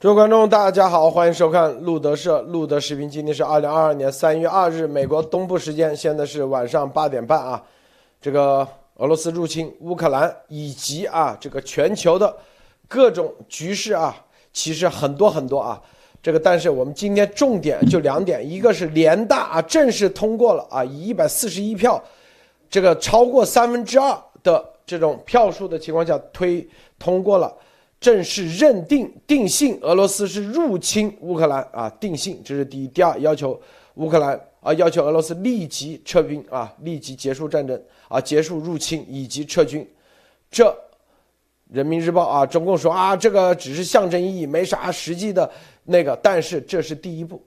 [0.00, 3.06] 诸位观众，大家好，欢迎收看路德社路德视频。
[3.06, 7.62] 今天是二零二二年三月二日，美国东部时间，现在是晚上八点半啊。
[8.18, 12.34] 这个俄罗斯入侵乌克兰，以及啊这个全球的
[12.88, 14.16] 各种局势啊，
[14.54, 15.78] 其实很多很多啊。
[16.22, 22.02] 这个但是我们今天重点就两点，一个是联大啊正式通过了啊，以一百四十一票，
[22.70, 26.66] 这个超过三分之二的这种票数的情况下推
[26.98, 27.54] 通过了。
[28.00, 31.90] 正式认定定性，俄罗斯是入侵乌克兰啊！
[32.00, 32.88] 定性，这是第一。
[32.88, 33.60] 第二，要求
[33.96, 39.86] 乌克兰啊，要求俄罗斯立即撤兵啊，立即结束战争啊，结束入侵以及撤军。
[40.50, 40.74] 这，
[41.70, 45.48] 人民日报啊，中共说啊，这个只是象征意义，没啥实际的
[45.84, 46.18] 那个。
[46.22, 47.38] 但是这是第一步，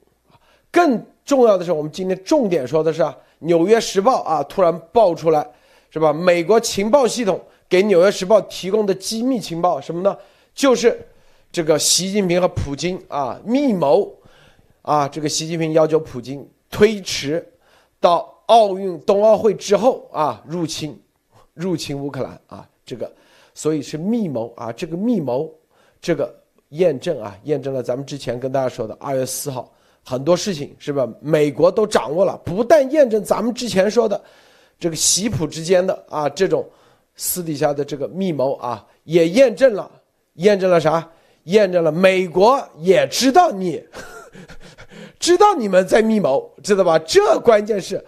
[0.70, 5.44] 更重要的是，我们今天重点说的是啊，纽约时报啊，突然爆出来，
[5.89, 6.13] 是吧？
[6.13, 10.16] 美国情报系统给纽约时报提供的机密情报什么呢？
[10.54, 11.06] 就是
[11.52, 14.14] 这个习近平和普京啊密谋
[14.82, 17.46] 啊，这个习近平要求普京推迟
[18.00, 21.00] 到奥运冬奥会之后啊入侵
[21.54, 23.12] 入侵乌克兰啊，这个
[23.54, 25.52] 所以是密谋啊，这个密谋
[26.02, 26.36] 这个
[26.70, 29.72] 验证啊验证了咱们之前跟大家说的二月四号
[30.04, 31.08] 很多事情是吧？
[31.22, 34.22] 美国都掌握了，不但验证咱们之前说的
[34.78, 36.68] 这个习普之间的啊这种
[37.16, 39.90] 私底下的这个密谋啊，也验证了。
[40.36, 41.09] 验证了啥？
[41.45, 43.84] 验证了美国也知道你，
[45.20, 46.98] 知道你们在密谋，知道吧？
[47.00, 48.03] 这关键是，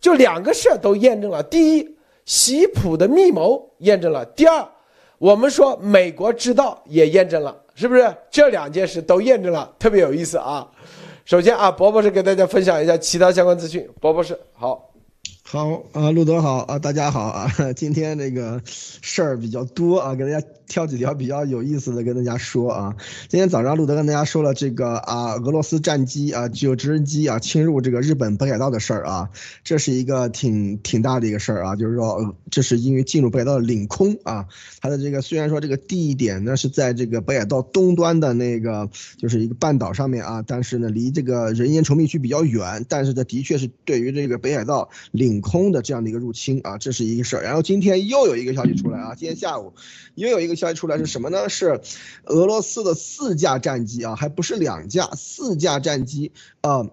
[0.00, 1.40] 就两个事都验证了。
[1.40, 4.66] 第一，习普的密谋验证了；第二，
[5.18, 8.12] 我们说美国知道也验证了，是不是？
[8.28, 10.68] 这两件事都验证了，特别有意思啊。
[11.24, 13.88] 首先啊，博博士给大家分享一下其他相关资讯。
[14.00, 14.90] 博博士好。
[15.44, 22.96] 好啊，路德好啊，大家好啊， 今天这个事儿比较多啊，给大家挑几条比较有意思的跟大家说啊。
[23.28, 29.28] 今天早上路德跟大家说了这个啊，俄罗斯战机啊，就直升机啊侵入这个日本北海道的事儿啊，
[29.64, 34.46] 这是一个挺挺大的一个事儿啊，就是说这是因为进入北海道领空啊，
[34.80, 38.88] 它的这个虽然说这个地点呢是在这个北海道东端的那个
[39.18, 45.40] 就是一个半岛上面啊，但是呢离这个人烟稠密区比较远，但是这的确是对于这个北海道领。
[45.40, 47.42] 空的这样的一个入侵啊，这是一个事儿。
[47.42, 49.72] 然后今天又有一个消息出来啊，今天下午
[50.14, 51.48] 又有一个消息出来是什么呢？
[51.48, 51.80] 是
[52.26, 56.86] 俄罗斯的四架战机啊，还不是两架，四架战机啊，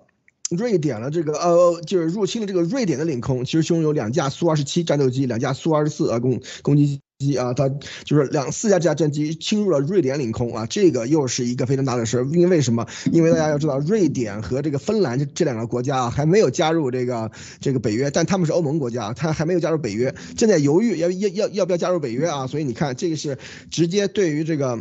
[0.50, 3.44] 瑞典的这个呃，就是入侵了这个瑞典的领空。
[3.44, 7.01] 其实其中有两架苏二十七战斗机，两架苏二十四啊攻攻击机。
[7.19, 7.67] 机啊，它
[8.03, 12.25] 就是两四架这架战机侵入了瑞典领空啊，这个又是一个非常大的事儿。
[12.25, 12.85] 因为什么？
[13.11, 22.45] 因为大家要知道，瑞典和这个芬兰这这两个国家啊，还没有加入这个这个北约，但他们是欧盟国家，他还没有加入北约，正在犹豫要要要要不要加入北约啊。
[22.45, 23.39] 所以你看，这个是
[23.72, 24.79] 直接对于这个。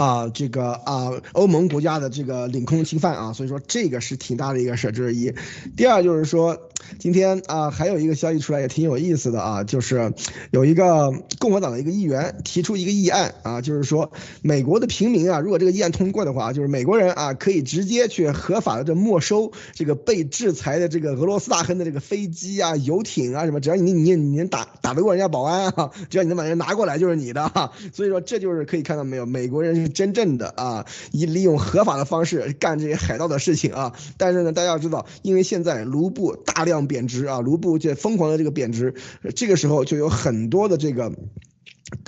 [0.00, 5.30] 啊，这个啊，欧盟国家的这个领空侵犯啊，所以说这个是挺大的一个事儿，这是一。
[5.76, 6.56] 第二就是说，
[6.98, 10.14] 今天啊，还有一个消息出来也挺有意思的啊，就是
[10.52, 27.70] 有一个共和党的一个议员提出一个议案啊，就是说美国的平民啊，如果这个议案通过的话，就是美国人啊可以直接去合法的这没收这个被制裁的这个俄罗斯大亨的这个飞机啊、游艇啊什么，只要你你你能打打得过人家保安啊，只要你能把人拿过来就是你的哈。
[27.92, 29.89] 所以说这就是可以看到没有，美国人。
[29.92, 38.94] 真正的啊，以利用合法的方式干这些海盗的事情啊，但是呢，大家要知道，因为现在卢布大量贬值啊，卢布这疯狂的这个贬值，
[39.34, 41.12] 这个时候就有很多的这个。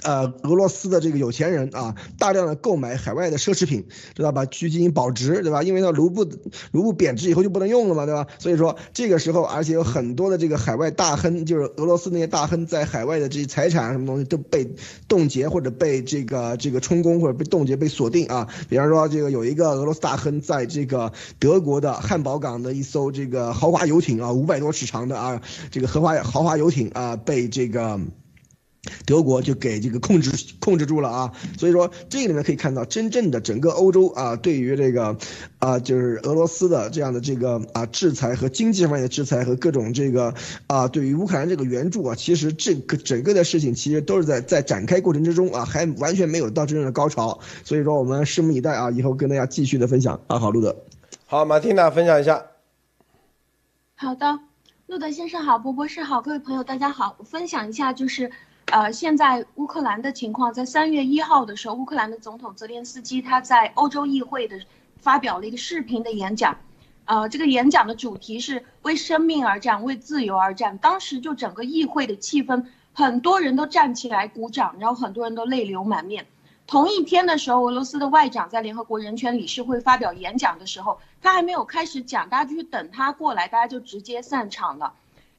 [0.03, 4.47] 呃，俄罗斯的这个有钱人啊，大量的购买海外的奢侈品，知道吧？
[4.47, 5.63] 去进行保值，对吧？
[5.63, 6.27] 因为它卢布
[6.73, 8.27] 卢布贬值以后就不能用了嘛，对吧？
[8.39, 14.75] 所以说这个时候，而且有很多的这个海外大亨，就是俄罗斯那些大亨在海外的这些财产什么东西都被
[15.09, 18.49] 冻结或者被这个这个充公或者被冻结被锁定啊。
[18.69, 25.41] 比方说，这个有一个俄罗斯大亨在这个德国的汉堡港的一艘这个豪华游艇啊，五百多尺长的啊，
[25.71, 28.01] 这个豪华豪华游艇啊，被这个。
[29.07, 35.17] 德国就给这个控制控制住了啊，所以说这个里面可以看到，真正的整个欧洲啊，对于这个
[35.61, 40.35] 啊，就是俄罗斯的这样的这个啊制裁和经济方面的制裁和各种这个
[40.67, 50.21] 啊，对于乌克兰这个援助啊，其实这个整个的事情其实都是在在展开过程之中啊，还完全没有到真正的高潮，所以说我们拭目以待啊，以后跟大家继续的分享。
[50.27, 50.75] 啊，好，路德，
[51.27, 52.47] 好，马蒂娜分享一下，
[53.95, 54.41] 好的，
[54.87, 58.33] 路德先生好，波博士好，各位朋友大家好，我分享一下就是。
[58.73, 64.59] 呃，现在乌克兰的情况，在三月一号的时候，乌克兰的总统泽连斯基他在欧洲议会的
[64.97, 66.57] 发表了一个视频的演讲，
[67.05, 70.79] 呃，这个演讲的主题是为生命而战，为自由而战。
[70.79, 72.65] 当时就整个议会的气氛，
[72.95, 76.27] 很多人都站起来鼓掌，然后很多人都泪流满面。
[76.67, 84.95] 同一天的时候，俄罗斯的外长在联合国人权理事会发表演讲的时候，他还没有开始讲，大家就去等他过来，大家就直接散场了。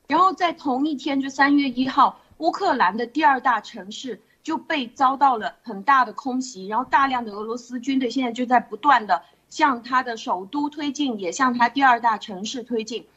[0.06, 13.07] 然后在同一天，就三月一号，乌克兰的第二大城市就被遭到了很大的空袭，然后大量的俄罗斯军队现在就在不断的向他的首都推进，也向他第二大城市推进。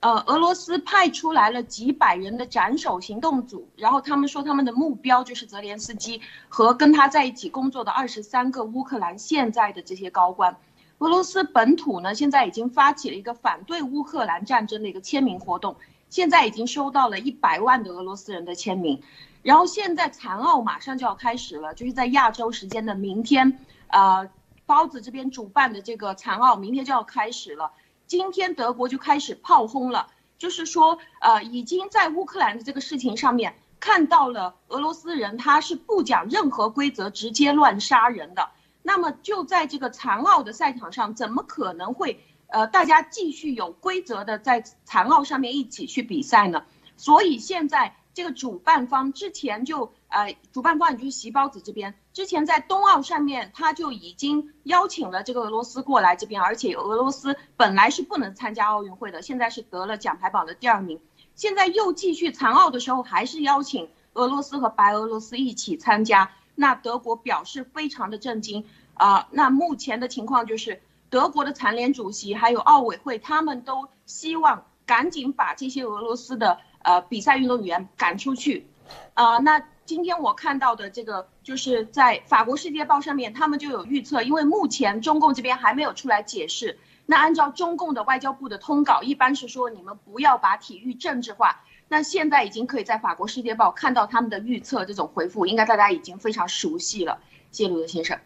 [0.00, 10.56] 呃，俄罗斯派出来了几百人的斩首行动组，然后他们说他们的目标就是泽连斯基和跟他在一起工作的二十三个乌克兰现在的这些高官。
[10.98, 15.76] 俄罗斯本土呢，现在已经发起了一个反对乌克兰战争的一个签名活动，
[16.12, 19.02] 现在已经收到了一百万的俄罗斯人的签名。
[19.42, 24.28] 然后现在残奥马上就要开始了，就是在亚洲时间的明天，呃，
[24.66, 27.72] 包子这边主办的这个残奥明天就要开始了。
[28.06, 38.50] 今天德国就开始炮轰了，就是说，呃，已经在乌克兰的这个事情上面看到了俄罗斯人他是不讲任何规则，直接乱杀人的。
[38.82, 42.20] 那么就在这个残奥的赛场上，怎么可能会
[42.52, 46.64] 呃大家继续有规则的在残奥上面一起去比赛呢？
[46.96, 47.96] 所以现在。
[48.14, 61.00] 这个主办方之前就呃，主办方也就是席包子这边，之前在冬奥上面他就已经邀请了这个俄罗斯过来这边，而且俄罗斯本来是不能参加奥运会的，现在是得了奖牌榜的第二名，
[61.34, 69.26] 现在又继续残奥的时候还是邀请俄罗斯和白俄罗斯一起参加，那德国表示非常的震惊啊。
[69.30, 70.82] 那目前的情况就是
[71.12, 76.58] 德国的残联主席还有奥委会他们都希望赶紧把这些俄罗斯的。
[76.84, 78.66] 呃，比赛运动员赶出去，
[79.14, 86.80] 啊，那今天我看到的这个就是在法国《世界报》上面，他们就有预测，因为目前中共这边还没有出来解释。
[87.06, 91.62] 那按照中共的外交部的通稿，一般是说你们不要把体育政治化。
[91.86, 97.20] 那现在已经可以在法国《世界报》看到他们的预测这种回复，应该大家已经非常熟悉了。
[97.52, 98.18] 谢谢鲁德先生。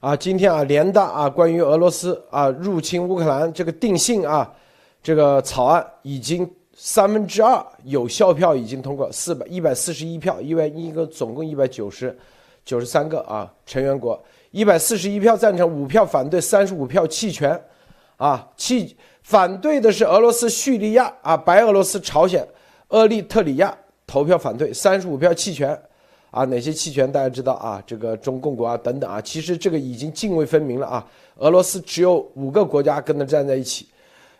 [0.00, 4.52] 啊，今天啊，联大啊，关于俄罗斯啊入侵乌克兰这个定性啊，
[5.02, 6.48] 这个草案已经。
[6.80, 12.16] 三分之二有效票已经通过，四百一百四十一票，因为一个总共一百九十
[12.64, 14.22] 九十三个啊成员国，
[14.52, 17.60] 一百四十一票赞成，五票反对，三十五票弃权，
[18.16, 22.46] 啊弃反对的是俄罗斯、叙利亚啊、白俄罗斯、朝鲜、
[22.90, 25.76] 厄立特里亚投票反对，三十五票弃权，
[26.30, 27.82] 啊哪些弃权大家知道啊？
[27.86, 33.86] 这个中共国啊等等啊，其实这个已经泾渭分明了啊，俄罗斯只有五个国家跟他站在一起。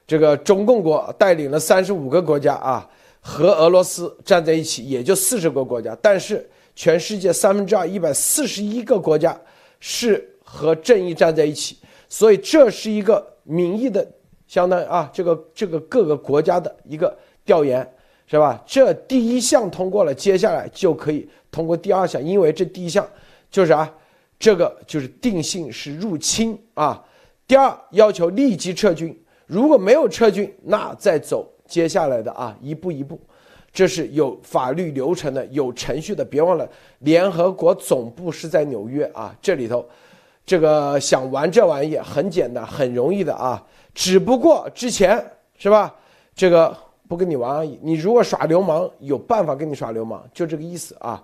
[0.06, 2.88] 这个中共国带领了三十五个国家啊，
[3.20, 5.96] 和俄罗斯站在一起，也就四十个国家。
[6.00, 9.38] 但是全世界三分之二一百四十一个国家
[9.81, 11.76] 是和正义站在一起，
[12.08, 14.06] 所以这是一个民意的
[14.46, 17.14] 相当于啊，这个这个各个国家的一个
[17.44, 17.87] 调研，
[18.31, 18.63] 是吧？
[18.67, 23.09] 这第一项通过了，接下来就可以通过第二项，因为这第一项
[23.51, 23.91] 就是啊，
[24.39, 27.03] 这个就是定性是入侵啊。
[27.47, 29.19] 第二要求立即撤军。
[29.47, 33.19] 如果没有撤军，那再走接下来的啊，一步一步，
[33.73, 36.23] 这是有法律流程的，有程序的。
[36.23, 39.89] 别忘了，联合国总部是在纽约啊，这里头，
[40.45, 43.65] 这个想玩这玩意很简单，很容易的啊。
[43.95, 45.25] 只不过之前
[45.57, 45.94] 是吧，
[46.35, 46.77] 这个
[47.08, 47.79] 不跟你玩而已。
[47.82, 51.22] 你如果耍流氓，有办法跟你耍流氓，就这个意思啊，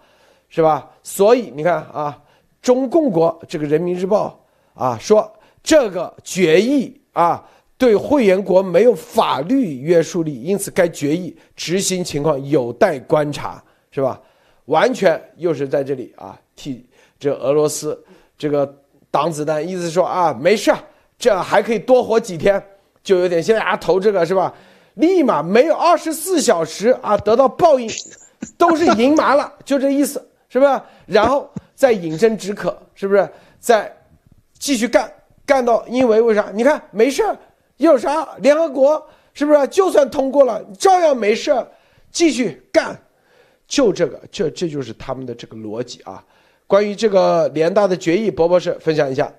[0.48, 0.90] 是吧？
[1.02, 2.18] 所以你看啊，
[2.62, 5.30] 中共国这个人民日报啊说
[5.62, 7.46] 这个决议啊。
[7.76, 14.18] 对会员国没有法律约束力，因此该决议执行情况有待观察，是吧？
[14.66, 16.88] 完全又是在这里啊，替
[17.18, 18.00] 这俄罗斯
[18.38, 18.64] 这个
[19.10, 20.72] 挡子弹，意思说啊，没事，
[21.18, 22.64] 这还可以多活几天，
[23.02, 24.54] 就有点现在啊投这个是吧？
[24.94, 27.90] 立马没有二十四小时啊得到报应，
[28.56, 30.84] 都是赢麻了，就这意思，是吧？
[31.06, 33.28] 然后再饮鸩止渴，是不是？
[33.58, 33.92] 再
[34.58, 35.12] 继续干，
[35.44, 36.50] 干到因为为啥？
[36.54, 37.36] 你看没事儿。
[37.78, 38.36] 有啥？
[38.38, 39.66] 联合国是不是？
[39.66, 41.66] 就算通过了，照样没事儿
[42.12, 42.96] 继续干，
[43.66, 46.24] 就这个，这这就是他们的这个逻辑啊。
[46.68, 49.30] 关于这个联大的决议，博博士分享一下。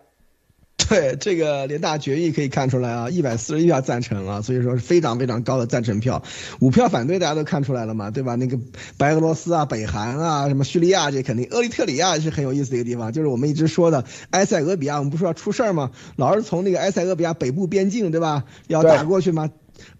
[0.87, 6.21] 对这个联大决议可以看出来啊，一百四十一票赞成啊，所以说是非常非常高的赞成票，
[6.59, 8.35] 五票反对，大家都看出来了嘛，对吧？
[8.35, 8.59] 那个
[8.97, 15.91] 白俄罗斯啊、北韩啊、什么叙利亚这肯定，厄立特里亚是很有意思的一个地方，就是我们一直说的埃塞俄比亚，我们不说要出事儿吗？
[16.15, 18.43] 老是从那个埃塞俄比亚北部边境，对吧？
[18.67, 19.49] 要打过去吗？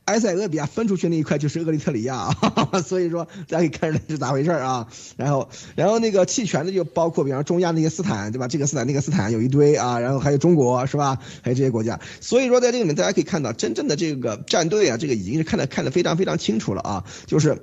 [0.05, 2.29] 埃塞俄比亚分出去那一块就是厄立特里亚，
[2.85, 4.87] 所以说大家可以看出来是咋回事啊。
[5.17, 8.47] 然后，然后那个弃权的就包括，比方中亚那些斯坦，对吧？
[8.47, 11.17] 这个斯坦那个斯坦有一堆啊，然后还有中国，是吧？
[11.41, 11.99] 还有这些国家。
[12.21, 17.57] 所以说在这里面大家可以看到，真正的这个战队啊，这个已经是看得看得非常非常清楚了啊，就是。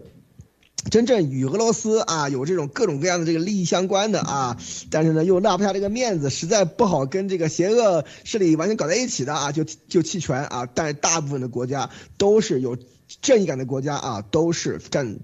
[0.91, 4.57] 真正与俄罗斯啊有这种各种各样的这个利益相关的啊，
[4.91, 10.67] 但是呢又落不下这个面子，实在不好跟这个邪恶势力完全搞在一起的啊，就就弃权啊。
[10.67, 12.77] 但是大部分的国家都是有
[13.21, 15.19] 正义感的国家啊，都是站。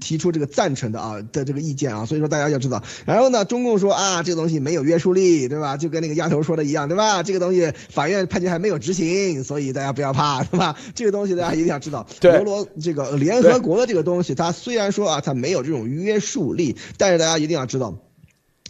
[0.00, 5.76] 提出这个赞成的啊的这个意见啊，所以说大家要知道，然后呢，中共说啊，这个东西没有约束力，对吧？
[5.76, 7.22] 就跟那个丫头说的一样，对吧？
[7.22, 10.76] 这个东西法院判决还没有执行，所以大家不要怕，对吧？
[10.94, 12.06] 这个东西大家一定要知道。
[12.22, 17.98] 俄罗这个联合国的这个东西，它虽然说啊，它没有这种约束力，但是大家一定要知道，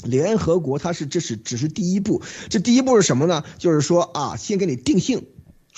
[0.05, 3.45] 联合国它是这是只是第一步，这第一步是什么呢？
[3.59, 5.27] 就是说啊，先给你定性。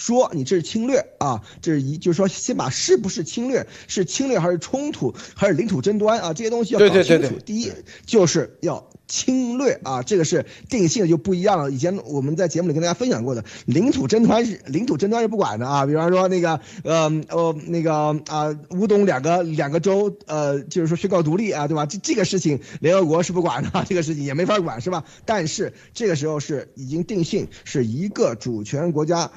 [0.01, 7.39] 说你这是侵略啊，这是一就是说先把是不是侵略，是侵略还是冲突，还是领土争端啊，这些东西要搞清楚。
[7.45, 7.71] 第一
[8.07, 11.71] 就是要侵略啊，这个是定性就不一样了。
[11.71, 15.85] 以前我们在节目里跟大家分享过的，领土争端是领土争端是不管的啊。
[15.85, 17.93] 比方说那个呃呃那个
[18.27, 21.85] 啊乌东两个两个州呃就是说宣告独立啊，对吧？
[21.85, 25.05] 这这个事情联合国是不管的，这个事情也没法管是吧？
[25.27, 29.31] 但是这个时候是已经定性是一个主权国家。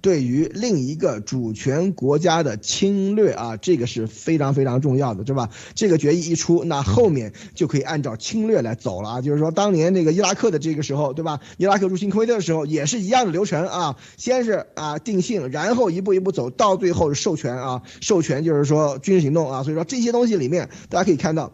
[0.00, 5.50] 对于另一个主权国家的侵略啊，这个是非常非常重要的，对吧？
[5.74, 9.20] 这个决议一出，那后面就可以按照侵略来走了啊。
[9.20, 11.40] 就是说，当年那个伊拉克的这个时候，对吧？
[11.56, 13.96] 伊拉克入侵科威特的时候，也是一样的流程啊。
[14.16, 19.62] 先是啊定性，然后一步一步走到最后授权啊，授权就是说军事行动啊。
[19.62, 21.52] 所以说这些东西里面，大家可以看到。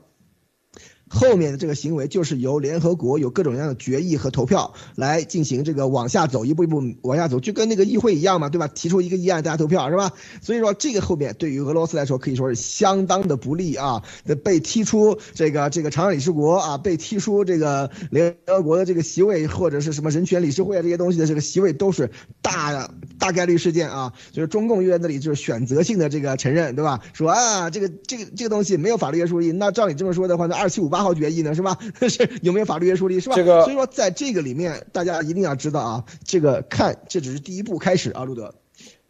[1.15, 8.67] 后面的这个行为就是由联合国有各种各样的决议和投票来进行这个往下走，一步一步往下走，就跟那个议会一样嘛，对吧？
[8.69, 10.11] 提出一个议案，大家投票是吧？
[10.41, 14.03] 所以说这个后面对于俄罗斯来说可以说是相当的不利啊，
[14.43, 27.01] 被踢出这个这个常任理事国啊，被踢出这个联合国的这个席位或者是什么人权理事会啊这些东西的这个席位都是大大概率事件啊，就是中共院那里就是选择性的这个承认，对吧？
[27.13, 31.02] 说啊这个这个这个东西没有法律约束力，那照你这么说的话，那二七五八。
[31.03, 31.77] 号决议呢是吧？
[32.09, 33.37] 是有没有法律约束力是吧？
[33.37, 38.53] 这个所以说在这个里面，大家一定要知道啊，这个看这只是第一步开始啊，路德。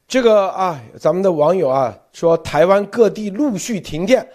[0.09, 4.27] 这个啊，咱们的网友啊说台湾各地陆续停电，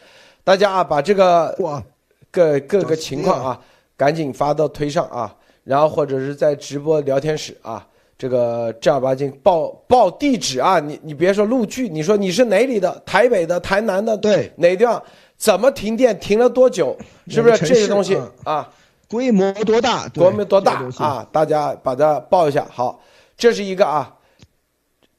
[0.44, 1.84] 大家啊把这个哇
[2.32, 3.62] 各各个情况啊
[3.96, 7.86] 赶紧发到推上啊，然后或者是在直播聊天室啊，
[8.18, 13.00] 这个正儿八经报报地址啊，你你别说陆剧，你说你是哪里的？
[13.06, 15.02] 台北的、台南的，对哪地方？
[15.38, 16.20] 怎么停电？
[16.20, 16.98] 停了多久？
[17.27, 18.67] 是不是这些东西啊？
[19.08, 20.08] 规模多大？
[20.10, 21.25] 规模多大啊？
[21.32, 22.67] 大家把它报一下。
[22.70, 23.00] 好，
[23.38, 24.13] 这是一个啊。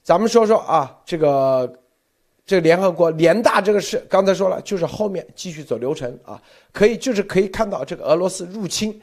[0.03, 1.73] 咱们说说啊，这个
[2.45, 6.41] 这个联合国联大这个事，刚才说了，就是后面继续走流程啊。
[6.73, 9.01] 可以，就是可以看到这个俄罗斯入侵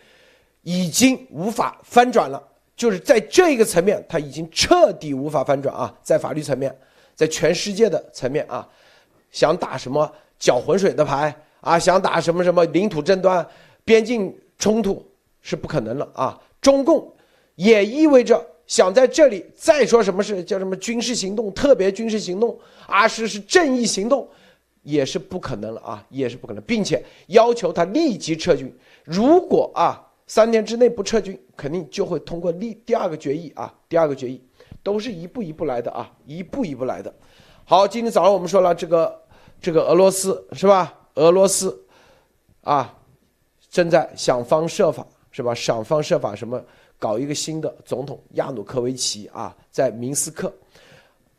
[0.63, 2.41] 已经无法翻转了，
[2.75, 5.93] 就是在这一个层面，它已经彻底无法翻转啊。
[6.03, 6.77] 在法律层面，
[7.15, 8.67] 在全世界的层面啊，
[9.31, 10.11] 想打什么？
[10.37, 13.45] 搅浑水的牌啊，想打什么什么领土争端、
[13.83, 15.03] 边境冲突
[15.41, 16.39] 是不可能了啊！
[16.61, 17.11] 中共
[17.55, 24.27] 也意味着想在这里再说什么是叫什么军事行动、特别军事行动啊，是是正义行动，
[24.83, 28.71] 也是不可能了啊，也是不可能，并且要求他立即撤军。
[29.03, 34.41] 如果啊三天之内不撤军，肯定就会通过立第二个决议啊，第二个决议
[34.81, 37.13] 都是一步一步来的啊，一步一步来的。
[37.65, 39.24] 好，今天早上我们说了这个。
[39.65, 40.93] 这个俄罗斯是吧？
[41.15, 41.75] 俄罗斯，
[42.61, 42.95] 啊，
[43.71, 45.55] 正在想方设法是吧？
[45.55, 46.63] 想方设法什么
[46.99, 50.53] 搞一个新的总统亚努科维奇啊，在明斯克，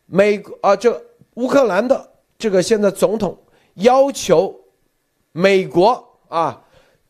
[0.07, 1.01] 美国啊，这
[1.35, 2.05] 乌克兰的
[2.37, 3.39] 这个现在总统
[3.75, 4.53] 要求
[5.31, 6.61] 美国啊，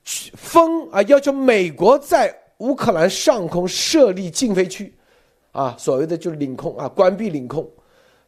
[0.04, 4.94] 封啊，要求美国在乌克兰上空设立禁飞区，
[5.52, 7.66] 啊，所谓的就是领空啊，关闭领空，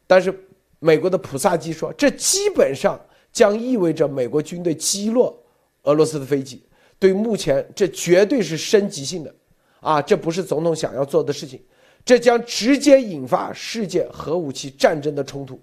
[0.06, 0.34] 但是。
[0.78, 3.00] 美国的普萨基说，这基本上
[3.32, 5.36] 将意味着美国军队击落
[5.82, 6.62] 俄罗斯的飞机。
[6.98, 9.34] 对目前，这绝对是升级性的，
[9.80, 11.62] 啊，这不是总统想要做的事情，
[12.04, 15.60] 这将直接引发世界核武器战争的冲突。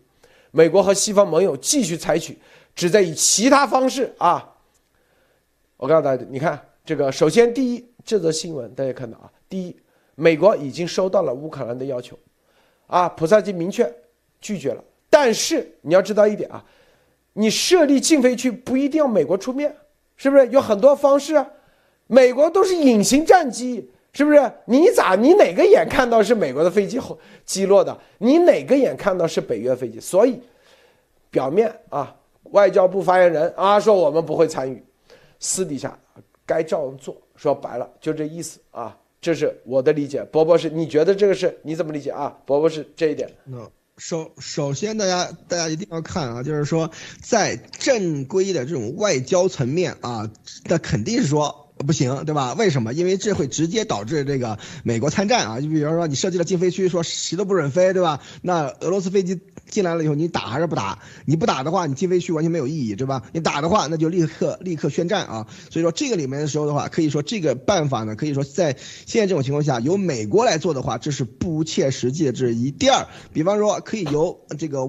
[0.51, 2.37] 美国和西方盟友继续采取
[2.73, 4.55] 旨在以其他方式啊，
[5.75, 9.75] 我告诉大家，你看这个，首先第一，这则新闻大家看到啊，第一，
[10.15, 12.17] 美国已经收到了乌克兰的要求，
[12.87, 13.93] 啊，普萨基明确
[14.39, 14.81] 拒绝了。
[15.09, 16.63] 但是你要知道一点啊，
[17.33, 19.75] 你设立禁飞区不一定要美国出面，
[20.17, 21.47] 是不是有很多方式啊？
[22.07, 24.51] 美国都是隐形战机，是不是？
[24.65, 27.97] 你咋你哪个眼看到是美国的飞机后击落的？
[28.19, 29.99] 你哪个眼看到是北约飞机？
[29.99, 30.39] 所以，
[31.31, 32.15] 表面啊，
[32.51, 34.83] 外交部发言人啊说我们不会参与，
[35.39, 35.97] 私底下
[36.45, 37.15] 该照样做。
[37.35, 40.23] 说白了就这意思啊，这是我的理解。
[40.25, 42.37] 伯伯是，你觉得这个是你怎么理解啊？
[42.45, 43.29] 伯伯是这一点。
[43.97, 50.29] 首首先，大家大家一定要看啊，就是说在正规的这种外交层面啊，
[50.65, 51.63] 那肯定是说。
[51.77, 52.53] 不行，对吧？
[52.53, 52.93] 为什么？
[52.93, 55.59] 因为这会直接导致这个美国参战啊！
[55.59, 58.21] 就比如说，你设计了禁飞区，说谁都不准飞，对吧？
[58.41, 59.41] 那俄罗斯飞机
[59.75, 60.99] 进来了以后，你打还是不打？
[61.25, 63.23] 你不打的话，你禁飞区完全没有意义，对吧？
[63.33, 65.47] 你打的话，那就立刻立刻宣战啊！
[65.69, 72.71] 所以说这个里面的时候的话，可以说这个办法呢，可以说在现在这种情况下，由美国来做的话，这是不切实际的，这是一。
[72.71, 74.79] 第二，比方说可以由这个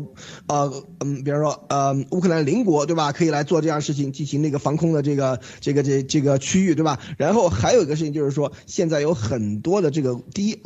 [0.47, 3.11] 呃嗯，比方说呃乌克兰邻国，对吧？
[3.11, 6.77] 可以来做这样事情，进行那个防空的这个这个这这个区域。
[6.77, 7.01] 对吧？
[7.17, 10.61] 然后还有一个事情就是说，现在有很多的这个第一，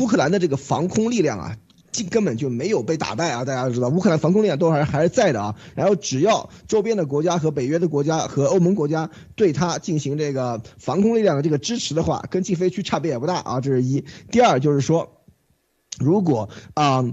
[0.00, 1.56] 乌克兰的这个防空力量啊，
[1.92, 3.44] 根根本就没有被打败啊！
[3.44, 5.54] 大家都知道，乌克兰防空力量都还还是在的啊。
[5.74, 13.60] 然后只要周边的国家和北约的国家和欧盟国家对他进行这个防空力量的这个支持的话，跟禁飞区差别也不大啊。
[13.60, 14.04] 这是一。
[14.30, 15.22] 第二就是说，
[15.98, 17.04] 如果啊。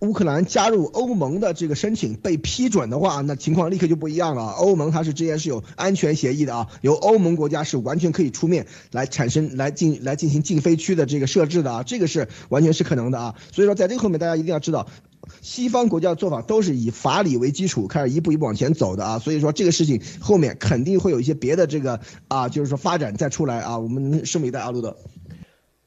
[0.00, 4.46] 乌克兰加入欧盟的这个申请被批准的话，那情况立刻就不一样了。
[4.52, 13.34] 欧盟它是之前是有安全协议的啊，由欧盟国家是完全可以出面来产生来进来进行禁飞区的这个设置的啊，这个是完全是可能的啊。
[13.52, 14.86] 所以说，在这个后面大家一定要知道，
[15.42, 19.18] 西方国家的做法都是以法理为基础开始一步一步往前走的啊。
[19.18, 24.96] 所以说这个事情后面肯定会有一些别的这个啊，就是说发展再出来啊，我们拭目以待啊，路德。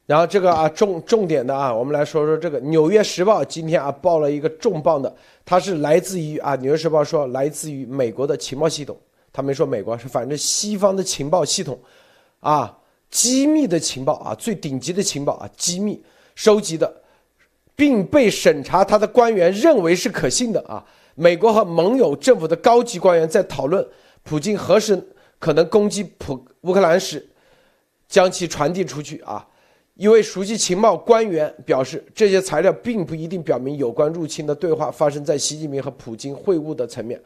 [0.05, 5.13] 然后这个啊重重点的啊，我们来说说这个《纽约时报》今天啊报了一个重磅的，
[5.45, 8.97] 它是来自于啊《纽约时报》说来自于美国的情报系统，
[9.31, 11.79] 他没说美国是反正西方的情报系统，
[12.41, 12.77] 啊
[13.09, 16.03] 机密的情报啊最顶级的情报啊机密
[16.35, 16.93] 收集的，
[17.73, 20.83] 并被审查他的官员认为是可信的啊。
[21.15, 23.87] 美国和盟友政府的高级官员在讨论
[24.23, 25.01] 普京何时
[25.39, 27.25] 可能攻击普乌克兰时，
[28.09, 29.47] 将其传递出去啊。
[29.95, 37.21] 一位熟悉情报官员表示，这些材料并不一定表明有关入侵的对话发生在习近平和普京会晤的层面。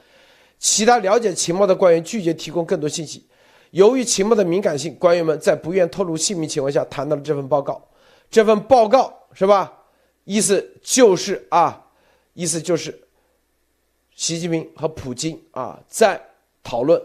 [0.59, 3.25] 其他了解情报的官员拒绝提供更多信息。
[3.71, 7.82] 由于情报的敏感性，官员们在不愿透露姓名情况下谈到了这份报告。
[8.30, 9.71] 这份报告是吧？
[10.25, 11.86] 意思就是啊，
[12.34, 12.99] 意思就是，
[14.13, 16.21] 习近平和普京啊在
[16.62, 17.01] 讨论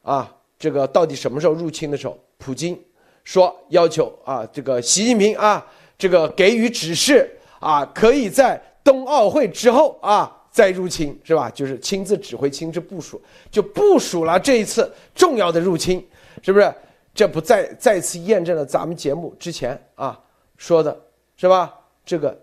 [0.00, 2.82] 啊这个到底什么时候入侵的时候，普京。
[3.24, 5.66] 说要求啊，这个习近平啊，
[5.98, 11.50] 这个给予指示啊，可以在冬奥会之后啊再入侵，是吧？
[11.50, 16.06] 就是亲自指挥、亲自部署，就部署了这一次重要的入侵，
[16.42, 16.72] 是不是？
[17.14, 20.20] 这不再再次验证了咱们节目之前啊
[20.56, 21.00] 说的，
[21.36, 21.72] 是吧？
[22.04, 22.38] 这个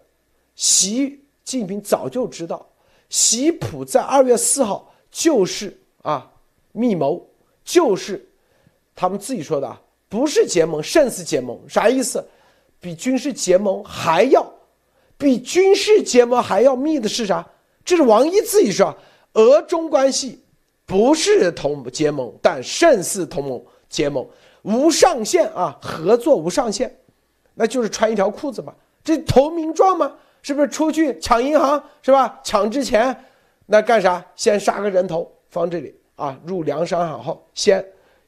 [0.56, 2.66] 习近平早就知道，
[3.10, 6.32] 习普在二月四号就是啊
[6.72, 7.30] 密谋，
[7.64, 8.28] 就是
[8.96, 9.80] 他们自己说的啊。
[10.12, 12.22] 不是结盟，胜似结盟，啥意思？
[12.82, 14.46] 比军事结盟还要，
[15.18, 17.48] 比军事结盟还要密的是啥？
[17.86, 18.94] 这是王毅自己说，
[19.36, 20.44] 俄中关系
[20.86, 24.28] 不是同结盟，但胜似同盟结盟，
[24.64, 26.94] 无上限啊，合作无上限，
[27.54, 30.14] 那就是穿一条裤子嘛，这投名状吗？
[30.42, 32.38] 是不是出去抢银行是吧？
[32.44, 33.16] 抢之前
[33.66, 34.22] 那干啥？
[34.36, 37.82] 先杀个人头放这里啊，入粮商行后先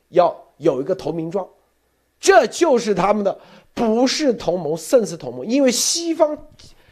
[0.10, 1.46] 要有一个投名状。
[2.24, 3.38] 这就是他们的
[3.74, 6.38] 不是同盟胜似同盟，因为西方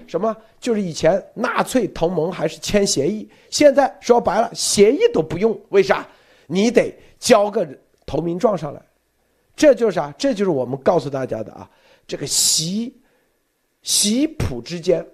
[0.06, 6.06] 什么就是以前纳粹同盟还是签协议，现在说白了协议都不用，为啥？
[6.48, 7.66] 你得交个
[8.06, 8.82] 投名状上来，
[9.56, 10.14] 这就是啥？
[10.18, 11.70] 这就是我们告诉大家的啊，
[12.06, 12.94] 这个习
[13.84, 15.08] 习普之间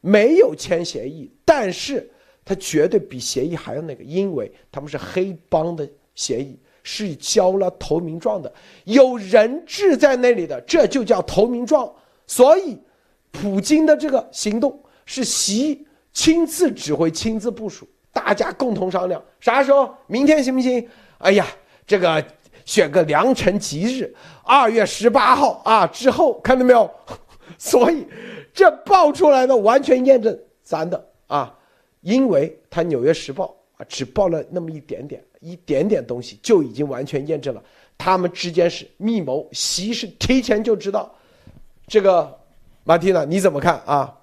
[0.00, 2.08] 没有签协议，但是
[2.44, 6.56] 他绝对比协议还要那个，因为他们是黑帮的协议。
[6.84, 8.52] 是交了投名状的，
[8.84, 11.92] 有人质在那里的，这就叫投名状。
[12.26, 12.78] 所以，
[13.32, 19.92] 普京的这个行动是习亲自指挥、亲自部署，大家共同商量，啥时候？
[20.06, 20.88] 明天行不行？
[21.18, 21.46] 哎呀，
[21.86, 22.22] 这个
[22.64, 26.88] 选个良辰吉日，二月十八号啊之后，看到没有？
[27.58, 28.06] 所以，
[28.52, 31.54] 这爆出来的完全验证咱的啊，
[32.02, 33.46] 因为他《纽约时报》
[33.88, 35.24] 只报了那么一点点。
[35.40, 37.62] 一点点东西就已经完全验证了，
[37.98, 41.14] 他们之间是密谋，习是提前就知道。
[41.86, 42.40] 这个
[42.82, 44.20] 马蒂娜你怎么看啊？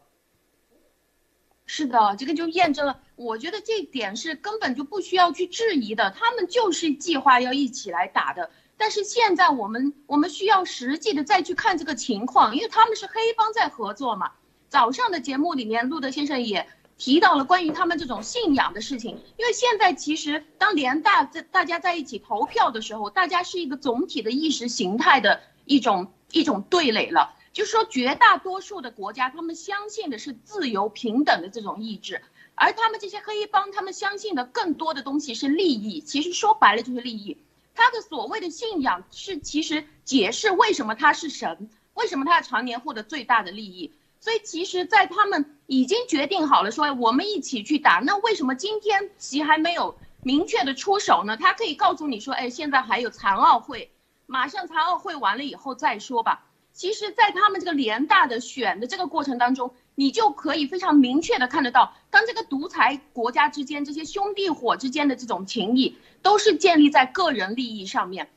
[1.67, 3.00] 是的，这个就验证了。
[3.15, 8.50] 我觉得这点是根本就不需要去质疑的，他们就是计划要一起来打的。
[8.76, 14.32] 但是现在我们我们需要实际的再去看这个情况，因为他们是黑帮在合作嘛。
[14.69, 16.65] 早上的节目里面，路德先生也。
[17.02, 27.36] 提到了关于他们这种信仰的事情，因为现在其实当联大在大家在一起投票的时候，大家是一个总体的意识形态的一种一种对垒了。
[27.54, 32.22] 就是说绝大多数的国家，他们相信的是自由平等的这种意志，
[32.54, 36.02] 而他们这些黑帮，他们相信的更多的东西是利益。
[36.02, 37.36] 其实说白了就是利益。
[37.74, 43.92] 他的所谓的信仰是其实解释为什么他是神，为什么他要常年获得最大的利益。
[44.21, 51.38] 所以其实，在他们已经决定好了说我们一起去打，那为什么今天其还没有明确的出手呢？
[51.38, 53.91] 他可以告诉你说，哎，现在还有残奥会，
[54.27, 56.45] 马上残奥会完了以后再说吧。
[56.71, 68.29] 其实，在他们这个联大的选的这个过程当中，你就可以非常明确的看得到，当这个独裁国家之间这些兄弟伙之间的这种情谊，都是建立在个人利益上面。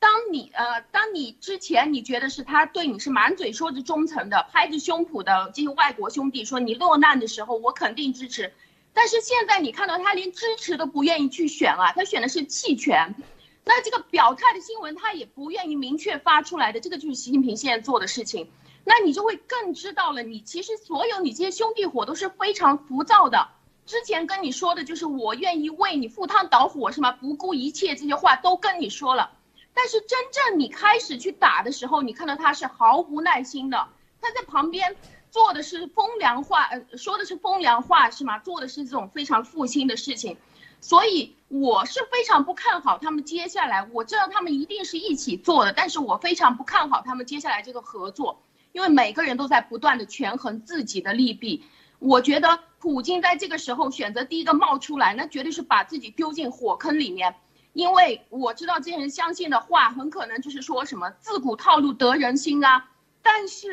[0.00, 8.52] 当你呃，当你之前你觉得是他对你是满嘴说着忠诚的，拍着胸脯的这些外国兄弟说你落难的时候，我肯定支持。
[8.94, 13.14] 但是现在你看到他连支持都不愿意去选啊，他选的是弃权。
[13.62, 18.50] 那这个表态的新闻他也不愿意明确发出来的，这个就是习近平现在做的事情。
[18.84, 23.48] 那你就会更知道了，你其实所有你这些兄弟伙都是非常浮躁的。
[23.84, 27.12] 之前跟你说的就是我愿意为你赴汤蹈火是吗？
[27.12, 29.32] 不顾一切这些话都跟你说了。
[29.72, 33.88] 但是真正你开始去打的时候，你看到他是毫无耐心的，
[34.20, 34.96] 他在旁边
[35.30, 38.38] 做的是风凉话，呃，说的是风凉话是吗？
[38.40, 40.36] 做的是这种非常负心的事情，
[40.80, 43.88] 所以我是非常不看好他们接下来。
[43.92, 51.64] 我知道他们一定是一起做的，但是我非常不看好他们接下来这个合作，因为每个人都在不断的权衡自己的利弊。
[52.00, 57.36] 我觉得普京在这个时候选择第一个冒出来，那绝对是把自己丢进火坑里面。
[57.72, 62.90] 因为我知道这些人相信的话，很可能就是说什么自古套路得人心啊。
[63.22, 63.68] 但是，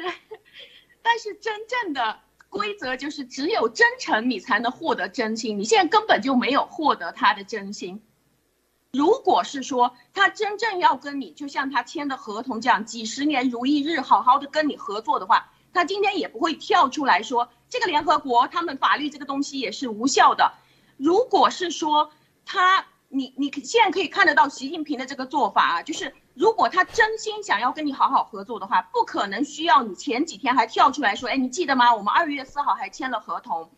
[1.01, 5.57] 但是真正的规则就是只有真诚，你才能获得真心。
[5.57, 8.03] 你现在根本就没有获得他的真心。
[8.91, 20.53] 如果是说他真正要跟你，就像他签的合同这样，几十年如一日，好好的跟你合作的话，他今天也不会跳出来说这个联合国他们法律这个东西也是无效的。
[20.97, 22.11] 如果是说
[22.45, 22.85] 他。
[23.09, 31.95] 你你现在可以看得到习近平的这个做法啊，就是如果他真心想要跟你好好合作的话，不可能需要你前几天还跳出来说，哎，你记得吗？
[31.95, 33.69] 我们二月四号还签了合同。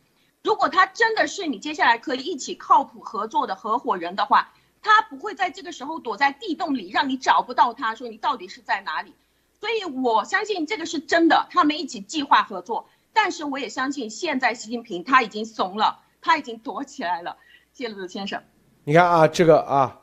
[0.42, 9.14] 如果他真的是你接下来可以一起靠谱合作的合伙人的话，他不会在这个时候躲在地洞里，让你找不到他，说你到底是在哪里。
[9.60, 12.88] 所以我相信这个是真的，他们一起计划合作。
[13.12, 17.38] 但是我也相信现在习近平他已经怂了，他已经躲起来了。
[17.74, 18.42] 谢鲁先生。
[18.90, 20.02] 你看啊，这个啊，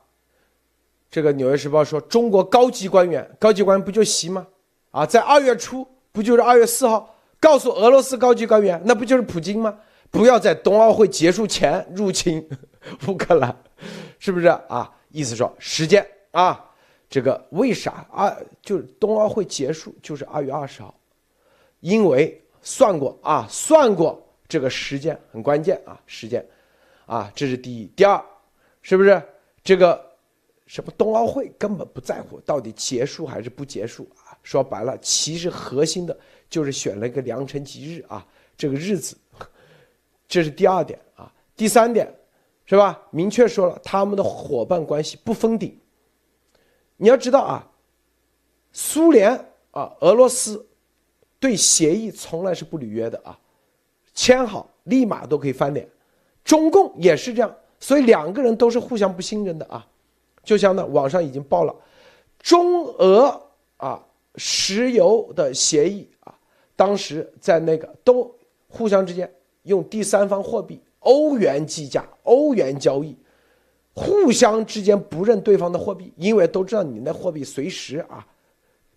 [1.10, 4.46] 这个《纽约时报》说中国高级官员，高级官员不就习吗？
[4.92, 9.76] 啊，在二月初不就是二月四号告诉俄罗斯高级官员，那不就是普京吗？
[10.08, 12.48] 不要在冬奥会结束前入侵
[13.08, 13.56] 乌克兰，
[14.20, 14.88] 是不是啊？
[15.10, 16.64] 意思说时间啊，
[17.10, 18.36] 这个为啥啊？
[18.62, 20.94] 就是冬奥会结束就是二月二十号，
[21.80, 26.46] 因为算过啊，算过这个时间很关键啊，时间
[27.04, 28.24] 啊，这是第一，第二。
[28.88, 29.20] 是不是
[29.64, 30.00] 这个
[30.68, 34.38] 什么冬奥会根本不在乎到底结束还是不结束啊？
[34.44, 36.16] 说白了，其实核心的
[36.48, 38.24] 就是选了一个良辰吉日啊，
[38.56, 39.18] 这个日子，
[40.28, 41.32] 这是第二点啊。
[41.56, 42.08] 第三点，
[42.64, 43.02] 是吧？
[43.10, 45.76] 明确说了他们的伙伴关系不封顶。
[46.96, 47.68] 你要知道啊，
[48.70, 49.32] 苏联
[49.72, 50.64] 啊，俄罗斯
[51.40, 53.36] 对协议从来是不履约的啊，
[54.14, 55.88] 签好立马都可以翻脸，
[56.44, 57.52] 中共也是这样。
[57.78, 59.86] 所以两个人都是互相不信任的啊，
[60.42, 61.74] 就像呢，网上已经报了，
[62.38, 63.40] 中俄
[63.76, 64.02] 啊
[64.36, 66.34] 石油的协议啊，
[66.74, 68.34] 当时在那个都
[68.66, 69.30] 互相之间
[69.64, 73.16] 用第三方货币欧元计价、欧元交易，
[73.94, 78.26] 互相之间不认对方的货币，因为都知道你那货币随时啊，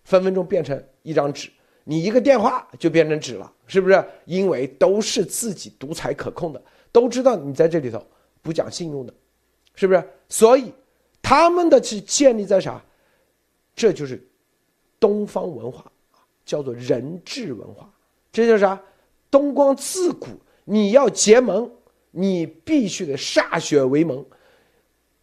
[0.04, 1.50] 分分钟变成一张纸，
[1.84, 4.02] 你一个电话就变成纸了，是不是？
[4.24, 8.02] 因为都是自己独裁可控的，都知道你在这里头。
[8.42, 9.14] 不讲信用的，
[9.74, 10.08] 是不是？
[10.28, 10.72] 所以
[11.20, 12.82] 他们的是建立在啥？
[13.74, 14.22] 这就是
[14.98, 15.90] 东方文化
[16.44, 17.90] 叫做人治文化。
[18.32, 18.80] 这叫啥？
[19.30, 20.28] 东光自古
[20.64, 21.70] 你要结盟，
[22.10, 24.24] 你必须得歃血为盟。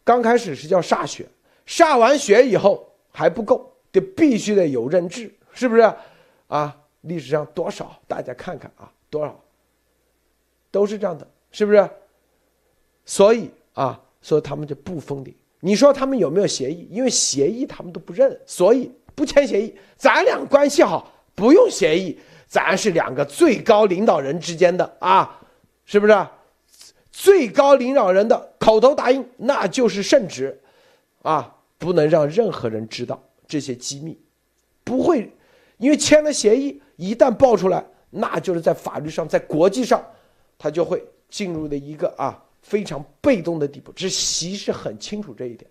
[0.03, 1.27] 刚开始是叫歃血，
[1.65, 5.93] 歃完血以后还不够，得必须得有人治，是不是？
[6.47, 9.37] 啊，历史上多少大家看看啊，多少
[10.71, 11.89] 都是这样的，是不是？
[13.07, 15.33] 所以啊，所以他们就不封顶。
[15.61, 16.87] 你说他们有没有协议？
[16.91, 19.73] 因为协议他们都不认，所以不签协议。
[19.95, 25.41] 咱俩关系好，不用协议，咱是两个最高领导人之间的啊，
[25.85, 26.27] 是不是？
[27.11, 30.61] 最高领导人的口头答应，那就是圣旨，
[31.23, 34.15] 啊，不能让任何人知道这些机密，
[34.83, 35.31] 不会，
[35.77, 40.05] 因为签了协议，一旦爆出来，那就是在法律上，在国际上，
[40.59, 43.91] 他就会进入的一个啊非常被动的地步。
[43.93, 45.69] 这习是很清楚这一点，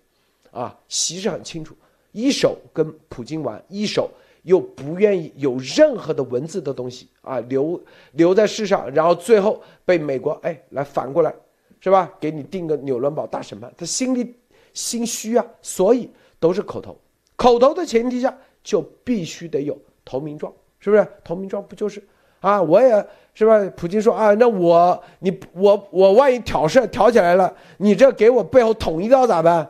[0.51, 1.75] 啊，习是很清楚，
[2.11, 4.09] 一手跟普京玩，一手
[4.43, 7.81] 又不愿意有任何的文字的东西啊留
[8.13, 11.33] 留在世上，然后最后被美国哎来反过来，
[11.79, 12.11] 是吧？
[12.19, 14.35] 给你定个纽伦堡大审判，他心里
[14.73, 16.97] 心虚啊，所以都是口头，
[17.35, 21.07] 口头的前提下就必须得有投名状，是不是？
[21.23, 22.01] 投名状不就是
[22.39, 22.61] 啊？
[22.61, 23.63] 我也是吧？
[23.75, 29.69] 普京说啊，那我你我我万一挑事挑起来了，你这给我背后捅一刀咋办？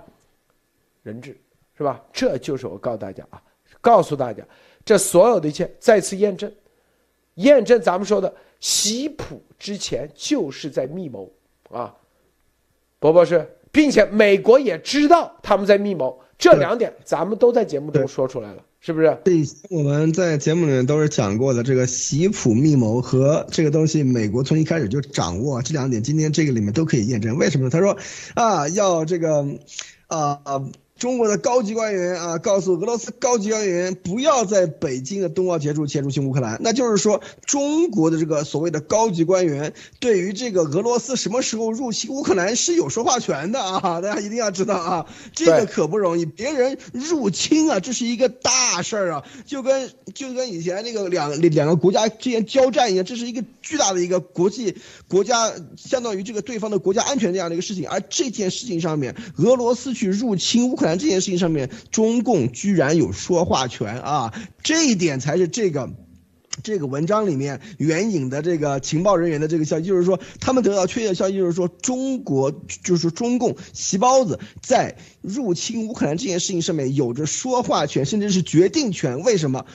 [1.04, 1.38] 人质
[1.78, 2.02] 是吧？
[2.12, 3.42] 这就是我告诉大家啊，
[3.80, 4.44] 告诉大家，
[4.84, 6.52] 这所有的一切再次验证，
[7.36, 11.32] 验证咱们说的习普之前就是在密谋
[11.70, 11.96] 啊，
[13.00, 19.18] 博博士，并且美国也知道他们在密谋，这两点咱们都在节目中说出来了，是不是？
[19.26, 27.38] 对，我们在节目里面都是讲过的，这个习普密谋和这个东西，美国从一开始就掌握这两点，今天这个里面都可以验证。
[27.38, 27.70] 为什么呢？
[27.70, 27.98] 他说，
[28.34, 29.46] 啊，要这个，
[30.08, 30.40] 啊。
[30.98, 36.58] 中国的高级官员啊，告诉俄罗斯高级官员不要在北京的冬奥结束前入侵乌克兰。
[36.62, 44.02] 那就是说，中国的这个所谓的高级官员对于这个俄罗斯什么时候入侵乌克兰是有说话权的啊！
[44.02, 46.26] 大家一定要知道啊，这个可不容易。
[46.26, 54.76] 别人入侵啊，这是一个大事儿啊，就跟就跟以前那个两两个国家之间交战一样，这是一个巨大的一个国际
[55.08, 57.88] 国家，相当于这个对方的国家安全这样的一个事情。
[57.88, 60.87] 而这件事情上面，俄罗斯去入侵乌克兰。
[60.96, 64.32] 这件事情上面，中共居然有说话权啊！
[64.62, 65.90] 这一点才是这个
[66.62, 72.52] 这个文章里面援引的这个情报人员的这个消息，就是说他们得到确切的消息，就是说中国
[72.84, 79.24] 就是中共习包子在入侵乌克兰这件事情上面有着说话权，甚至是决定权。
[79.24, 79.66] 为什么？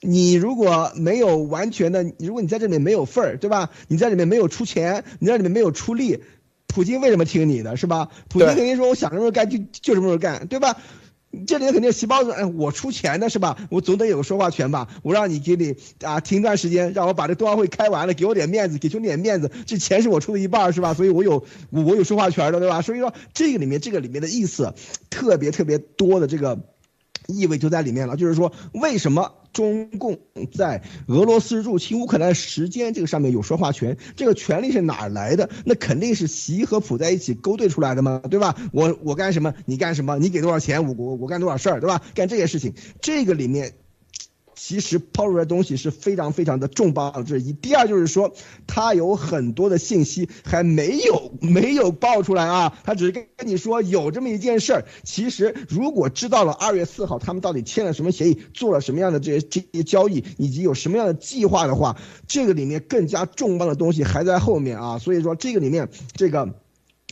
[0.00, 3.70] 你如果没有完全的，如果你在这里面没有份儿，对吧？
[3.88, 6.22] 你在里面没有出钱，你在里面没有出力。
[6.68, 8.08] 普京为什么听你的，是吧？
[8.28, 10.76] 普京肯定说，我想什么时候干就就什么时候干，对吧？
[11.46, 13.58] 这里面肯定细胞子，哎，我出钱的是吧？
[13.70, 14.88] 我总得有个说话权吧？
[15.02, 20.94] 我让你给你啊停段时间，让我把这冬奥会开完了，给我点面子，给兄弟点面子，这钱是我出的一半是吧？
[20.94, 22.80] 所以我有我有说话权的，对吧？
[22.80, 24.72] 所以说这个里面这个里面的意思
[25.10, 26.60] 特别特别多的这个。
[27.28, 30.18] 意味就在里面了，就是说，为什么中共
[30.50, 33.96] 在俄罗斯入侵乌克兰时间这个上面有说话权？
[34.16, 35.50] 这个权利是哪来的？
[35.66, 38.56] 那肯定是习和普在一起勾兑出来的嘛，对吧？
[38.72, 40.18] 我我干什么，你干什么？
[40.18, 42.02] 你给多少钱，我我我干多少事儿，对吧？
[42.14, 43.74] 干这些事情，这个里面。
[44.68, 47.54] 其实抛出来东西是非常非常的重磅，这一。
[47.54, 48.30] 第二就是说，
[48.66, 54.84] 他有很多的信息还没有没有爆出来啊，他只是跟跟你说有这么一件事儿。
[55.04, 64.98] 其实如果知道了二月四号他们到底签了什么协议，做了什么样的这些这些交易，以及有什么样的计划的话，这个里面更加重磅的东西还在后面啊。
[64.98, 66.46] 所以说这个里面这个。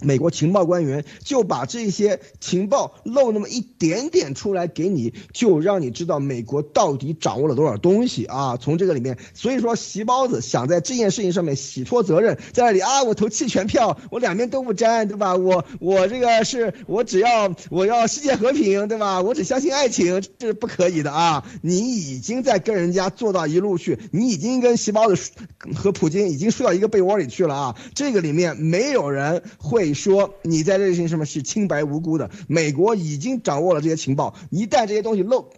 [0.03, 8.59] 美国情报官员就把这些情报漏那么一点点出来给你，就让你知道美国到底掌握了多少东西啊！
[8.59, 15.35] 从这个里面，所以说席包子想在这件事情上面洗脱责任，在那里啊，我投弃权票，我两边都不沾，对吧？
[15.35, 19.23] 我我这个是我只要我要世界和平，对吧？
[19.23, 21.43] 我只相信爱情，这是不可以的啊！
[21.63, 25.31] 你已经在跟人家做到一路去，你已经跟席包子
[25.75, 27.77] 和普京已经睡到一个被窝里去了啊！
[27.95, 29.86] 这个里面没有人会。
[29.87, 32.31] 你说你在这些什么是清白无辜的？
[32.49, 35.51] 美国已经掌握了这些情报，一旦这些东西漏，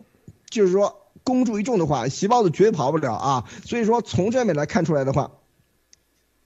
[0.50, 3.44] 就是说公诸于众的话，习包子绝对跑不了啊！
[3.64, 5.30] 所以说从这面来看出来的话，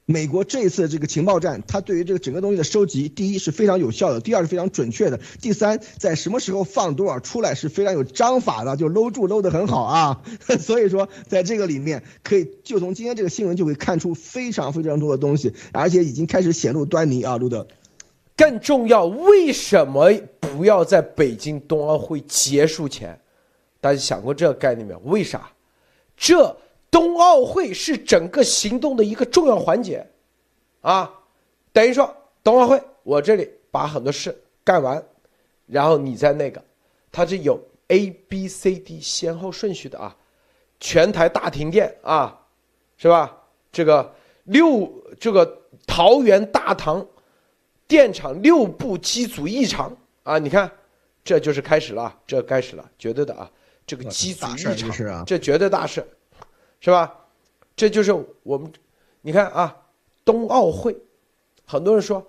[0.05, 10.23] 美国这一次这个情报战，它对于这个整个东西的收集，第一是非常有效的，第二是非常准确的，第三在什么时候放多少出来是非常有章法的，就搂住搂得很好啊！
[10.59, 17.67] 所以说在这个里面可以就从今天这个新闻就可以看出非常非常多的东西，而且已经开始显露端倪啊，路德。
[18.37, 20.11] 更重要，为什么
[20.41, 23.21] 不要在北京冬奥会结束前？
[23.81, 24.99] 大家想过这个概念没有？
[25.05, 25.51] 为啥？
[26.17, 26.57] 这
[26.93, 30.07] 冬奥会是整个行动的一个重要环节，
[30.83, 31.13] 啊，
[31.73, 35.03] 等于说冬奥会我这里把很多事干完，
[35.67, 36.63] 然后你在那个，
[37.11, 40.17] 它是有 A、B、C、D 先后顺序的啊，
[40.79, 42.47] 全台大停电啊，
[42.97, 43.37] 是吧？
[43.73, 47.05] 这个六这个桃园大堂。
[47.89, 50.39] 电厂六部机组异常啊！
[50.39, 50.71] 你看，
[51.23, 53.51] 这就是开始了，这开始了，绝对的啊！
[53.87, 56.03] 这个机组异常，这绝对大事，
[56.83, 57.17] 是吧？
[57.77, 58.71] 这就是我们，
[59.21, 59.75] 你看啊，
[60.25, 60.95] 冬奥会，
[61.65, 62.27] 很多人说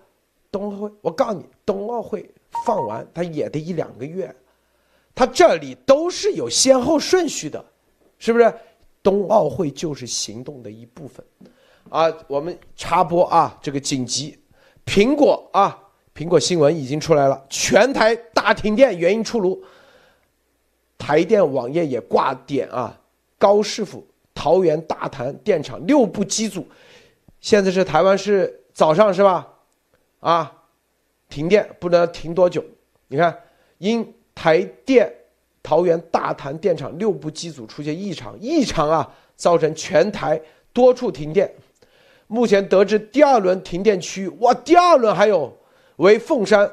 [0.52, 2.30] 冬奥会，我告诉你，冬奥会
[2.64, 4.34] 放完它也得一两个月，
[5.16, 7.66] 它这里都是有先后顺序的，
[8.20, 8.54] 是不是？
[9.02, 11.26] 冬奥会就是行动的一部分，
[11.90, 14.38] 啊，我们插播啊，这个紧急，
[14.86, 19.62] 苹果啊，苹果新闻已经出来了，全台大停电，原因出炉，
[20.98, 23.02] 台电网页也挂点啊，
[23.38, 24.08] 高师傅，
[24.44, 26.68] 桃园大潭电厂六部机组，
[27.40, 29.48] 现在是台湾是早上是吧？
[30.20, 30.52] 啊，
[31.30, 32.62] 停电不知道停多久，
[33.08, 33.40] 你看，
[33.78, 35.10] 因台电。
[35.66, 40.38] 桃园大潭电厂六部机组出现异常，异常啊，造成全台
[40.74, 41.50] 多处停电。
[42.28, 45.58] 目前得知第二轮停电区域，哇，第二轮还有
[45.96, 46.70] 为凤山、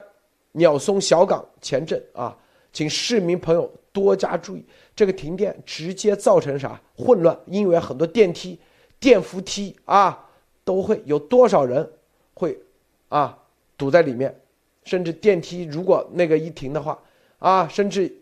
[0.51, 2.37] 鸟松小港前镇啊，
[2.73, 4.67] 请市民朋友多加注意。
[5.01, 7.35] 这个停电直接造成啥混乱？
[7.47, 8.61] 因为很多电梯、
[8.99, 10.29] 电扶梯啊，
[10.63, 11.91] 都会有多少人
[12.35, 12.61] 会
[13.09, 13.39] 啊
[13.79, 14.39] 堵在里面，
[14.85, 17.03] 甚至电梯如果那个一停的话
[17.39, 18.15] 啊，甚至。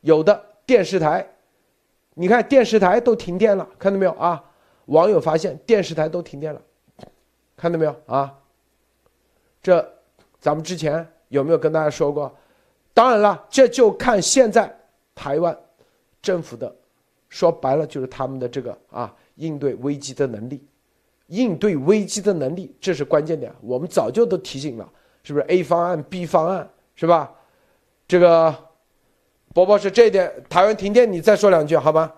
[0.00, 1.24] 有的电视台，
[2.14, 4.42] 你看电视台都停电了，看到没有啊？
[4.86, 6.62] 网友发现电视台都停电了，
[7.58, 8.34] 看到没有啊？
[9.62, 9.86] 这
[10.40, 12.34] 咱们之前有没有跟大家说过？
[12.94, 14.74] 当然了，这就看现在
[15.14, 15.56] 台湾
[16.22, 16.74] 政府的，
[17.28, 20.64] 说白了就是他们的这个啊应对危机的能力，
[21.26, 23.52] 应对危机的能力，这是关键点。
[23.60, 24.88] 我们早就都提醒了，
[25.22, 27.30] 是不是 A 方案、B 方案是吧？
[28.08, 28.56] 这个。
[29.54, 32.10] 波波是这一点，台湾停电，你再说两句好吗？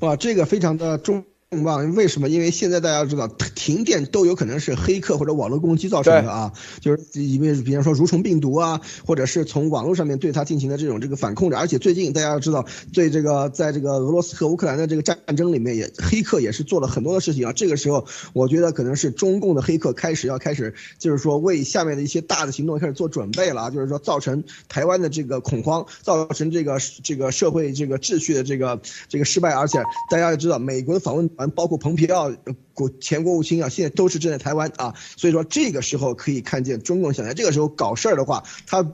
[0.00, 1.22] 哇，这个非常的重。
[1.50, 1.94] 重磅？
[1.94, 2.28] 为什么？
[2.28, 11.56] 因为现在大家知道，停电都有可能是黑客或者网络攻击造成的啊，就是因为比方说蠕虫病毒啊，或者是从网络上面对它进行的这种这个反控制。
[11.56, 17.52] 而且最近大家要知道，对这个在这个俄罗斯和乌克兰的这个战争里面，也黑客也是做了很多的事情啊。
[17.54, 29.54] 这个时候，我觉得可能是中共的黑客开始要开始，就是说为下面的一些大的行动开始做准备了啊，就是说造成台湾的这个恐慌，造成这个这个社会这个秩序的这个这个失败。
[29.54, 31.30] 而且大家也知道，美国的访问。
[31.38, 32.30] 完，包括蓬皮奥
[32.74, 38.84] 国前国务卿啊，现在都是正在台湾啊，所以说这个时候可以看见中共想在这个时候搞事儿的话，他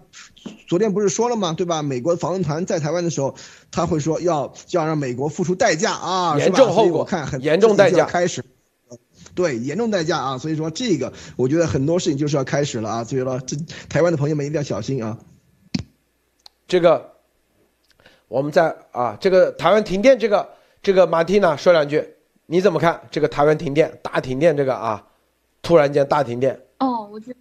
[0.69, 1.55] 昨天不是说了吗？
[1.55, 1.83] 对吧？
[1.83, 3.35] 美国访问团在台湾的时候，
[3.71, 8.45] 他会说要要让美国付出代价啊，严重后果，看很严重代价开始，
[9.35, 13.57] 对，严重代价啊，所以说这个我觉得很多事情就是要开始了啊，所以说这
[13.89, 15.19] 台湾的朋友们一定要小心啊。
[16.69, 17.13] 这个
[18.29, 20.49] 我们在啊，这个台湾停电，这个
[20.83, 22.14] 这个马蒂娜说两句。
[22.47, 25.07] 你怎么看这个台湾停电大停电这个啊，
[25.63, 26.61] 突然间大停电？
[26.79, 27.39] 哦，我觉得，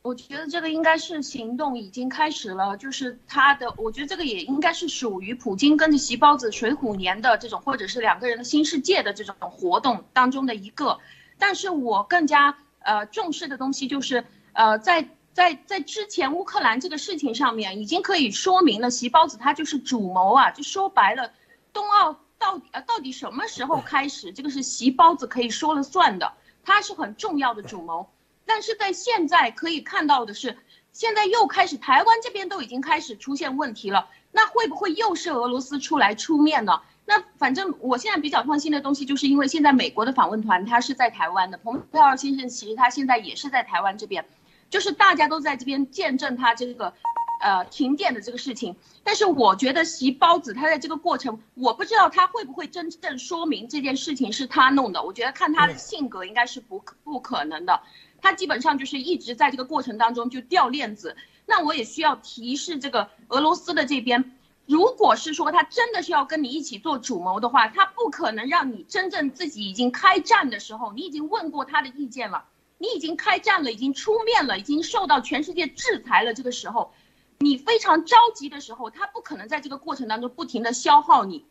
[0.00, 10.98] 我觉得这个应该是行动已经开始了，就是他的，我觉得这个也应该是属于普京跟着习包子水浒年的这种，或者是两个人的新世界的这种活动当中的一个。
[11.38, 14.24] 但是我更加呃重视的东西就是，
[14.54, 21.32] 呃，在在在之前乌克兰这个事情上面，已经可以说明了习包子他就是主谋啊，就说白了，
[21.74, 22.16] 冬奥。
[22.38, 24.32] 到底啊，到底什么时候开始？
[24.32, 26.32] 这个是席包子可以说了算的，
[26.64, 28.10] 他是很重要的主谋。
[28.44, 30.56] 但是在现在可以看到的是，
[30.92, 34.08] 现在又开始台湾这边都已经开始出现问题了。
[34.30, 36.82] 那会不会又是俄罗斯出来出面呢？
[37.06, 44.26] 那反正我现在比较放心的东西，就是因为现在美国的访问团他是在台湾的，蓬佩奥先生其实他现在也是在台湾这边，
[44.68, 46.92] 就是大家都在这边见证他这个。
[47.38, 55.02] 呃，停电的这个事情，但是我觉得席包子他在这个过程，我不知道他会不会真正说明这件事情是他弄的。
[55.02, 57.82] 我觉得看他的性格，应该是不不可能的。
[58.22, 61.16] 他基本上就是一直在这个过程当中就掉链子。
[61.44, 64.32] 那我也需要提示这个俄罗斯的这边，
[64.64, 72.44] 如果是说他真的是要跟你一起做主谋的话，他不可能让你真正自己已经开战的时候，你已经问过他的意见了，
[72.78, 76.92] 你已经开战了，已经出面了，已经受到全世界制裁了，这个时候。
[77.38, 81.44] 你非常着急的时候，他不可能在这个过程当中不停的消耗你，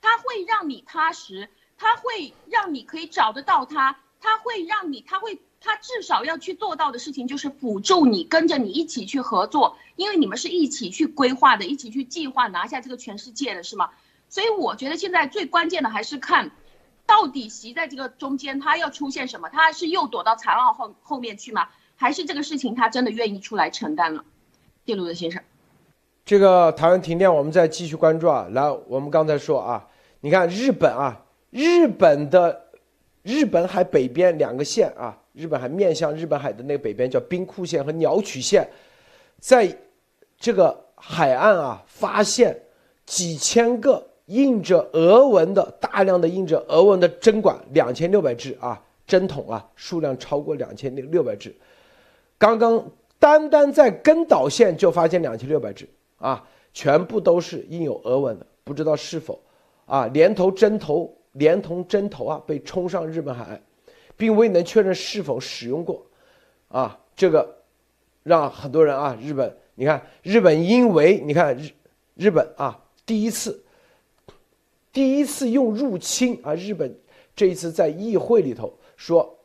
[0.00, 13.90] 他会让你踏实，他会让你可以找得到他，他会让你，他会，他至少要去做到的事情就是辅助你，跟着你一起去合作，因为你们是一起去规划的，一起去计划拿下这个全世界的是吗？
[14.28, 16.50] 所以我觉得现在最关键的还是看，
[17.06, 21.68] 到底习在这个中间他要出现什么，他是又躲到残奥后后面去吗？
[21.96, 24.24] 还是这个事情他真的愿意出来承担了？
[24.90, 25.40] 记录的先生，
[26.24, 28.48] 这个台湾停电，我们再继续关注啊。
[28.50, 29.88] 来，我们刚才说啊，
[30.18, 32.60] 你看日本啊，日本的
[33.22, 38.68] 日本海北边两个县啊，日本海面向日本海的那个北边叫兵库县和鸟取县，
[39.38, 39.72] 在
[40.36, 42.60] 这个海岸啊，发现
[43.06, 51.54] 几千个印着俄文的大量的印着俄文的针管，两千六百只啊，针筒啊，数量超过两千六六百只，
[52.36, 52.84] 刚刚。
[53.20, 59.40] 单单在根岛县就发现两千六百只啊，全部都是印有俄文的，不知道是否
[59.84, 63.62] 啊，连头针头连同针头啊被冲上日本海岸，
[64.16, 66.04] 并未能确认是否使用过，
[66.68, 67.58] 啊，这个
[68.22, 71.70] 让很多人啊，日本，你看日本因为你看日
[72.14, 73.62] 日本啊第一次
[74.92, 76.98] 第一次用入侵啊，日本
[77.36, 79.38] 这一次在议会里头说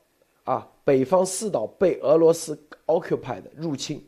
[0.46, 4.04] 啊，北方四岛被俄罗斯 occupied 入侵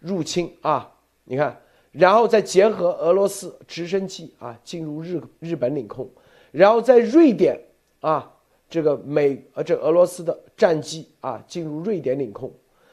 [0.00, 0.90] 入侵啊，
[1.24, 1.60] 你看。
[1.92, 6.08] 然后再结合俄罗斯直升机啊进入日日本领空，
[6.52, 7.60] 然后在瑞典
[7.98, 8.32] 啊
[8.68, 12.48] 这个美呃这俄罗斯的战机啊进入瑞典领空，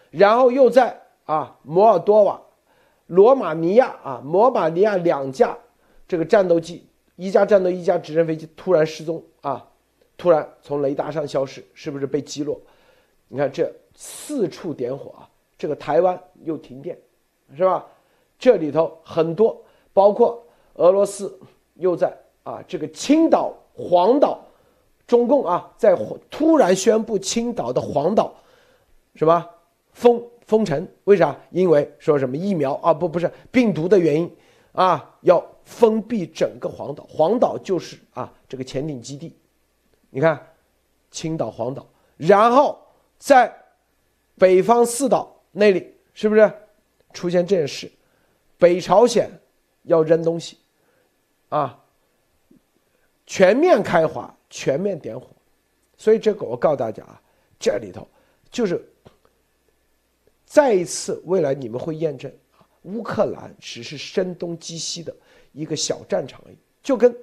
[0.09, 2.41] 然后又在啊摩尔多瓦、
[3.05, 5.55] 罗马尼亚啊摩马尼亚两架
[6.07, 6.87] 这个战斗机，
[7.17, 9.63] 一架战斗一架直升飞机突然失踪啊，
[10.17, 12.59] 突然从雷达上消失，是不是被击落？
[13.27, 16.97] 你看这四处点火啊，这个台湾又停电，
[17.55, 17.85] 是吧？
[18.39, 19.59] 这里头很多，
[19.93, 20.43] 包括
[20.75, 21.39] 俄罗斯
[21.73, 24.39] 又在啊这个青岛、黄岛，
[25.07, 25.97] 中共啊在
[26.29, 28.33] 突然宣布青岛的黄岛，
[29.15, 29.43] 什么
[29.91, 30.87] 封封城？
[31.05, 31.35] 为啥？
[31.49, 34.31] 因为说什么疫苗啊不不是病毒的原因
[34.71, 37.03] 啊，要封闭整个黄岛。
[37.09, 39.35] 黄岛就是啊这个潜艇基地，
[40.11, 40.39] 你看
[41.09, 41.85] 青岛、黄岛，
[42.17, 42.77] 然后
[43.17, 43.53] 在
[44.37, 46.51] 北方四岛那里是不是？
[47.13, 47.91] 出现这件事？
[48.59, 49.29] 北朝鲜
[49.83, 50.57] 要扔东西，
[51.49, 51.83] 啊，
[53.25, 55.27] 全面开花，全面点火，
[55.97, 57.19] 所以这个我告诉大家啊，
[57.59, 58.07] 这里头
[58.51, 58.87] 就是
[60.45, 65.15] 再一次，未来你们会验证啊，乌克兰只是声东击西的
[65.53, 67.15] 一个小战场而已，就跟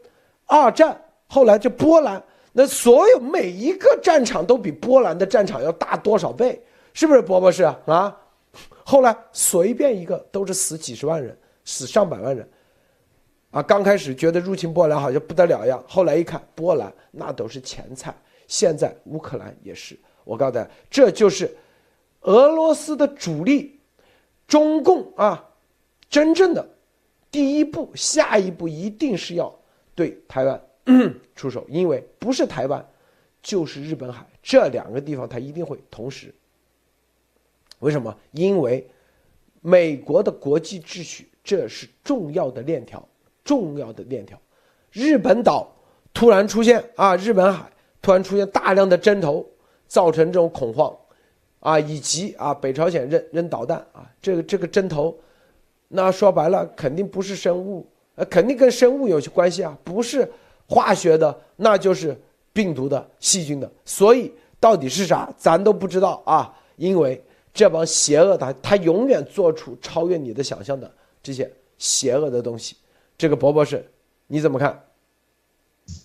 [0.47, 2.21] 二战后来就波兰，
[2.57, 8.17] 那所有每一个战场都比波兰的战场要大多少倍，是不是，波博士啊？
[8.85, 12.49] 后来随便一个都是死几十万人，死上百万人，
[13.51, 18.15] 啊，刚开始觉得入侵波兰好像不得了一样，后来一看波兰那都是前菜，
[18.47, 19.99] 现在乌克兰也是。
[20.23, 21.53] 我告诉大家，这就是
[22.21, 23.81] 俄罗斯的主力，
[24.47, 25.45] 中共啊，
[26.09, 26.65] 真正的
[27.33, 29.53] 第一步，下一步一定是要
[29.95, 30.63] 对台湾
[31.35, 32.85] 出手，因为不是台湾，
[33.43, 36.35] 就是日本海这两个地方，它一定会同时。
[37.81, 38.15] 为什么？
[38.33, 38.87] 因为
[39.61, 43.07] 美国的国际秩序，这是重要的链条，
[43.45, 44.39] 重要的链条。
[44.93, 45.75] 日本岛
[46.13, 47.71] 突然出现啊，日本海
[48.01, 49.45] 突然出现大量的针头，
[49.89, 50.95] 造成这种恐慌，
[51.61, 55.19] 啊，以及啊，北朝鲜扔扔导弹啊，这个这个针头，
[55.89, 60.31] 那说白了肯定不是生物，呃，肯定跟生物有些关系啊，不是
[60.67, 62.19] 化学的，那就是
[62.53, 63.71] 病毒的、细菌的。
[63.85, 67.23] 所以到底是啥，咱都不知道啊，因为。
[67.57, 70.93] 这帮邪恶的，他永远做出超越你的想象的
[71.23, 71.49] 这些
[71.79, 72.75] 邪恶的东西。
[73.17, 73.89] 这个博博士，
[74.27, 74.77] 你怎么看？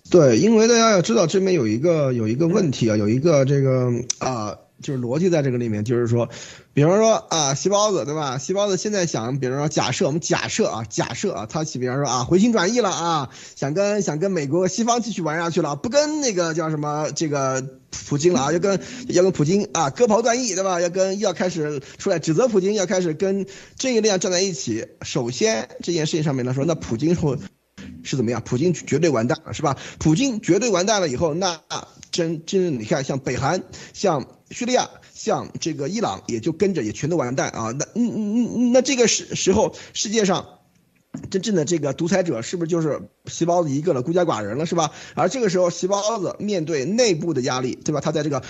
[0.08, 3.90] 对，因为大家要知道，这边有一个有一个问题啊，有一个这个
[4.20, 4.56] 啊。
[4.82, 6.28] 就是逻辑在这个里面，就是说，
[6.72, 8.38] 比方说啊，细胞子对吧？
[8.38, 17.64] 细胞子现在想，比方说假设我们假设啊，假设啊，他比方说啊，回心转意了啊，想跟想跟美国西方继续玩下去了，不跟那个叫什么这个
[18.08, 20.80] 普京了啊，要跟要跟普京啊割袍断义对吧？
[20.80, 24.86] 要跟要开始出来指责普京，要开始跟这一量站在一起。
[25.02, 27.36] 首先这件事情上面来说，那普京会
[28.02, 28.42] 是怎么样？
[28.44, 29.76] 普京绝对完蛋了是吧？
[29.98, 31.60] 普京绝对完蛋了以后，那
[32.10, 33.62] 真真你看像北韩
[33.92, 34.26] 像。
[34.52, 37.70] 叙利亚像这个伊朗也就跟着也全都完蛋啊！
[37.70, 40.44] 那嗯嗯嗯，那这个时时候世界上
[41.30, 44.90] 真正的这个独裁者是不是就是细胞子一个了，孤家寡人了是吧？
[45.14, 48.00] 而这个时候细胞子面对内部的压力，对吧？
[48.00, 48.42] 他在这个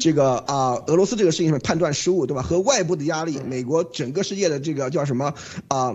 [0.00, 2.42] 这个啊俄罗斯这个事情上判断失误，对吧？
[2.42, 5.34] 和外部的压力，美国整个世界的这个叫什么
[5.68, 5.94] 啊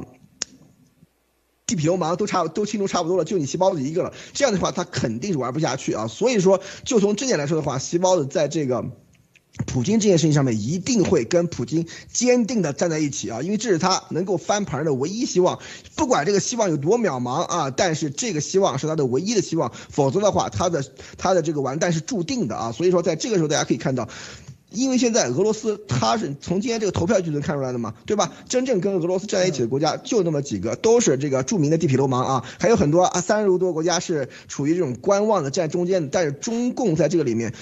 [1.76, 4.14] 地痞流氓都差都清除差不多了，就你细胞子一个了。
[4.34, 6.08] 这样的话，他肯定是玩不下去啊！
[6.08, 8.86] 所以说，就从这点来说的话，细胞子在这个。
[9.68, 15.60] 普京这件事情上面一定会跟普京坚定的站在一起啊，因为这是他能够翻盘的唯一希望，
[15.96, 20.84] 不管这个希望有多渺茫啊，但是这个希望是他的唯一的希望，否则的话，他的
[21.20, 22.72] 他的这个完蛋是注定的啊。
[22.72, 24.10] 所以说，在这个时候大家可以看到，
[24.74, 28.34] 因为现在俄罗斯它是从今天这个投票就能看出来的嘛，对吧？
[28.50, 37.54] 真正跟俄罗斯站在一起的国家就那么几个，都是这个著名的地痞流氓啊，还有很多啊三十多个国家是处于这种观望的站中间的，但是中共在这个里面。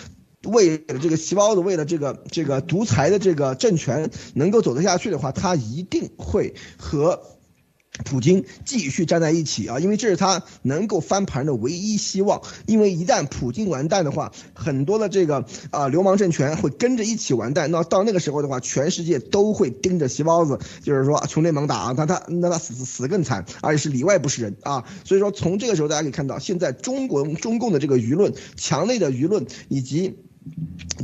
[0.43, 7.21] 为了这个细胞子，为了这个这个独裁的这个政权能够走得下去的话，他一定会和
[8.03, 12.41] 普京继续站在一起啊，因为这是他能够翻盘的唯一希望。
[12.65, 17.71] 因为一旦普京完蛋的话，很多的这个啊流氓政权会跟着一起完蛋。
[17.71, 24.83] 那到那个时候的话，全世界都会盯着西包子，就是说穷追猛打啊，他他那他死死更惨，而且是里外不是人啊。
[25.03, 30.17] 所以说从这个时候大家可以看到，现在中国中共的这个舆论、强烈的舆论以及。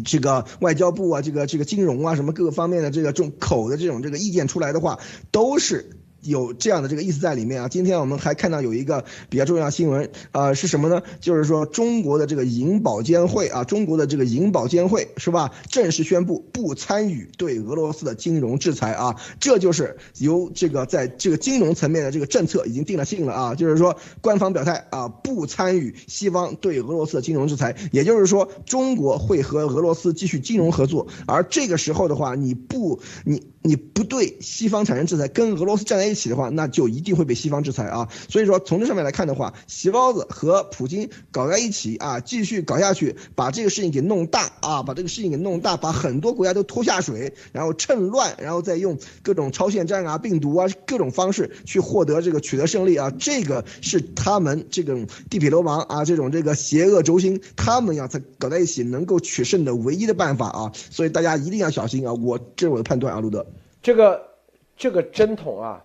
[0.04, 4.98] 这个外交部啊，这个这个金融啊，什么各个方面的这个这种口的这种这个意见出来的话，
[5.30, 5.97] 都是。
[6.22, 7.68] 有这样的这个意思在里面啊！
[7.68, 11.02] 今天我们还看到有一个比较重要的新闻，呃，是什么呢？
[11.22, 15.52] 就是说中国的这个银保监会啊，中国的这个银保监会是吧？
[15.70, 19.16] 正式宣布不参与对俄罗斯的金融制裁啊！
[19.40, 23.56] 这就是由这个在这个金融层面的这个政策已经定了性了啊！
[23.56, 33.44] 就是说官方表态啊，不参与西方对俄罗斯的金融制裁，也就是说中国会和俄罗斯继续金融合作，而这个时候的话，你不你。
[33.68, 38.08] 你不对西方产生制裁，跟俄罗斯站在一起的话，那就一定会被西方制裁啊。
[38.30, 53.12] 所以说，从这上面来看的话，席包子和普京搞在一起啊，继续搞下去，把这个事情给弄大啊，把这个事情给弄大，把很多国家都拖下水，然后趁乱，然后再用各种超限战啊、病毒啊各种方式去获得这个取得胜利啊。
[53.20, 60.72] 这个是他们这种地痞流氓啊，这种这个邪恶轴心，他们要在搞在一起能够取胜的唯一的办法啊。
[60.90, 62.14] 所以大家一定要小心啊！
[62.14, 63.46] 我这是我的判断啊，路德。
[63.82, 64.28] 这个
[64.76, 65.84] 这个针筒啊，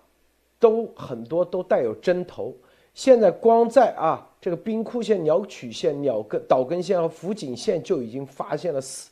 [0.59, 2.55] 都很多都带有针头。
[2.95, 9.11] 现在光在啊这个兵库县鸟取县鸟根岛根县和福井县就已经发现了四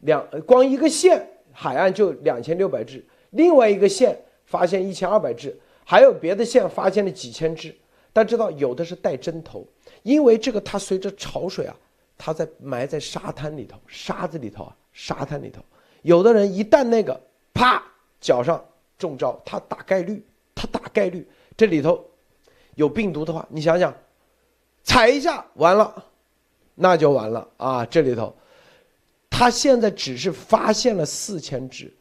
[0.00, 7.74] 两，光一个县海岸就两千六百只，另外一个县发现一千二百只，还有别的县发现了几千只。
[8.12, 9.66] 大家知道有的是带针头，
[10.02, 11.76] 因为这个它随着潮水啊，
[12.16, 15.60] 它在埋在沙滩里头、沙子里头啊、沙滩里头。
[16.02, 17.20] 有的人一旦那个
[17.52, 17.82] 啪。
[18.26, 18.62] 脚上
[18.98, 20.20] 中招，它大概率，
[20.52, 21.24] 它大概率
[21.56, 22.04] 这里头
[22.74, 23.94] 有病毒的话，你想想，
[24.82, 26.04] 踩一下完了，
[26.74, 27.86] 那就完了啊！
[27.86, 28.34] 这里头，
[29.30, 31.96] 他现在只是发现了四千只，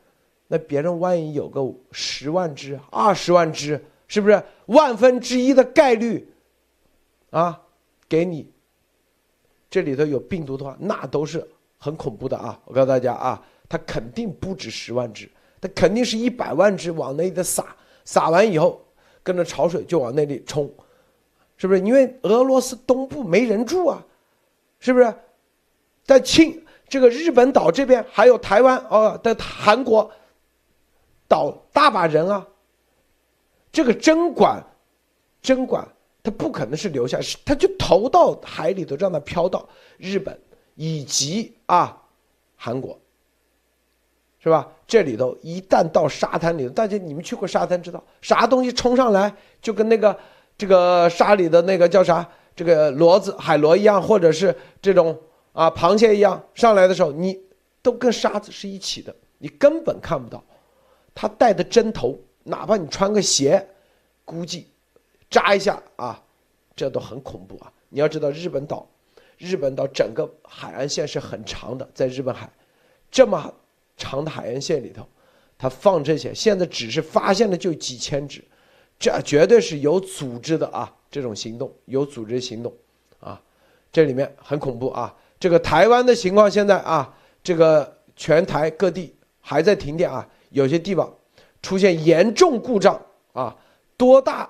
[0.47, 1.61] 那别人万一有个
[1.91, 6.27] 十万只、二十万只，是不是万分之一的概率
[7.29, 7.61] 啊？
[8.09, 8.51] 给你
[9.69, 11.47] 这里头有病毒的话，那都是
[11.77, 12.59] 很恐怖的啊！
[12.65, 15.29] 我告诉大家啊，他肯定不止十万只。
[15.65, 18.79] 它肯定是一百万只往那里的撒，撒完以后，
[19.23, 20.71] 跟着潮水就往那里冲，
[21.57, 21.79] 是不是？
[21.79, 24.05] 因为俄罗斯东部没人住啊，
[24.79, 25.11] 是不是？
[26.03, 30.11] 在庆这个日本岛这边还有台湾哦的韩国
[31.27, 32.45] 岛大把人啊，
[33.71, 34.63] 这个针管，
[35.41, 35.87] 针管
[36.21, 40.39] 它不可能是留下，是它就投到海里头，让它飘到日本
[40.75, 41.99] 以及啊
[42.55, 42.99] 韩国。
[44.45, 44.71] 是吧？
[44.85, 50.15] 这里头一旦到沙滩里头，大家你们去过沙滩，知道啥东西冲上来就跟那个
[50.55, 52.23] 这个沙里的那个叫啥
[52.55, 55.19] 这个螺子海螺一样，或者是这种
[55.51, 57.35] 啊螃蟹一样上来的时候，你
[57.81, 60.43] 都跟沙子是一起的，你根本看不到。
[61.15, 63.67] 他带的针头，哪怕你穿个鞋，
[64.25, 64.67] 估计
[65.27, 66.21] 扎一下啊，
[66.75, 67.73] 这都很恐怖啊！
[67.89, 68.87] 你要知道，日本岛，
[69.39, 72.47] 日本岛整个海岸线是很长的，在日本海
[73.09, 73.51] 这么。
[73.97, 75.07] 长的海岸线里头，
[75.57, 78.43] 他放这些，现在只是发现的就几千只，
[78.99, 80.93] 这绝对是有组织的啊！
[81.09, 82.73] 这种行动有组织行动，
[83.19, 83.41] 啊，
[83.91, 85.15] 这里面很恐怖啊！
[85.39, 91.13] 这个台湾的情况现在啊，这个全台各地还在停电啊，有些地方
[91.61, 93.55] 出现严重故障啊，
[93.95, 94.49] 多大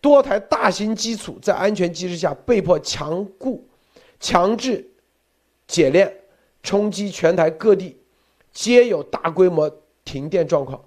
[0.00, 3.68] 多台大型机组在安全机制下被迫强固、
[4.18, 4.88] 强制
[5.66, 6.10] 解链，
[6.62, 7.98] 冲击全台各地。
[8.58, 9.70] 皆有大规模
[10.04, 10.84] 停电状况，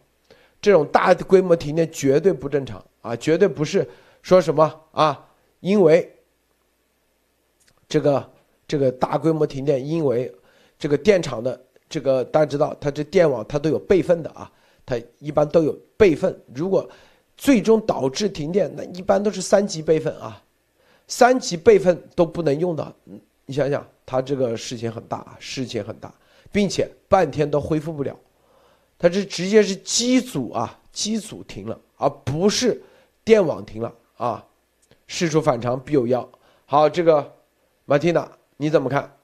[0.62, 3.16] 这种大规模停电绝对不正常啊！
[3.16, 3.90] 绝对不是
[4.22, 5.26] 说什么啊，
[5.62, 6.14] 因为
[7.88, 8.30] 这个
[8.68, 10.30] 这个大规模停电，因为
[10.78, 14.52] 这个电厂的这个大家知道，它这电网它都有备份的啊，
[14.86, 16.38] 它一般都有备份。
[16.54, 16.86] 如果
[17.38, 20.44] 最终导致停电，那一般都是三级备份啊，
[21.08, 22.94] 三级备份都不能用的。
[23.46, 26.14] 你想想，它这个事情很大啊，事情很大。
[26.52, 28.18] 并且半天都恢复不了，
[28.98, 32.82] 它这直接是机组啊，机组停了，而不是
[33.24, 34.46] 电网停了啊。
[35.08, 36.30] 事出反常必有妖。
[36.66, 37.36] 好，这个
[37.86, 39.18] 马蒂娜你怎么看？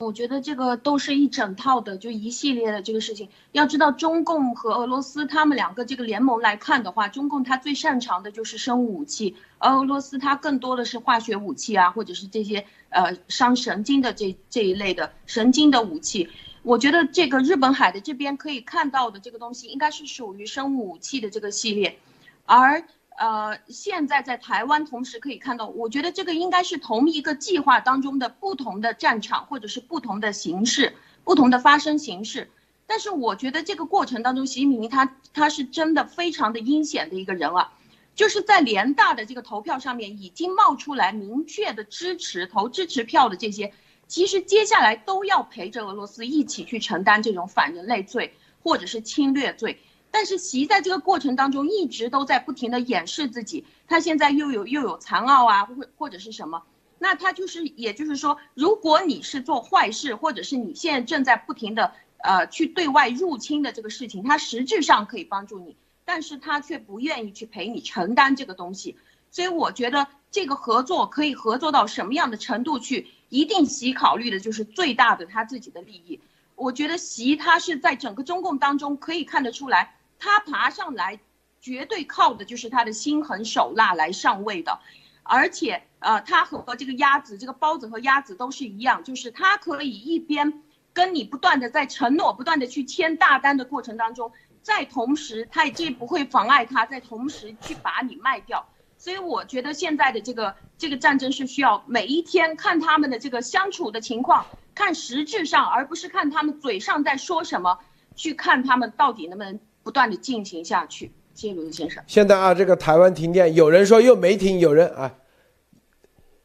[0.00, 3.28] 我觉得这个都是一整套的，就一系列的这个事情。
[3.52, 16.30] 要知道，中共和俄罗斯他们两个这个联盟来看的话，中共它最擅长的就是生物武器，而俄罗斯它更多的是化学武器啊，或者是这些呃伤神经的这这一类的神经的武器。
[16.62, 21.98] 我觉得这个日本海的这边可以看到的这个东西，应该是属于生物武器的这个系列，
[22.46, 22.84] 而
[23.20, 32.50] 呃，现在在台湾同时可以看到，我觉得这个应该是同一个计划当中的不同的战场，或者是不同的形式、不同的发生形式。
[32.86, 37.74] 但是我觉得这个过程当中，习近平他他是真的非常的阴险的一个人啊，
[38.14, 43.74] 就是在联大的这个投票上面已经冒出来明确的支持投支持票的这些。
[44.08, 49.78] 其实接下来都要陪着俄罗斯一起去承担这种反人类罪或者是侵略罪，
[50.10, 56.62] 但是习在这个过程当中一直都在不停的掩饰自己，他现在又有又有残奥啊，或或者是什么，
[56.98, 68.96] 那他就是也就是说，如果你是做坏事，或者是你现在正在不停的呃去对外入侵的这个事情，他实质上可以帮助你，但是他却不愿意去陪你承担这个东西，
[69.30, 73.08] 所以我觉得这个合作可以合作到什么样的程度去？
[73.28, 76.20] 一定习考虑的就是最大的他自己的利益。
[76.56, 81.18] 我觉得习他是在整个中共当中可以看得出来，他爬上来
[81.60, 84.78] 绝对靠的就是他的心狠手辣来上位的，
[85.24, 90.62] 而且呃，他和这个鸭子、这个包子和鸭子都是一样，就是他可以一边
[90.92, 98.68] 跟你不断的在承诺、不断的去签大单的过程当中，在同时他也这不会妨碍他在同时去把你卖掉。
[98.96, 104.44] 所以我觉得现在的这个这个战争是需要每一天看他们的这个相处的情况，
[104.74, 107.78] 看实质上，而不是看他们嘴上在说什么，
[108.14, 111.12] 去看他们到底能不能不断的进行下去。
[111.34, 112.02] 谢谢卢子先生。
[112.06, 115.14] 现在啊，这个台湾停电，有人说又没停，有人啊，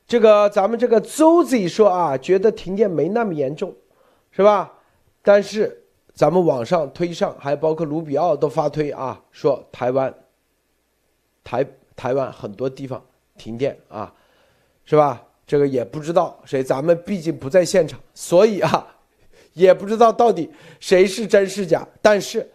[0.07, 3.75] 这个咱们这个周子说啊，觉得停电没那么严重，
[4.31, 4.73] 是吧？
[5.21, 5.83] 但是
[6.13, 10.13] 咱们网上推上，还包括卢比奥都发推啊，说台湾
[11.43, 11.65] 台。
[11.97, 13.01] 台湾很多地方
[13.37, 14.13] 停电啊，
[14.83, 15.23] 是吧？
[15.47, 18.85] 这个也不知道谁，咱们毕竟不在现场，所以啊，
[19.53, 21.87] 也不知道到底谁是真是假。
[22.01, 22.51] 但是，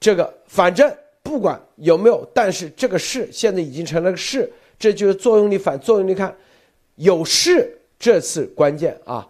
[0.00, 0.92] 这个反正
[1.22, 6.14] 不管有没有，但是这个事现在已经成了个事，这就是作用力反作用力。
[6.14, 6.34] 看，
[6.96, 9.28] 有事这次关键啊，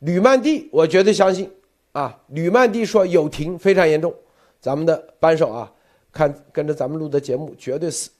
[0.00, 1.50] 吕曼蒂我绝对相信
[1.92, 4.14] 啊，吕曼蒂说有停非常严重，
[4.60, 5.72] 咱们的扳手啊，
[6.12, 8.10] 看跟着咱们录的节目绝对是。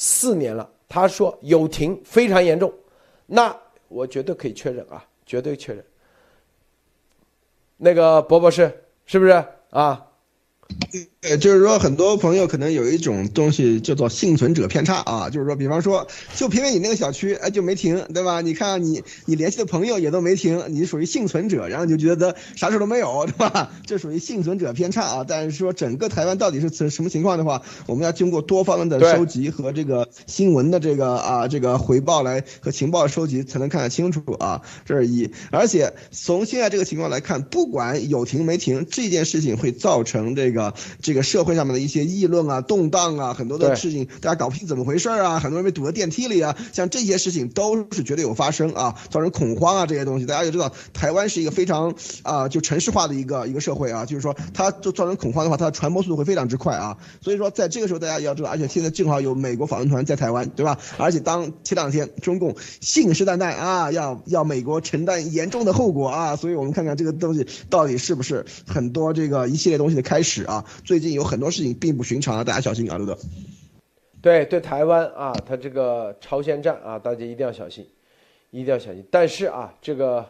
[0.00, 2.72] 四年了，他说有停非常严重，
[3.26, 3.52] 那
[3.88, 5.84] 我绝对可以确认啊，绝对确认。
[7.78, 8.70] 那个博博士
[9.06, 10.06] 是不是啊？
[11.22, 18.40] 呃，就是说，很多朋友可能有一种东西叫做幸存者偏差啊，就是说，比方说，就偏偏你那个小区，哎，就没停，对吧？
[18.40, 23.70] 你看你你联系的朋友也都没停，你属于幸存者，然后你就觉得啥事都没有，对吧？
[23.84, 25.24] 这属于幸存者偏差啊。
[25.26, 34.62] 但是说整个台湾到底是什什么情况的话，我们要经过多方的收集和这个新闻的这个啊这个回报来和情报收集才能看得清楚啊。
[34.86, 40.57] 这是一，而且从现在这个情况来看，不管有停没停，这件事情会造成这个。
[41.00, 50.26] 这个社会上面的一些议论啊、动荡啊，很多的事情大家搞不清怎么回事啊，很多人被堵在电梯里啊，像这些事情都是绝对有发生啊，造成恐慌啊这些东西。
[50.26, 56.96] 大家也知道，台湾是一个非常啊就城市化的一个一个社会啊，就是说它就造成恐慌的话，它的传播速度会非常之快啊。
[57.20, 60.78] 所以说在这个时候大家也要知道，而且现在正好有美国访问团在台湾，对吧？
[60.96, 70.64] 而且当前两天中共信誓旦旦啊要要美国承担严重的后果啊，所以我们看看这个东西到底是不是很多这个一系列东西的开始啊。
[70.84, 73.16] 最近有很多事情并不寻常啊，大家小心啊，路德。
[74.20, 77.86] 对对，台湾啊，它这个朝鲜战啊，大家一定要小心，
[78.50, 79.04] 一定要小心。
[79.10, 80.28] 但是啊，这个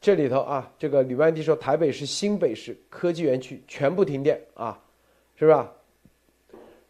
[0.00, 4.80] 这里头啊，这个吕万迪说，台北市新北市科技园区全部停电啊，
[5.36, 5.58] 是不是？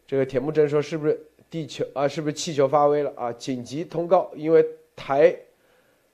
[0.07, 2.07] 这个铁木真说，是不是地球啊？
[2.07, 3.31] 是不是气球发威了啊？
[3.33, 5.35] 紧急通告，因为台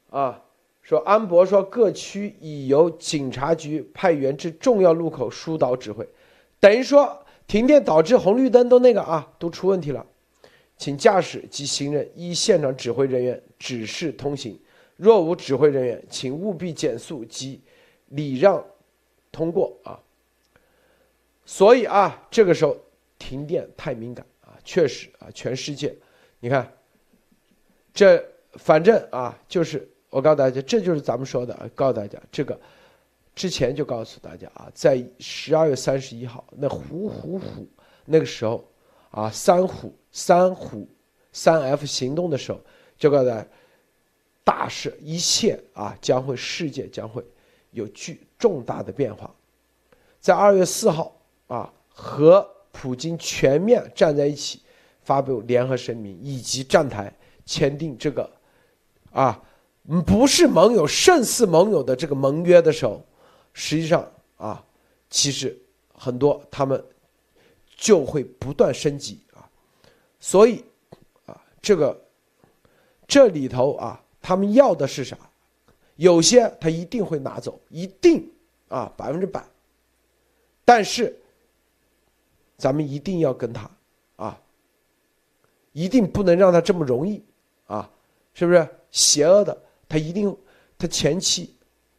[0.10, 0.42] 啊。
[0.82, 6.08] 说安博说，各区已由警察局派员至重要路口疏导指挥，
[6.60, 10.06] 等于说停电导致红绿灯都那个啊都出问题了，
[10.78, 14.60] 请驾驶及行人依现场指挥人员指示通行，
[14.96, 17.62] 若无指挥人员，请务必减速及
[18.08, 18.64] 礼让
[19.32, 20.00] 通过啊。
[21.46, 22.78] 所以啊，这个时候
[23.18, 25.96] 停电太敏感啊，确实啊，全世界，
[26.40, 26.72] 你看，
[27.94, 29.90] 这反正啊就是。
[30.12, 31.56] 我告诉大家，这就是咱们说的！
[31.76, 32.60] 告诉大家，这个
[33.40, 37.66] 之前就告诉大家啊，在十二月三十一号那虎虎虎
[38.04, 38.70] 那个时候
[39.12, 40.86] 啊，三虎三虎
[41.32, 42.60] 三 F 行动的时候，
[42.98, 43.48] 就告诉大家，
[44.44, 47.24] 大事一切啊将会世界将会
[47.72, 49.34] 有巨重大的变化。
[50.20, 51.16] 在二月四号
[51.48, 54.60] 啊，和普京全面站在一起，
[55.02, 57.10] 发布联合声明以及站台
[57.46, 58.30] 签订这个
[59.14, 59.42] 啊。
[60.06, 63.02] 不是盟友胜似盟友的这个盟约的时候，
[63.60, 64.64] 实际上啊，
[65.10, 65.56] 其实
[65.94, 66.82] 很多他们
[67.76, 69.44] 就会不断升级啊，
[70.18, 70.64] 所以
[71.26, 72.02] 啊，这个
[73.06, 75.18] 这里头啊，他们要的是啥？
[75.98, 78.26] 有些他一定会拿走，一定
[78.70, 79.46] 啊，百分之百。
[80.64, 81.14] 但是
[82.58, 83.70] 咱们一定要跟他
[84.16, 84.42] 啊，
[85.74, 87.22] 一定不能让他这么容易
[87.68, 87.92] 啊，
[88.34, 88.66] 是不是？
[88.92, 90.34] 邪恶的他一定，
[90.78, 91.54] 他前期，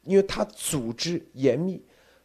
[0.05, 1.83] 因为他组织严密，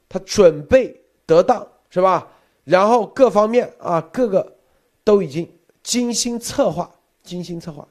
[0.07, 2.27] 他准备得当，是吧？
[2.63, 4.55] 然后各方面啊，各个
[5.03, 5.47] 都已经
[5.83, 6.89] 精心策划，
[7.21, 7.87] 精心策划，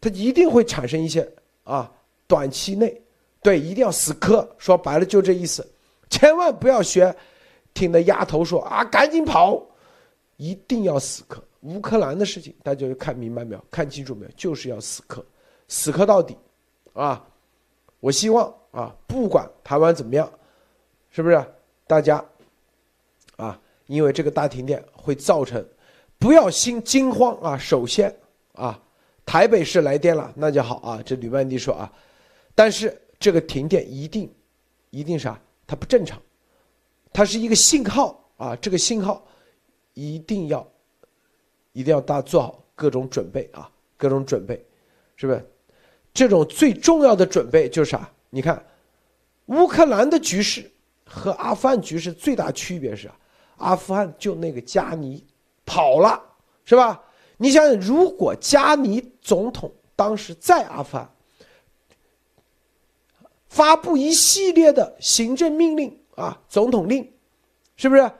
[0.00, 1.30] 他一定会产生一些
[1.64, 1.90] 啊，
[2.26, 3.00] 短期内。
[3.42, 4.48] 对，一定要死磕。
[4.56, 5.68] 说白了就这意思，
[6.08, 7.14] 千万不要学，
[7.74, 9.60] 听那丫头说啊，赶紧跑，
[10.36, 11.42] 一定要死磕。
[11.62, 13.64] 乌克兰的事情，大家看明白没有？
[13.70, 14.32] 看清楚没有？
[14.36, 15.24] 就是要死磕，
[15.68, 16.36] 死磕到底，
[16.92, 17.24] 啊！
[18.00, 20.30] 我希望啊，不管台湾怎么样，
[21.10, 21.44] 是不是？
[21.86, 22.22] 大家
[23.36, 25.64] 啊，因为这个大停电会造成，
[26.18, 27.56] 不要心惊慌啊。
[27.56, 28.12] 首先
[28.54, 28.78] 啊，
[29.24, 31.00] 台北市来电了，那就好啊。
[31.06, 31.92] 这吕曼迪说啊，
[32.54, 32.98] 但是。
[33.22, 34.28] 这个停电一定，
[34.90, 35.40] 一定啥？
[35.64, 36.20] 它不正常，
[37.12, 38.56] 它是一个信号啊！
[38.56, 39.24] 这个信号
[39.94, 40.66] 一定要，
[41.72, 43.70] 一定要大家做好各种准备啊！
[43.96, 44.66] 各种准备，
[45.14, 45.48] 是不是？
[46.12, 48.11] 这种最重要的准备就是啥？
[48.34, 48.64] 你看，
[49.46, 50.70] 乌克兰的局势
[51.04, 53.10] 和阿富汗局势最大区别是，
[53.58, 55.22] 阿富汗就那个加尼
[55.66, 56.18] 跑了，
[56.64, 56.98] 是吧？
[57.36, 61.06] 你想想，如果加尼总统当时在阿富汗。
[63.48, 67.12] 发布一系列的行政命令啊，总统令，
[67.76, 68.10] 是不是？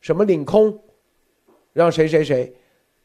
[0.00, 0.80] 什么领空，
[1.72, 2.54] 让谁谁谁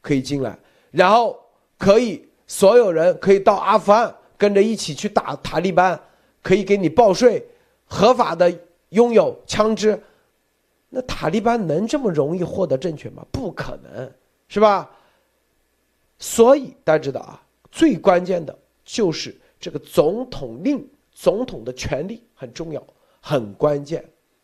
[0.00, 0.56] 可以进来，
[0.92, 1.36] 然后
[1.76, 6.00] 可以所有人可以到阿富汗跟着一起去打塔利班，
[6.42, 7.42] 可以给你报税，
[7.86, 8.52] 合法的
[8.90, 9.98] 拥有枪支，
[10.90, 13.24] 那塔利班能这么容易获得政权吗？
[13.32, 14.12] 不可能，
[14.48, 14.90] 是吧？
[16.18, 20.86] 所以大家知道啊，最关键的就是这个总统令。
[21.14, 22.82] 总统的权力很重要，
[23.20, 24.02] 很关键，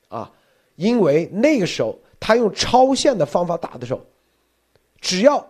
[0.09, 0.31] 啊，
[0.77, 4.03] 因为那个时候他用超限的方法打的时候，
[5.01, 5.45] 只要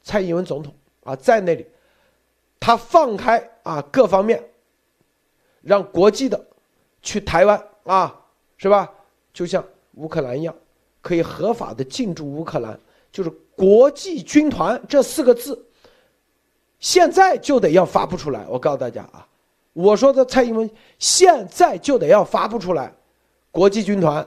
[0.00, 0.72] 蔡英文总统
[1.02, 1.66] 啊在那里，
[2.60, 4.42] 他放开啊各方面，
[5.64, 6.44] 让国际的
[7.02, 8.20] 去台湾啊，
[8.56, 8.90] 是吧？
[9.32, 10.54] 就像乌克兰一样，
[11.00, 12.78] 可以合法的进驻乌克兰，
[13.10, 15.66] 就是国际军团这四个字，
[16.78, 18.46] 现在就得要发布出来。
[18.48, 19.26] 我告诉大家啊。
[19.72, 22.94] 我说的蔡英文现在就得要发布出来，
[23.50, 24.24] 国际军团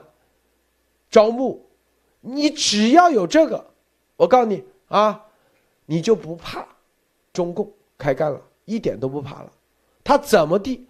[1.10, 1.64] 招募，
[2.20, 3.64] 你只要有这个，
[4.16, 5.24] 我告诉你啊，
[5.86, 6.66] 你就不怕
[7.32, 9.50] 中共开干了，一点都不怕了，
[10.04, 10.86] 他怎么地，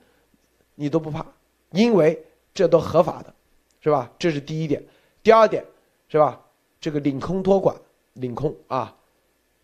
[0.81, 1.27] 你都不怕，
[1.73, 2.25] 因为
[2.55, 3.35] 这都合法的，
[3.81, 4.09] 是吧？
[4.17, 4.81] 这是第一点，
[5.25, 5.65] 第二点
[6.09, 6.41] 是吧？
[6.81, 7.75] 这个领空托管，
[8.13, 8.97] 领空啊，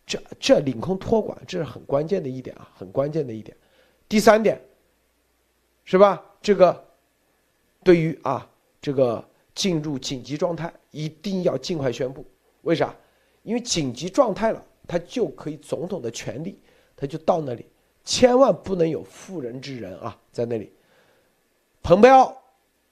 [0.04, 3.56] 这这领空托管这是很关键的一点啊，很关键的一点，
[4.08, 4.60] 第三点。
[5.86, 6.24] 是吧？
[6.40, 6.82] 这个
[7.82, 8.48] 对于啊，
[8.80, 9.22] 这个
[9.54, 12.24] 进入紧急状态一定要尽快宣布。
[12.62, 12.96] 为啥？
[13.42, 16.58] 因为紧急状态了，他就可以总统的权力，
[16.96, 17.66] 他就到那里，
[18.02, 20.72] 千万不能有妇人之仁啊，在那里。
[21.84, 22.34] 蓬佩奥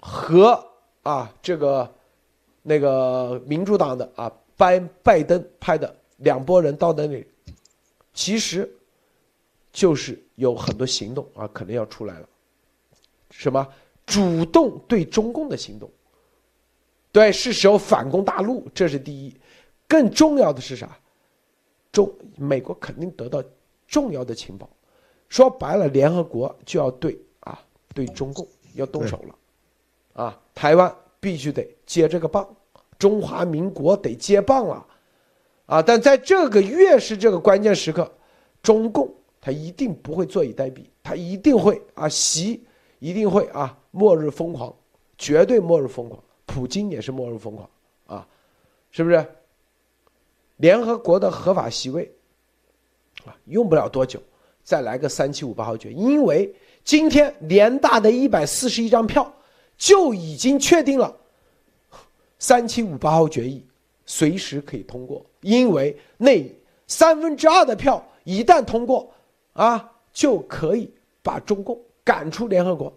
[0.01, 0.65] 和
[1.03, 1.91] 啊这个
[2.61, 7.27] 那个民主党的啊拜拜登派的两拨人到那里，
[8.13, 8.71] 其实
[9.73, 12.29] 就是有很多行动啊，可能要出来了。
[13.31, 13.67] 什么
[14.05, 15.91] 主动对中共的行动？
[17.11, 19.35] 对，是时候反攻大陆，这是第一。
[19.89, 20.95] 更重要的是啥？
[21.91, 23.43] 中美国肯定得到
[23.87, 24.69] 重要的情报。
[25.31, 27.59] 说白了，联合国就要对啊，
[27.95, 32.49] 对中共要动手了，啊，台湾必须得接这个棒，
[32.99, 34.87] 中华民国得接棒了，
[35.67, 35.83] 啊！
[35.83, 38.11] 但在这个越是这个关键时刻，
[38.63, 42.63] 中共他一定不会坐以待毙，他一定会啊习。
[43.05, 43.77] 一定会啊！
[43.91, 44.73] 末日疯狂，
[45.19, 46.23] 绝对末日疯狂。
[46.47, 47.69] 普京也是末日疯狂
[48.07, 48.29] 啊，
[48.93, 49.27] 是不是？
[50.59, 52.09] 联合国的合法席位
[53.25, 54.23] 啊，用不了多久，
[54.63, 55.93] 再来个三七五八号决。
[55.93, 56.55] 因为
[56.85, 59.33] 今天联大的一百四十一张票
[59.77, 61.15] 就已经确定了，
[62.39, 63.65] 三七五八号决议
[64.07, 65.25] 随时可以通过。
[65.41, 66.45] 因为那
[66.87, 69.13] 三分之二的票一旦通过
[69.53, 70.91] 啊，就可以
[71.23, 71.79] 把中共。
[72.05, 72.93] 赶出联合国，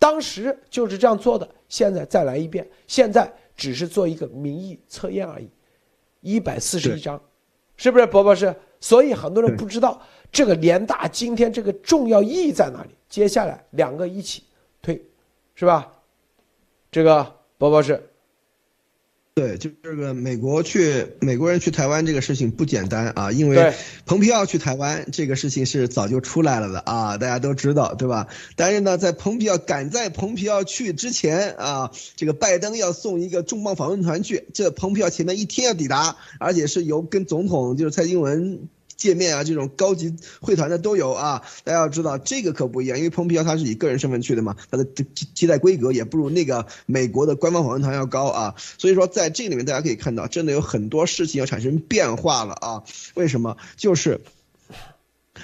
[0.00, 1.48] 当时就是这样做的。
[1.68, 5.48] 现在再来一遍，现在只是做一个民意测验而已。
[6.22, 7.22] 一百四十一张，
[7.76, 8.52] 是不是，博博士？
[8.80, 12.90] 所以很多人不知道这个联大今天这个重要意义在哪里。
[13.08, 14.42] 接下来两个一起
[14.82, 15.02] 推，
[15.54, 15.90] 是吧？
[16.92, 18.02] 这个包包是。
[19.34, 23.72] 对，就这个美国去美国人去台湾这个事情不简单啊，因为
[24.04, 28.26] 蓬皮奥去台湾这个事情是早就出来了的啊，大家都知道对吧？
[28.56, 38.68] 但是呢，在蓬皮奥赶在蓬皮奥去之前啊，这个拜登要送一个重磅访问团去，这蓬皮奥前面一天要抵达，而且是由跟总统就是蔡英文。
[38.98, 41.42] 界面啊，这种高级会团的都有啊。
[41.64, 44.84] 大家要知道，这个可不一样，因为蓬皮奥他是以个人身份去的嘛，他的
[45.34, 48.54] 接待规格也不如那个美国的官方访问团要高啊。
[48.76, 52.82] 所以说，在这里面大家可以看到，真的有很多事情要产生变化了啊。
[53.14, 53.56] 为什么？
[53.76, 54.20] 就是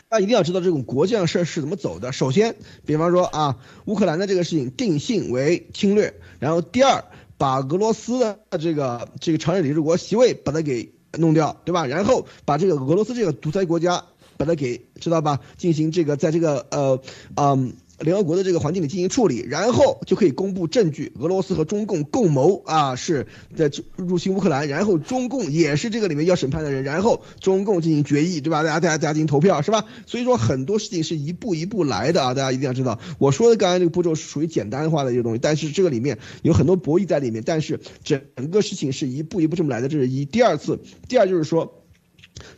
[0.08, 2.10] 大家一定要知道这种国际上事儿是怎么走的。
[2.10, 7.04] 首先，比方说啊，乌克兰的这个事情定性为侵略，然后第二，
[7.38, 10.92] 把俄罗斯的这个这个常任理事国席位把它给。
[11.16, 11.86] 弄掉，对吧？
[11.86, 14.04] 然后把这个俄罗斯这个独裁国家，
[14.36, 15.40] 把它给知道吧？
[15.56, 17.00] 进行这个在这个呃
[17.36, 17.74] 嗯。
[18.00, 21.12] 联合国的这个环境里进行处理，然后就可以公布证据。
[21.20, 28.62] 俄罗斯和中共共谋啊，是在入侵乌克兰，然后中共也是这个里面要审判的人，然后中共进行决议，对吧？
[28.64, 29.84] 大家大家大家进行投票，是吧？
[30.06, 32.98] 所以说很多事情是一步一步来的啊，大家一定要知道。
[33.18, 38.20] 我说的刚才这个步骤是属于简单化的一个东西，但是这个里面有很多博弈在里面，但是整
[38.50, 40.24] 个事情是一步一步这么来的，这是一。
[40.24, 41.84] 第二次，第二就是说，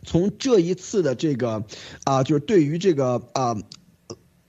[0.03, 1.63] 从这一次的这个
[2.05, 3.55] 啊，就是对于这个啊。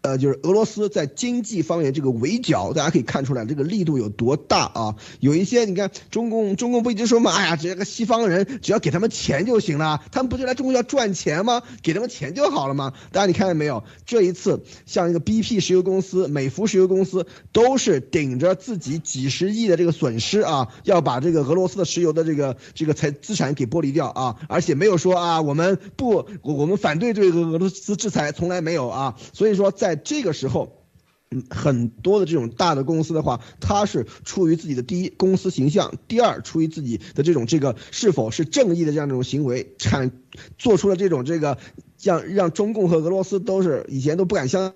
[0.09, 4.97] 呃就是俄罗斯在经济方面这个围剿，大家可以看出来这个力度有多大啊！
[5.21, 11.63] 有一些你看，中共中共不一直说嘛，哎呀，这个西方人只要给他们钱就行了，他们不就来中国要赚钱吗？
[11.83, 12.95] 给他们钱就好了吗？
[13.13, 13.85] 大家你看见没有？
[14.07, 29.98] 这一次像一个 BP 石油公司、美孚石油公司，都是顶着自己几十亿的这个损失啊，要把这个俄罗斯的石油的这个这个财资产给剥离掉啊，而且没有说啊，我们不，我们反对这个俄罗斯制裁，从来没有啊，所以说在。
[29.99, 30.83] 这个时候，
[31.31, 40.11] 嗯，很多的这种大的公司的话，它是出于自己的第一公司形象，第二出于自己的这种这个是否是正义的这样一种行为，产
[40.57, 41.59] 做出了这种这个
[42.03, 44.73] 让让中共和俄罗斯都是以前都不敢相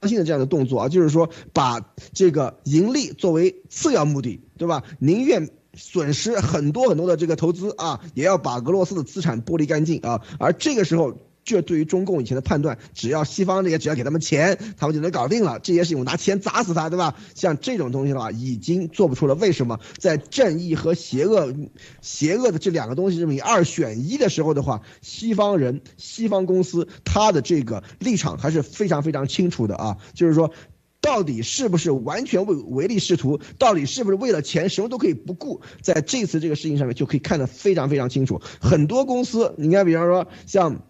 [0.00, 1.80] 相信的这样的动作啊，就是说把
[2.12, 4.82] 这个盈利作为次要目的，对吧？
[4.98, 11.16] 宁愿损失很多很多的这个投资啊，也要把俄罗斯的资产剥离干净啊，而这个时候。
[11.44, 17.16] 这对于中共以前的判断，只要西方这些只要给他们钱，他们就能搞定了这些事情，我拿钱砸死他，对吧？
[17.34, 19.34] 像这种东西的话，已经做不出了。
[19.34, 21.52] 为什么在正义和邪恶、
[22.00, 30.52] 邪恶的这两个东西这么二选一的时候的话，西方人、西方公司他的这个立场还是非常非常清楚的啊，就是说，
[31.00, 38.40] 到底是不是完全为唯利是图，到底是不是为了钱什么都可以不顾，在这次这个事情上面就可以看得非常非常清楚。
[38.60, 40.82] 很多公司，你看，比方说像。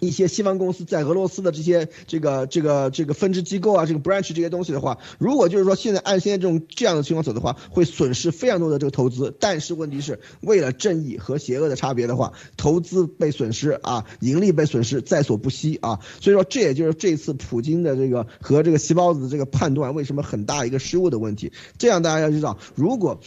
[0.00, 9.34] 一些西方公司在俄罗斯的这些这个这个这个分支机构啊，这个 branch 这些东西的话，如果就是说现在按现在这种这样的情况走的话，会损失非常多的这个投资。
[9.38, 16.00] 但是问题是为了正义和邪恶的差别的话，投资被损失啊，盈利被损失在所不惜啊。
[16.20, 21.52] 所以说这也就是这次普京的这个和这个细包子的这个判断为什么很大一个失误的问题。
[21.78, 23.20] 这样大家要知道，如果。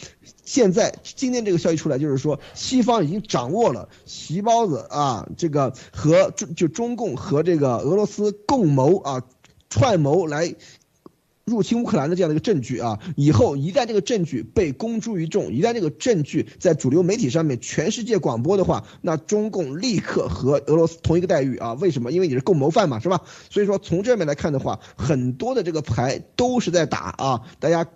[0.48, 9.22] 现在今天这个消息出来，就是说西方已经掌握了席包子啊，这个和中就中共和这个俄罗斯共谋啊，
[9.68, 10.54] 串谋来
[11.44, 12.98] 入侵乌克兰的这样的一个证据啊。
[13.14, 21.74] 以后一旦这个证据被公诸于众，一旦这个证据在主流媒体上面全世界广播的话，那中共立刻和俄罗斯同一个待遇啊。
[21.74, 22.10] 为什么？
[22.10, 23.20] 因为你是共谋犯嘛，是吧？
[23.50, 27.86] 所以说从这面来看的话，很多的这个牌都是在打啊，大家。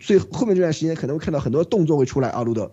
[0.00, 2.70] 最后面这段时间可能会看到很多动作会出来啊，路德。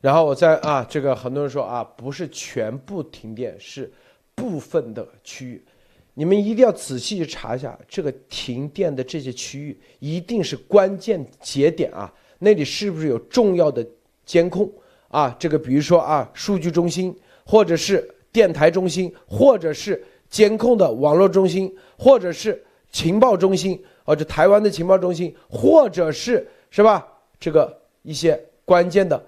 [0.00, 3.90] 然后我再啊，这个很多人说啊，不是全部停电，是
[4.34, 5.64] 部分的区域。
[6.12, 13.84] 你们一定要仔细去查一下，这个停电的这些区域一定是关键节点啊，那里是不是有重要的
[14.26, 14.70] 监控
[15.08, 15.34] 啊？
[15.38, 23.82] 这个比如说啊，数据中心，或者是电台中心，或者是监控的网络中心，或者是情报中心。
[24.04, 27.06] 或者台湾的情报中心，或者是是吧？
[27.40, 29.22] 这个一些关键的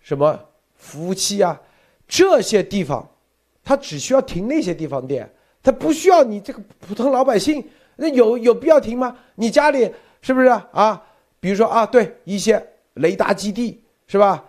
[0.00, 0.38] 什么
[0.74, 1.60] 服务器啊，
[2.08, 3.08] 这些地方，
[3.62, 5.30] 它只需要停那些地方电，
[5.62, 7.66] 它不需要你这个普通老百姓。
[7.96, 9.16] 那有有必要停吗？
[9.36, 9.88] 你家里
[10.20, 11.00] 是不是啊？
[11.38, 12.60] 比如说啊，对一些
[12.94, 14.44] 雷达基地是吧？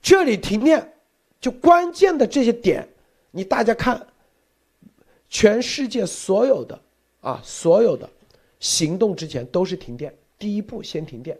[0.00, 0.92] 这里停电，
[1.40, 2.88] 就关键的这些点，
[3.32, 4.06] 你大家看，
[5.28, 6.78] 全世界所有的
[7.20, 8.08] 啊，所有的。
[8.64, 11.38] 行动之前都是停电，第一步先停电，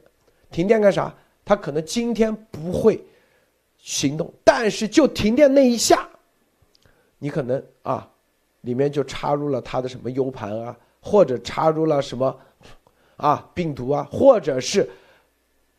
[0.51, 1.11] 停电干啥？
[1.43, 3.03] 他可能今天不会
[3.79, 6.07] 行动，但是就停电那一下，
[7.19, 8.07] 你可能啊，
[8.61, 12.39] 里面就插入了他的什么 U 盘啊，或者插入了什么
[13.17, 14.87] 啊病毒啊，或者是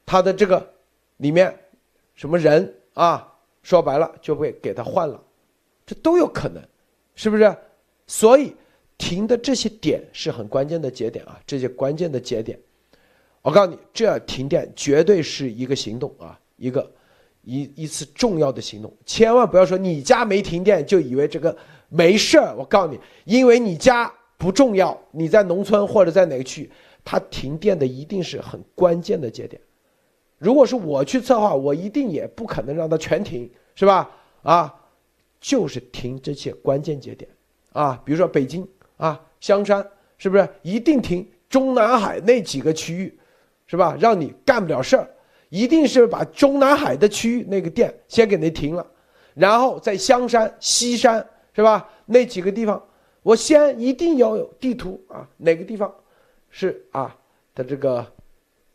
[0.04, 0.68] 他的这个
[1.18, 1.56] 里面
[2.16, 3.32] 什么人啊，
[3.62, 5.24] 说白了就会给他换了，
[5.86, 6.60] 这都有可能，
[7.14, 7.56] 是不是？
[8.08, 8.56] 所以
[8.98, 12.58] 停的这些点是很关键的节点啊，这些关键的节点，
[13.41, 16.89] 我告诉你，这停电绝对是一个行动啊，一个
[17.43, 21.56] 一一次重要的行动，千万不要说你家没停电就以为这个
[21.89, 22.56] 没事儿。
[22.58, 26.72] 我告诉你，因为你家不重要，你在农村或者在哪个区，
[27.04, 29.62] 它停电的一定是很关键的节点。
[30.38, 34.10] 如果是我去策划，我一定也不可能让它全停，是吧？
[34.41, 34.74] 啊，
[35.39, 37.30] 就是停这些关键节点。
[37.72, 38.66] 啊，比如说北京
[38.98, 39.86] 啊，香山
[40.18, 43.20] 是不是一定停中南海那几个区域，
[43.68, 43.98] 是吧？
[44.00, 45.10] 让你干不了事儿，
[45.50, 48.86] 一定是把中南海的区域那个店先给你停了，
[49.34, 51.89] 然后在香山、西山是吧？
[52.06, 52.82] 那几个地方，
[53.22, 55.93] 我先一定要有地图啊，哪个地方
[56.50, 57.16] 是啊？
[57.54, 58.06] 它这个，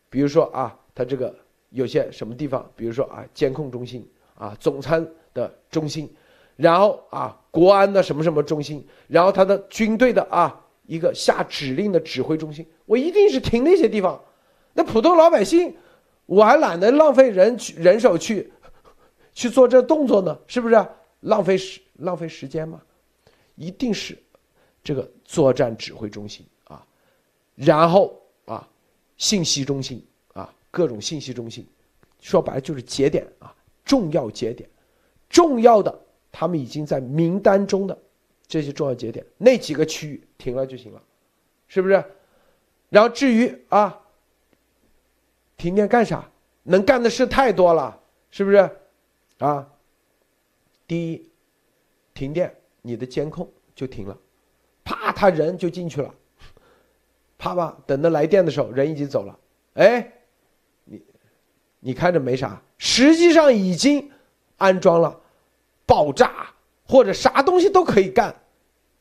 [0.09, 1.35] 比如说啊，它这个
[1.71, 6.13] 有些什么地方，比如说啊，监控中心啊，总参的中心。
[6.61, 14.23] 然后啊，国安的什么什么中心，然后他的军队的啊一个下指令的指挥中心，我一定是停那些地方。
[14.75, 15.75] 那普通老百姓，
[16.27, 18.53] 我还懒得浪费人去人手去
[19.33, 20.87] 去做这动作呢，是不是
[21.21, 22.79] 浪费时浪费时间嘛？
[23.55, 24.19] 一定是
[24.85, 26.85] 这个作战指挥中心啊，
[27.55, 28.69] 然后啊
[29.17, 30.05] 信息中心
[30.35, 31.67] 啊各种信息中心，
[32.21, 34.69] 说白了就是节点啊重要节点，
[35.31, 35.99] 重要的。
[36.33, 37.99] 他们已经在名单中的
[38.47, 41.03] 这些重要节点，那几个区域停了就行了，
[41.69, 42.05] 是不是？
[42.89, 44.01] 然后至于啊，
[45.57, 46.29] 停电干啥？
[46.63, 48.01] 能干的事太多了，
[48.31, 48.71] 是不是？
[49.39, 49.69] 啊，
[50.87, 51.29] 第一，
[52.13, 54.19] 停电，你的监控就停了，
[54.85, 56.13] 啪，他人就进去了，
[57.39, 59.39] 啪吧，等到来电的时候，人已经走了，
[59.75, 60.13] 哎，
[60.85, 61.03] 你
[61.79, 64.11] 你看着没啥，实际上已经
[64.59, 65.20] 安装了。
[65.91, 66.55] 爆炸
[66.87, 68.33] 或者啥东西都可以干，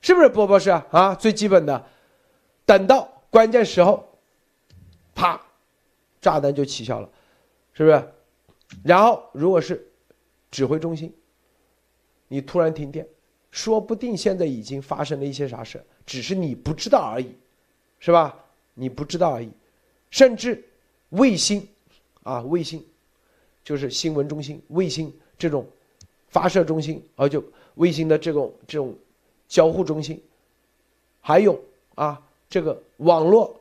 [0.01, 1.13] 是不是波波是啊？
[1.13, 1.85] 最基本的，
[2.65, 4.03] 等到关键时候，
[5.13, 5.39] 啪，
[6.19, 7.07] 炸弹就起效了，
[7.73, 8.11] 是不是？
[8.83, 9.87] 然后如果是
[10.49, 11.13] 指挥中心，
[12.27, 13.07] 你突然停电，
[13.51, 17.37] 说不定现在已经发生了一些啥事，只是你不知道而已，
[17.99, 18.35] 是吧？
[18.73, 19.51] 你不知道而已，
[20.09, 20.67] 甚至
[21.09, 21.67] 卫星
[22.23, 22.83] 啊，卫星
[23.63, 25.63] 就是新闻中心，卫星这种。
[26.29, 27.43] 发射中心，而就
[27.75, 28.95] 卫星的这种这种
[29.47, 30.21] 交互中心，
[31.21, 31.59] 还有
[31.95, 33.59] 啊这个网络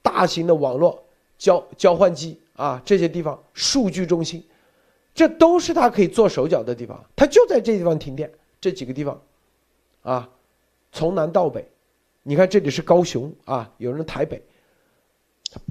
[0.00, 1.02] 大型的网络
[1.38, 4.42] 交交换机啊这些地方数据中心，
[5.14, 7.04] 这都是他可以做手脚的地方。
[7.14, 8.30] 他就在这地方停电，
[8.60, 9.20] 这几个地方。
[10.02, 10.28] 啊，
[10.90, 11.64] 从南到北，
[12.24, 14.42] 你看这里是高雄啊，有人台北，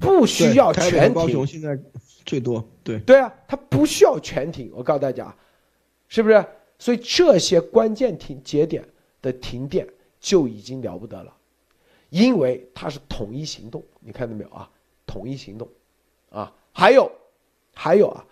[0.00, 1.14] 不需要全停。
[1.14, 1.78] 高雄现在。
[2.24, 4.70] 最多对对啊，他不需要全停。
[4.72, 5.34] 我告诉大家，
[6.06, 6.46] 是不是？
[6.78, 8.88] 所以这些关键停节点
[9.20, 9.84] 的停电
[10.20, 11.36] 就已经了不得了，
[12.10, 13.82] 因为它是统一行动。
[13.98, 14.70] 你看到没有啊？
[15.04, 15.68] 统一行动，
[16.30, 17.10] 啊，还有，
[17.74, 18.24] 还有啊，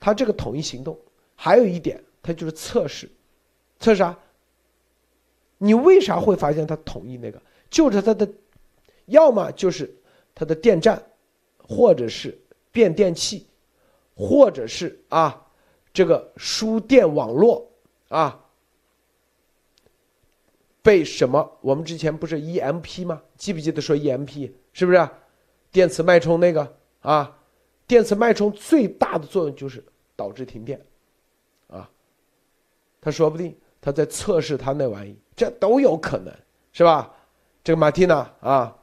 [0.00, 0.98] 它这个统一行动
[1.36, 3.08] 还有一点，它就是测试，
[3.78, 4.18] 测试啊？
[5.58, 7.40] 你为啥会发现它统一那个？
[7.70, 8.28] 就是它的，
[9.04, 9.96] 要么就是
[10.36, 11.02] 它的电站，
[11.58, 12.38] 或者是。
[12.72, 13.46] 变电器，
[14.14, 15.46] 或者是啊，
[15.94, 17.66] 这个输电网络
[18.08, 18.38] 啊，
[20.82, 21.56] 被什么？
[21.62, 23.22] 我们之前不是 EMP 吗？
[23.38, 25.08] 记不记得说 EMP 是不是？
[25.72, 27.34] 电磁脉冲那个啊，
[27.86, 29.82] 电磁脉冲最大的作用就是
[30.14, 30.78] 导致停电，
[31.68, 31.88] 啊，
[33.00, 36.30] 他说不定他在测试他那玩意，这都有可能
[36.74, 37.10] 是吧？
[37.64, 38.76] 这个马蒂娜啊。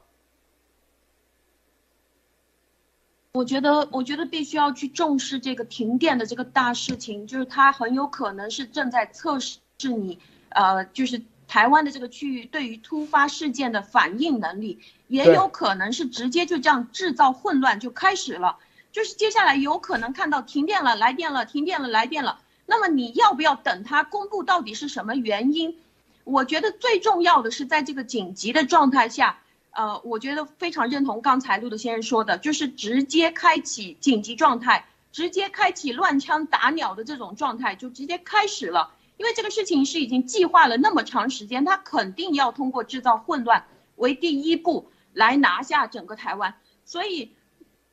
[3.34, 10.20] 我觉得，我觉得必须要去重视这个停电的这个大事情，就是它很有可能是正在测试你，
[10.50, 14.78] 呃，就是台湾的这个区域对于突发事件的反应能力，
[15.08, 18.58] 也有可能是直接就这样制造混乱就开始了，
[18.92, 25.76] 就是接下来有可能看到停电了，来电了，停电了，来电了，那么你要不要等它公布到底是什么原因？
[26.22, 29.40] 我觉得最重要的是在这个紧急的状态下。
[29.74, 38.92] 呃，我觉得非常认同刚才陆德先生说的，就是直接开启紧急状态，直接开启乱枪打鸟的这种状态，就直接开始了。
[39.16, 43.66] 因为这个事情是已经计划了那么长时间，他肯定要通过制造混乱
[43.96, 46.54] 为第一步来拿下整个台湾。
[46.84, 47.32] 所以，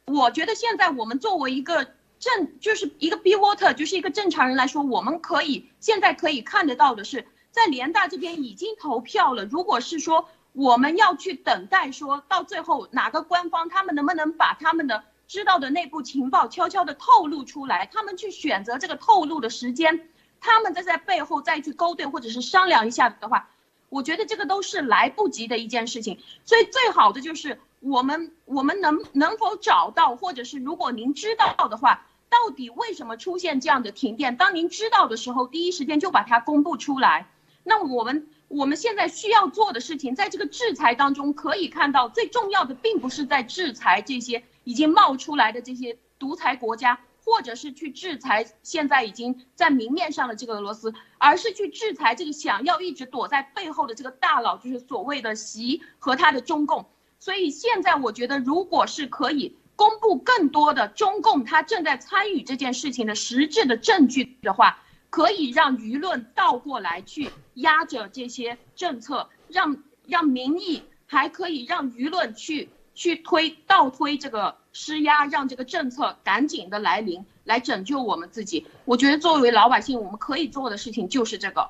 [0.05, 9.45] 我觉得现在我们作为一个正，就是一个 B water，就是一个正常人来说，我们可以现在可以看得到的是，在联大这边已经投票了。
[9.45, 10.29] 如果是说。
[10.53, 20.09] 我们要去等待，说到最后哪个官方他们能不能把他们的知道的内部情报悄悄的透露出来，他们去选择这个透露的时间，
[20.41, 23.49] 他们再在背后再去勾兑或者是商量一下的话，
[23.87, 26.19] 我觉得这个都是来不及的一件事情。
[26.43, 34.35] 所以最好的就是我们我们能能否找到，或者是如果您知道的话，到底为什么出现这样的停电？
[34.35, 37.29] 当您知道的时候，第一时间就把它公布出来。
[37.63, 38.27] 那我们。
[38.53, 56.85] 我们现在需要做的事情，在这个制裁当中可以看到，最重要的并不是在制裁这些已经冒出来的这些独裁国家，或者是去制裁现在已经在明面上的这个俄罗斯，而是去制裁这个想要一直躲在背后的这个大佬，就是所谓的习和他的中共。
[57.19, 64.83] 所以现在我觉得，如果是可以公布更多的中共他正在参与这件事情的实质的证据的话。
[65.11, 78.65] 可以让舆论倒过来去压着这些政策，让让民意还可以让舆论去去推倒推这个施压，让这个政策赶紧的来临，来拯救我们自己。
[78.85, 81.69] 我觉得作为老百姓，我们可以做的事情就是这个，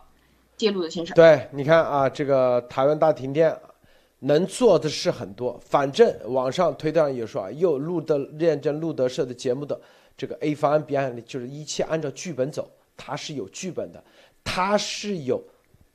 [0.55, 1.15] 揭露的先生。
[1.15, 3.57] 对，你看啊，这个台湾大停电，
[4.19, 5.59] 能做的事很多。
[5.65, 9.81] 反正网上推特上也说啊，又录的认证路德社的节目的
[10.15, 12.69] 这个 A 方案、B 案，就是一切按照剧本走。
[13.03, 14.03] 它是有剧本的，
[14.43, 15.43] 它是有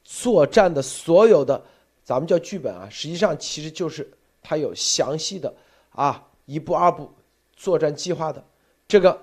[0.03, 1.63] 作战的所有的，
[2.03, 4.11] 咱们叫剧本啊，实际上其实就是
[4.43, 5.55] 它有详细的
[5.91, 7.09] 啊一步二步
[7.55, 8.45] 作战计划的。
[8.89, 9.17] 这个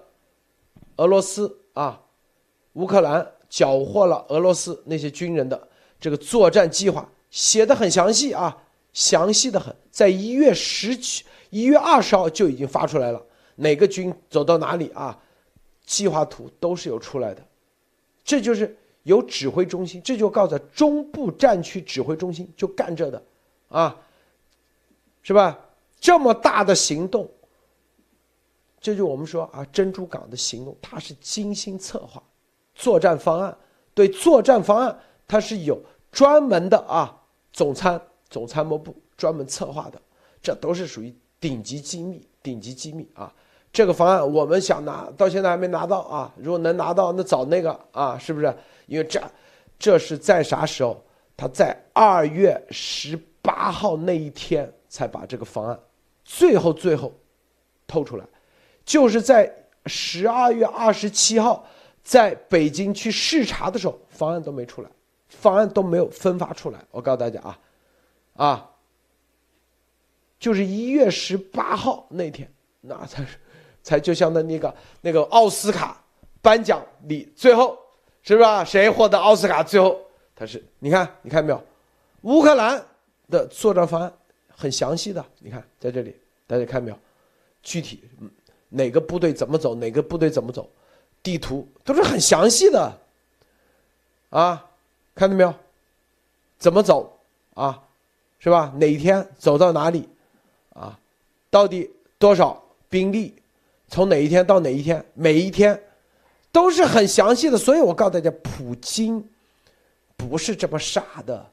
[0.95, 2.01] 俄罗斯啊，
[2.73, 5.67] 乌克兰缴获了俄罗斯那些军人的
[5.99, 8.57] 这个作战计划，写的很详细啊，
[8.93, 13.21] 详细的很，在一月十七、一月二十号就已经发出来了，
[13.57, 15.19] 哪个军走到哪里啊，
[15.85, 17.45] 计划图都是有出来的。
[18.23, 23.21] 这就是有指挥中心，这就告诉中部战区指挥中心就干这的，
[23.67, 23.99] 啊，
[25.21, 25.59] 是吧？
[25.99, 27.29] 这么大的行动，
[28.79, 32.21] 这就我们说啊，珍珠港的行动，它是精心策划，
[32.75, 33.57] 作战方案，
[33.93, 37.21] 对作战方案，它是有专门的啊，
[37.51, 40.01] 总参总参谋部专门策划的，
[40.41, 43.33] 这都是属于顶级机密，顶级机密啊。
[43.73, 46.31] 这个方案我们想拿到现在还没拿到啊！
[46.37, 48.55] 如果能拿到，那找那个啊，是不是？
[48.85, 49.19] 因为这，
[49.79, 51.03] 这是在啥时候？
[51.35, 55.79] 他在二月十八号那一天才把这个方案，
[56.23, 57.11] 最后最后，
[57.87, 58.23] 透出来，
[58.85, 59.51] 就是在
[59.87, 61.65] 十二月二十七号
[62.03, 64.89] 在北京去视察的时候，方案都没出来，
[65.27, 66.79] 方案都没有分发出来。
[66.91, 67.59] 我告诉大家啊，
[68.35, 68.69] 啊，
[70.39, 72.47] 就是一月十八号那天，
[72.79, 73.39] 那才是。
[73.83, 76.01] 才就像那那个那个奥斯卡
[76.41, 77.77] 颁奖礼最后
[78.23, 79.61] 是不是啊谁获得奥斯卡？
[79.61, 79.99] 最后
[80.35, 81.63] 他是你看你看没有？
[82.21, 82.83] 乌克兰
[83.29, 84.11] 的作战方案
[84.55, 86.15] 很详细的，你看在这里
[86.47, 86.97] 大家看没有？
[87.61, 88.01] 具体
[88.69, 90.69] 哪个部队怎么走，哪个部队怎么走，
[91.21, 92.99] 地图都是很详细的
[94.29, 94.65] 啊，
[95.13, 95.53] 看到没有？
[96.57, 97.19] 怎么走
[97.53, 97.83] 啊？
[98.39, 98.73] 是吧？
[98.77, 100.07] 哪天走到哪里
[100.73, 100.97] 啊？
[101.49, 103.33] 到底多少兵力？
[103.93, 105.79] 从哪一天到哪一天，每一天
[106.51, 109.23] 都是很详细的，所以我告诉大家，普京
[110.17, 111.45] 不是这么傻的。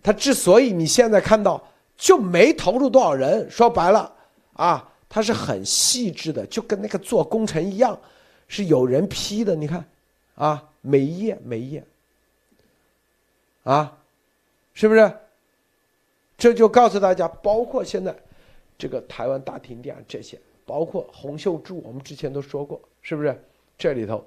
[0.00, 1.60] 他之所以你现在看到
[1.96, 4.14] 就没投入多少人，说白了
[4.52, 7.98] 啊，他是很细致的，就跟那个做工程一样，
[8.46, 9.56] 是有人批的。
[9.56, 9.84] 你看
[10.36, 11.84] 啊，每一页每一页
[13.64, 13.98] 啊，
[14.74, 15.12] 是不是？
[16.36, 18.14] 这就告诉大家，包括现在
[18.78, 20.38] 这个台湾大停电这些。
[20.68, 23.42] 包括洪秀柱，我们之前都说过，是不是？
[23.78, 24.22] 这里头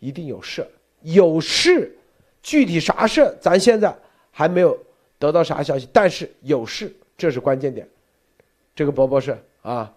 [0.00, 0.66] 一定有事，
[1.02, 1.96] 有事，
[2.42, 3.96] 具体啥事，咱现在
[4.32, 4.76] 还没有
[5.20, 7.88] 得到啥消息，但是有事，这是关键点。
[8.74, 9.94] 这个博博士啊。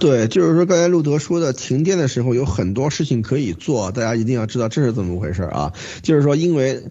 [0.00, 5.74] 对，就是说刚才路德说的，停电的时候有很多事情可以做，大家一定要知道这是怎么回事啊。
[6.02, 6.82] 就是说，因为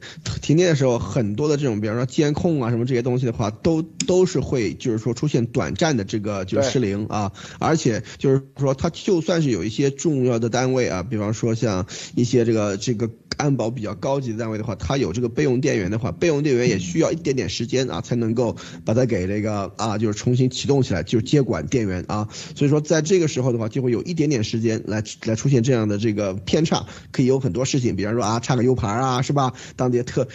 [0.43, 7.31] 停电的时候，很多的这种，比方说监控啊什么这些东西的话，都都是会就是说出现短暂的这个就失灵啊。
[7.57, 18.55] 而且就是说，它就算是有一些重要的单位啊，比方说像一些这个这个安保比较高级的单位的话，它有这个备用电源的话，备用电源也需要一点点时间啊，才能够
[18.85, 22.27] 把它给这个啊，就是重新启动起来，就是接管电源啊。
[22.53, 29.53] 所以说在这个时候的话，就会有一点点时间来来出现这样的这个偏差，可以有很多事情，比方说啊，插个 U 盘啊，是吧？
[29.75, 30.27] 当地特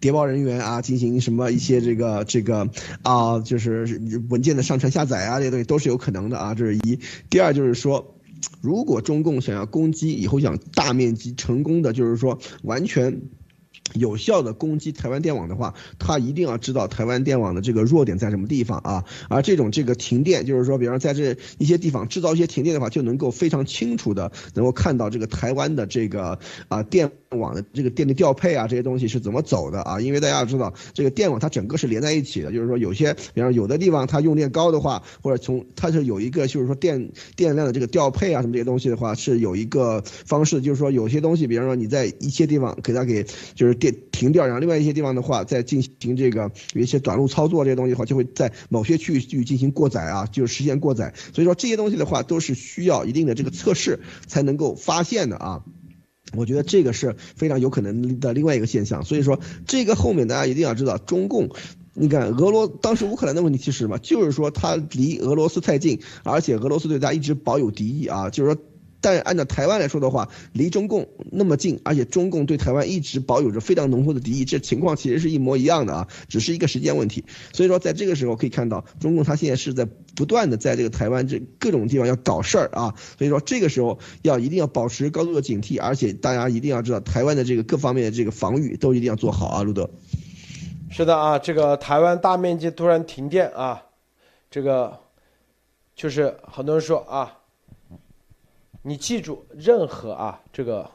[0.00, 2.68] 谍报人员啊，进行什么一些这个这个
[3.02, 6.54] 啊，就是文件的上传下载啊，这些东西都是有可能的啊。
[6.54, 6.98] 这是一。
[7.30, 8.16] 第二就是说，
[8.60, 13.22] 如果中共想要攻击以后想大面积成功的，就是说完全。
[13.94, 19.04] 有效的攻击台湾电网的话，他一定要知道台湾电网的这个弱点在什么地方啊。
[19.28, 26.38] 而这种这个停电，就是说，比方在这一些地方制造一些停电的话，就能够非常清楚的能够看到这个台湾的这个
[26.68, 30.00] 啊电网的这个电力调配啊这些东西是怎么走的啊。
[30.00, 43.72] 因为大家要知道，这个电网它整个是连在一起的，就是说有些，比方说有的地方它用电高的话，或者从它是有一个就是说电电量的这个调配啊什么这些东西的话，是有一个方式，就是说有些东西，比方说你在一些地方给它给就是。
[43.82, 51.12] 电停掉，然后另外一些地方的话，在进行这个有一些短路操作这些东西的话，就会在某些区域去进行过载啊，就是实现过载。
[51.34, 53.98] 所以说这些东西的话，都是需要一定的这个测试
[54.28, 55.64] 才能够发现的啊。
[56.36, 59.04] 我觉得这个是非常有可能的另外一个现象。
[59.04, 61.50] 所以说这个后面大家一定要知道，中共，
[61.94, 68.62] 你看俄罗当时乌克兰的问题其实什么，就是说它离俄罗斯太近，而且俄罗斯对它一直保有敌意啊，就是说。
[69.02, 77.24] 但按照台湾来说的话，离中共那么近，而且中共对台湾一直保有着非常浓厚的敌意，这情况其实是一模一样的啊，只是一个时间问题。
[77.52, 82.94] 所以说，在这个时候可以看到，中共他现在是在不断的在这个台湾这各种地方要搞事儿啊。
[83.18, 89.90] 所以说，这个时候要一定要保持高度的警惕，而且大家一定要知道，台湾的这个各方面的这个防御都一定要做好啊，路德。
[90.90, 93.82] 是的啊，这个台湾大面积突然停电啊，
[94.48, 95.00] 这个
[95.96, 97.38] 就是很多人说啊。
[98.82, 100.90] 你记住，任何啊，这个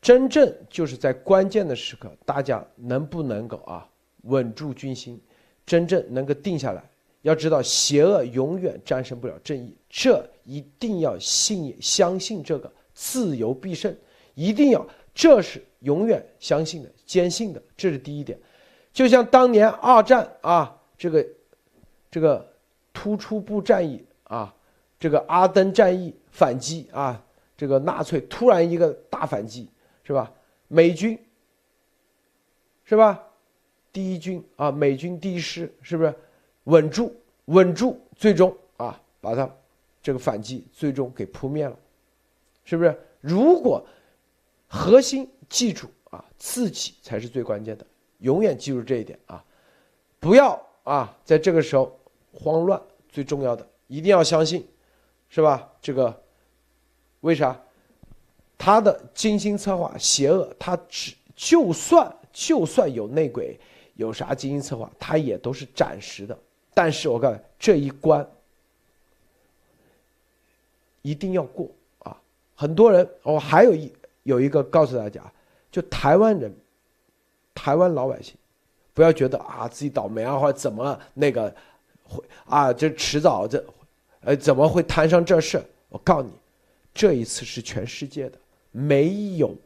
[0.00, 3.86] 真正就是在关键的时刻，大家能不能够啊
[4.22, 5.20] 稳住军心，
[5.66, 6.82] 真正能够定下来？
[7.22, 13.94] 要知道，邪恶永远战胜不了正义，这一定要信相信这个自由必胜，
[14.34, 18.38] 一定要这是永远相信的、坚信的，这是第一点。
[18.92, 21.26] 就像当年二战啊，这个
[22.10, 22.50] 这个
[22.94, 24.54] 突出部战役啊，
[25.00, 26.14] 这个阿登战役。
[26.32, 27.20] 反击啊！
[27.56, 29.68] 这个纳粹突然一个大反击，
[30.04, 30.32] 是吧？
[30.68, 31.18] 美军，
[32.84, 33.20] 是吧？
[33.92, 36.14] 第一军啊，美军第一师是不是
[36.64, 37.12] 稳住？
[37.46, 39.50] 稳住，最终啊，把他
[40.00, 41.76] 这个反击最终给扑灭了，
[42.64, 42.96] 是不是？
[43.20, 43.84] 如果
[44.68, 47.84] 核心记住啊，自己才是最关键的，
[48.18, 49.44] 永远记住这一点啊！
[50.20, 51.98] 不要啊，在这个时候
[52.32, 54.64] 慌乱，最重要的一定要相信。
[55.30, 55.66] 是吧？
[55.80, 56.22] 这个
[57.20, 57.58] 为啥？
[58.58, 63.58] 他的精心策划、邪恶，他只就算就算有内鬼，
[63.94, 66.38] 有啥精心策划，他也都是暂时的。
[66.74, 68.28] 但是我告诉你，这一关
[71.00, 71.70] 一定要过
[72.00, 72.20] 啊！
[72.54, 73.90] 很多人，我还有一
[74.24, 75.22] 有一个告诉大家，
[75.70, 76.54] 就台湾人、
[77.54, 78.34] 台湾老百姓，
[78.92, 81.54] 不要觉得啊自己倒霉啊，或者怎么那个
[82.04, 83.64] 会啊，这迟早这。
[84.20, 85.64] 呃，怎么会摊上这事？
[85.88, 86.32] 我告诉你，
[86.92, 88.38] 这一次是全世界的，
[88.70, 89.56] 没有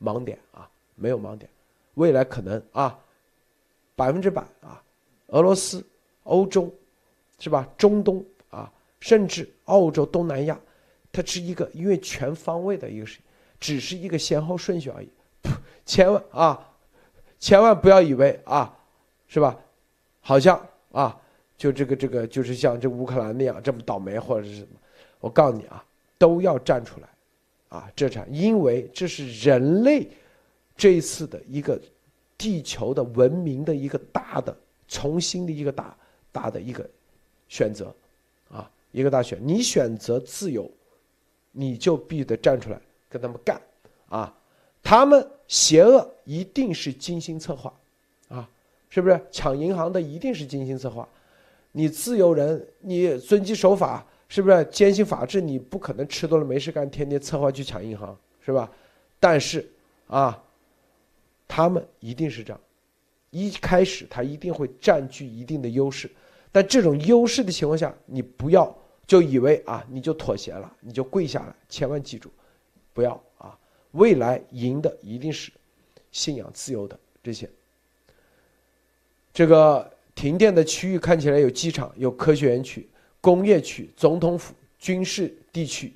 [0.00, 1.48] 盲点啊，没有盲点。
[1.94, 2.98] 未来可能啊，
[3.94, 4.82] 百分之百啊，
[5.28, 5.84] 俄罗斯、
[6.24, 6.72] 欧洲，
[7.38, 7.68] 是吧？
[7.76, 10.58] 中东啊，甚至澳洲、东南亚，
[11.12, 13.24] 它是一个因为全方位的一个事情，
[13.60, 15.08] 只是一个先后顺序而已。
[15.84, 16.74] 千万啊，
[17.38, 18.74] 千万不要以为啊，
[19.28, 19.58] 是吧？
[20.20, 21.20] 好像啊。
[21.56, 24.68] 就这个这个就是像这乌克兰那样这么倒霉或者是什么，
[25.20, 25.82] 我告诉你啊，
[26.18, 27.08] 都要站出来，
[27.68, 30.06] 啊，这场，因为这是人类
[30.76, 31.80] 这一次的一个
[32.36, 34.54] 地球的文明的一个大的
[34.86, 35.96] 重新的一个大
[36.30, 36.88] 大的一个
[37.48, 37.94] 选择，
[38.50, 40.70] 啊，一个大选，你选择自由，
[41.52, 42.78] 你就必须得站出来
[43.08, 43.58] 跟他们干，
[44.10, 44.36] 啊，
[44.82, 47.72] 他们邪恶一定是精心策划，
[48.28, 48.46] 啊，
[48.90, 51.08] 是不是抢银行的一定是精心策划？
[51.78, 55.42] 你自由人，你遵纪守法，是不是坚信法治？
[55.42, 58.72] 你不可能吃多了没事干，天天策划去抢银行，是吧？
[59.20, 59.70] 但是，
[60.06, 60.42] 啊，
[61.46, 62.58] 他们一定是这样，
[63.28, 66.10] 一开始他一定会占据一定的优势，
[66.50, 68.74] 但这种优势的情况下，你不要
[69.06, 72.30] 就以为啊，你就妥协了，你就跪下了，千万记住，
[72.94, 73.54] 不要啊！
[73.90, 75.52] 未来赢的一定是
[76.10, 77.50] 信仰自由的这些，
[79.34, 79.94] 这个。
[80.16, 82.88] 停电的区域看起来有机场、有科学园区、
[83.20, 85.92] 工业区、总统府、军事地区，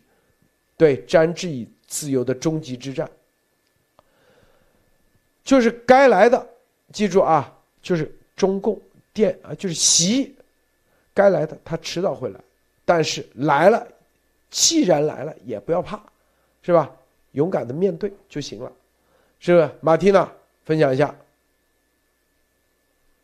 [0.77, 3.11] 对，沾致以自由的终极之战，
[5.43, 6.47] 就是该来的，
[6.93, 8.79] 记住啊，就是中共
[9.15, 10.37] 电啊，就是习，
[11.15, 12.39] 该来的他迟早会来，
[12.85, 13.89] 但是来了，
[14.51, 15.99] 既然来了，也不要怕，
[16.63, 16.95] 是吧？
[17.33, 18.71] 勇敢的面对就行了，
[19.39, 19.71] 是不是？
[19.81, 20.31] 马蒂娜
[20.67, 21.17] 分享一下。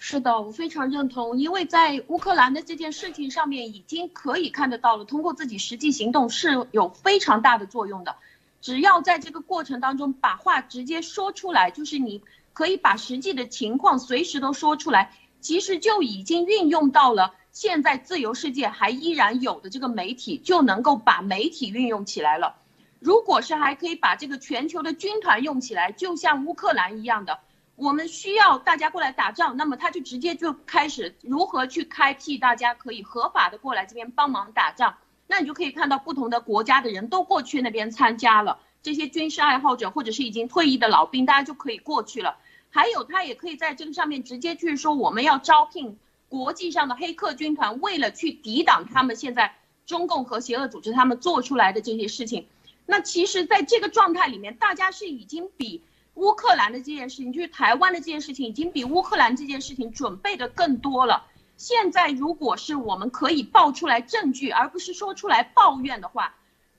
[0.08, 8.14] 是的，我非常认同，因为在乌克兰的这件事情上面，已经可以看得到了，通过自己实际行动是有非常大的作用的。
[8.60, 12.22] 只要在这个过程当中把话直接说出来，就是你
[12.52, 15.10] 可以把实际的情况随时都说出来，
[15.40, 22.54] 其实就已经运用到了现在自由世界还依然有的这个媒体，就能够把媒体运用起来了。
[23.00, 27.40] 如果是还可以把这个全球的军团用起来，就像乌克兰一样的，
[27.76, 34.96] 我们需要大家过来打仗，那么他就直接就开始如何去开辟大家可以合法的过来这边帮忙打仗。
[35.26, 42.36] 那你就可以看到不同的国家的人都过去那边参加了，这些军事爱好者或者是已经退役的老兵，大家就可以过去了。
[42.70, 45.98] 还有他也可以在这个上面直接去说，我们要招聘
[46.28, 52.46] 国际上的黑客军团，为了去抵挡他们现在中共和邪恶组织他们做出来的这些事情。
[52.86, 55.82] 那其实，在这个状态里面，大家是已经比
[56.16, 61.26] 乌克兰的这件事情，就是台湾的这件事情，已经比乌克兰这件事情准备的更多了。
[61.56, 66.34] 现在如果是我们可以爆出来证据，而不是说出来抱怨的话，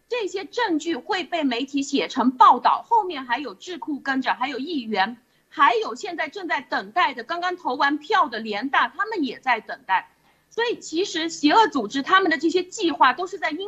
[0.10, 5.18] 这些证据会被媒体写成报道，后面还有智库跟着，还有议员，
[5.50, 10.12] 还有现在正在等待的刚刚投完票的联大，他们也在等待。
[10.50, 13.60] 所以其实邪恶组织他们的这些计划都是在阴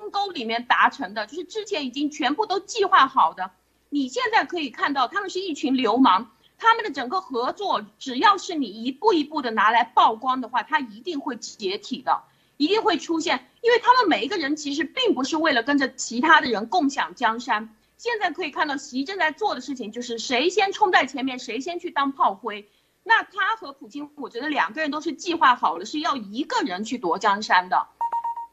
[0.00, 3.52] 阴沟里面达成的，就是之前已经全部都计划好的。
[3.94, 6.30] 你现在可以看到，他们是一群流氓。
[6.56, 12.22] 他们的整个合作，只要是你一步一步的拿来曝光的话，他一定会解体的，
[12.56, 13.50] 一定会出现。
[13.60, 17.76] 因为他们每一个人其实并不是为了跟着其他的人共享江山。
[17.98, 22.70] 现在可以看到，习正在做的事情就是谁先冲在前面，谁先去当炮灰。
[23.04, 27.88] 那他和普京，我觉得两个人都是计划好了，是要一个人去夺江山的。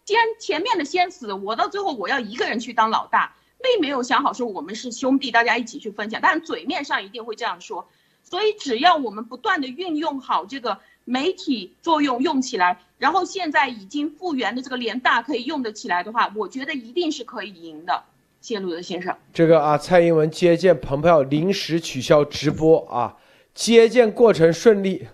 [0.05, 6.19] 先前面的先死，我到最后我要一个人去当老大，并没有想好说我们是兄弟，大家一起去分享。
[6.21, 7.87] 但嘴面上一定会这样说。
[8.23, 18.03] 所以，只要我们不断的运用好这个媒体作用用起来，然后现在已经复原的这个联大可以用得起来的话，我觉得一定是可以赢的。
[18.41, 23.17] 谢路德先生，这个啊，蔡英文接见蓬佩奥临时取消直播啊，
[23.53, 25.07] 接见过程顺利。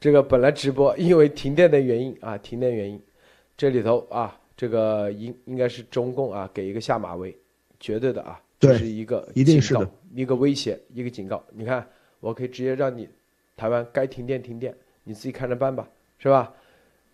[0.00, 3.00] 这个本来直播，因为停电的原因啊，停电原因，
[3.56, 7.36] 这里头啊，这个应应该是中共啊给一个下马威，
[7.78, 8.40] 绝对的啊。
[8.58, 11.44] 这是一个一定是的一个威胁，一个警告。
[11.52, 11.86] 你看，
[12.20, 13.06] 我可以直接让你
[13.54, 14.74] 台湾该停电停电，
[15.04, 15.86] 你自己看着办吧，
[16.18, 16.54] 是吧？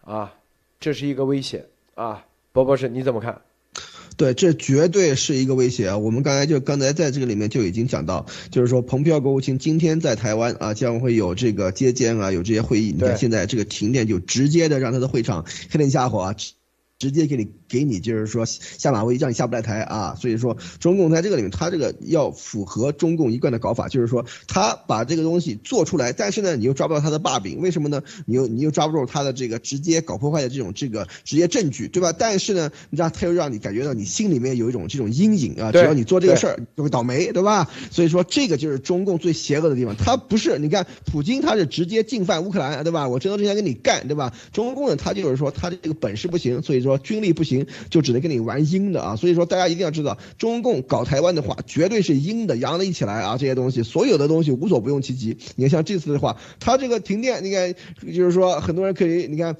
[0.02, 0.34] 啊，
[0.78, 3.42] 这是一个威胁啊，博博士你怎么看？
[4.16, 5.98] 对，这绝对是一个威胁啊！
[5.98, 12.92] 我们刚才就刚才在这个里面就已经讲到，就是说蓬佩奥国务卿今天在台湾啊，将会有这个接见啊，有这些会议。
[12.92, 16.36] 你看现在这个停电就直接的让他的会场黑灯瞎火啊。
[17.02, 20.14] 直接给你给你就是说下马威，让你下不来台啊！
[20.14, 28.04] 所以说中共在这个里面，他这个要符合中共一贯的搞法，就是说他把这个东西做出来，但是呢，你又抓不到他的把柄，为什么呢？
[28.24, 32.14] 你又你又抓不住他的这个直接搞破坏的这种这个直接证据，对吧？
[32.16, 35.72] 但是呢，你知道他又让你感觉到你心里面有一种这种阴影啊！
[35.72, 37.68] 只要你做这个事儿就会倒霉，对吧？
[37.90, 43.08] 所以说这个就是中共最邪恶的地方，他不是你看普京他是直接进犯乌克兰，对吧？
[43.08, 44.32] 我真刀真枪跟你干，对吧？
[44.52, 46.91] 中共呢，他就是说他的这个本事不行，所以说。
[46.98, 49.16] 军力不行，就只能跟你玩阴的啊！
[49.16, 53.36] 所以说大家一定要知道，中共搞台湾的话，绝对是阴的、阳的一起来啊！
[53.38, 55.36] 这些东西，所有的东西无所不用其极。
[55.56, 57.74] 你看像这次的话，他这个停电，你看
[58.14, 59.56] 就是说很多人可以，你看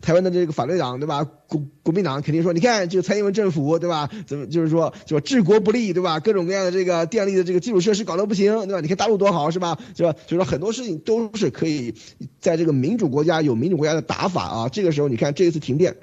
[0.00, 1.26] 台湾的这个反对党对吧？
[1.48, 4.10] 国国民党肯定说，你看这个蔡英文政府对吧？
[4.26, 6.18] 怎么就是说就治国不利对吧？
[6.18, 8.80] 各种各样的这个电力的这个基础设施搞得不行对吧？
[8.80, 9.78] 你看大陆多好是吧？
[9.96, 10.12] 是吧？
[10.26, 11.94] 就是说很多事情都是可以
[12.40, 14.68] 在这个民主国家有民主国家的打法啊！
[14.68, 15.96] 这个时候你看这一次停电。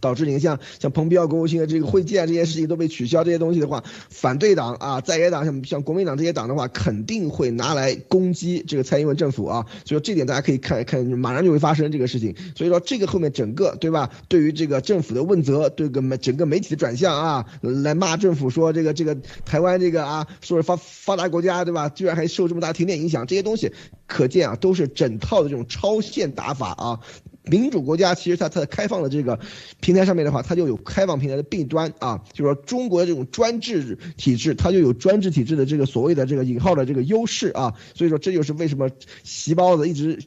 [0.00, 9.66] 导致你像像蓬佩奥国务卿的这个会见这些事情都被取消，这些东西的话，反对党啊，在野党像像国民党这些党的话，肯定会拿来攻击这个蔡英文政府啊。
[9.84, 12.34] 所以说这点大家可以看看，马上就会发生这个事情。
[12.56, 14.10] 所以说这个后面整个对吧？
[14.28, 21.88] 对于这个政府的问责，对个媒整个媒体的转向啊，来骂政府说这个这个台湾这个啊，说是发发达国家对吧？
[21.88, 23.72] 居然还受这么大停电影响，这些东西
[24.06, 27.00] 可见啊，都是整套的这种超限打法啊。
[27.46, 29.38] 民主国家其实它它开放的这个
[29.80, 38.88] 平台上面的话，它就有开放平台的弊端啊，就是说中国的这种专制体制，它就有专制体制的这个所谓的这个引号的这个优势啊，所以说这就是为什么
[39.24, 40.18] 习包子一直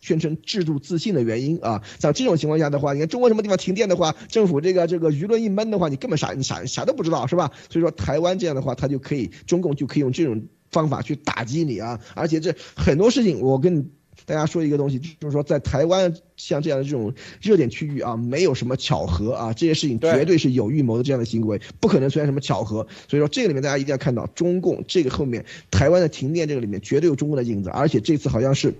[0.00, 1.82] 宣称制度自信的原因啊。
[1.98, 7.50] 像这种情况下的话，你看中国什么地方停电的话，政府这个这个舆论一闷的话，你根本啥你啥啥都不知道是吧？
[7.70, 13.84] 所以说台湾这样的话，它就可以中共就可以用这种方法去打击你啊，而且这很多事情我跟你。
[14.24, 17.12] 大家说一个东西，就是说在台湾像这样的这种
[17.42, 22.86] 热点区域啊，没有什么巧合啊，这些事情绝对是有预谋的这样的行为，不可能出现什么巧合。
[23.08, 28.74] 所以说这个里面大家一定要看到，中共这个后面台湾的停电这个里面绝对有中共的影子，而且这次好像是。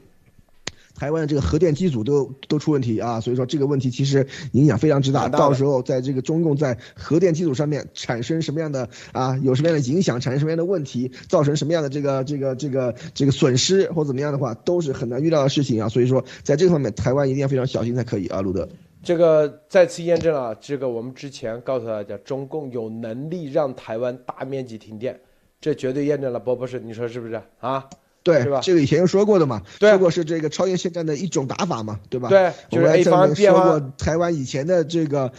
[0.97, 5.29] 台湾的这个核电机组都都出问题啊，所以说这个问题其实影响非常之大。
[5.29, 15.89] 到时候在这个中共在核电机组上面产生什么样的啊，有什么样的影响，产生什么样的问题，造成什么样的这个这个这个这个损失或怎么样的话，都是很难预料的事情啊。
[15.89, 18.67] 所以说在这个方面，台湾一定要非常小心才可以啊，路德。
[19.03, 25.21] 这个再次验证了这个我们之前告诉大家，中共有能力让台湾大面积停电，
[25.61, 27.85] 这绝对验证了波博士，你说是不是啊？
[28.27, 28.61] 对，是吧？
[28.61, 32.29] 这个以前就说过的嘛，对说过是这个超限线战的一种打法嘛，对吧？
[32.29, 35.31] 对，就是 A 方说过台湾以前的这个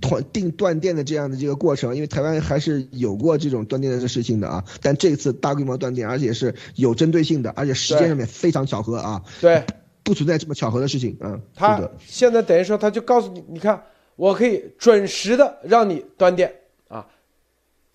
[0.00, 4.64] 断定断电的这样的这个过程，因为台湾还是有过这种断电的事情的啊。
[4.82, 9.22] 但这次大规模断电，而且是有针对性的，而且时间上面非常巧合啊。
[9.40, 9.62] 对。
[10.02, 13.82] 不存在这么巧合的事情，嗯，他现在等于说，他就告诉你，你看，
[14.16, 16.54] 我可以准时的让你断电
[16.88, 17.06] 啊，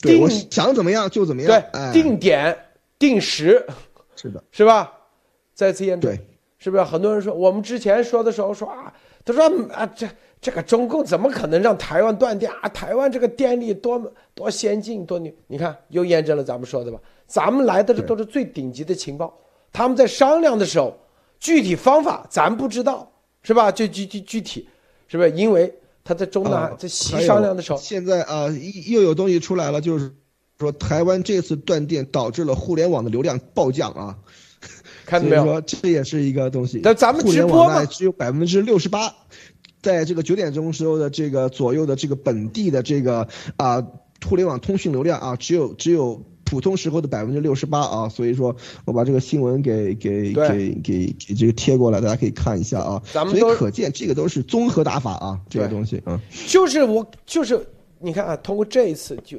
[0.01, 2.57] 对，我想怎么样就怎么样，对，定点
[2.97, 3.63] 定时，
[4.19, 4.91] 是的，是吧？
[5.53, 6.19] 再次验证，对，
[6.57, 6.83] 是不是？
[6.83, 8.93] 很多人说，我们之前说的时候说啊，
[9.23, 10.07] 他说啊，这
[10.41, 12.69] 这个中共怎么可能让台湾断电啊？
[12.69, 16.99] 台湾这个电力多么多先进多牛，你看又验证了咱们说的吧？
[17.27, 19.33] 咱们来的这都是最顶级的情报，
[19.71, 20.95] 他们在商量的时候。
[21.41, 23.09] 具体方法咱不知道，
[23.43, 23.71] 是吧？
[23.71, 24.67] 就具具具体，
[25.07, 25.31] 是不是？
[25.31, 25.73] 因为
[26.03, 28.47] 他在中南在西商量的时候，现在啊，
[28.89, 30.13] 又有东西出来了，就是
[30.59, 34.17] 说台湾这次断电导致了互联网的流量暴降啊，
[35.05, 35.45] 看到没有？
[35.45, 36.81] 说这也是一个东西。
[36.83, 39.13] 但咱们直播呢，只有百分之六十八，
[39.81, 43.81] 在这个九点钟时候的这个左右的这个本地的这个啊
[44.27, 46.21] 互联网通讯流量啊，只有只有。
[46.45, 52.99] 普通时候的百分之六十八啊，所以说我把这个新闻给给给给给这个贴过来，大家可以看一下啊。
[53.13, 56.19] 咱们所以可见这个都是综合打法啊，这个东西啊。
[56.47, 57.63] 就是我就是
[57.99, 59.37] 你看啊，通过这一次就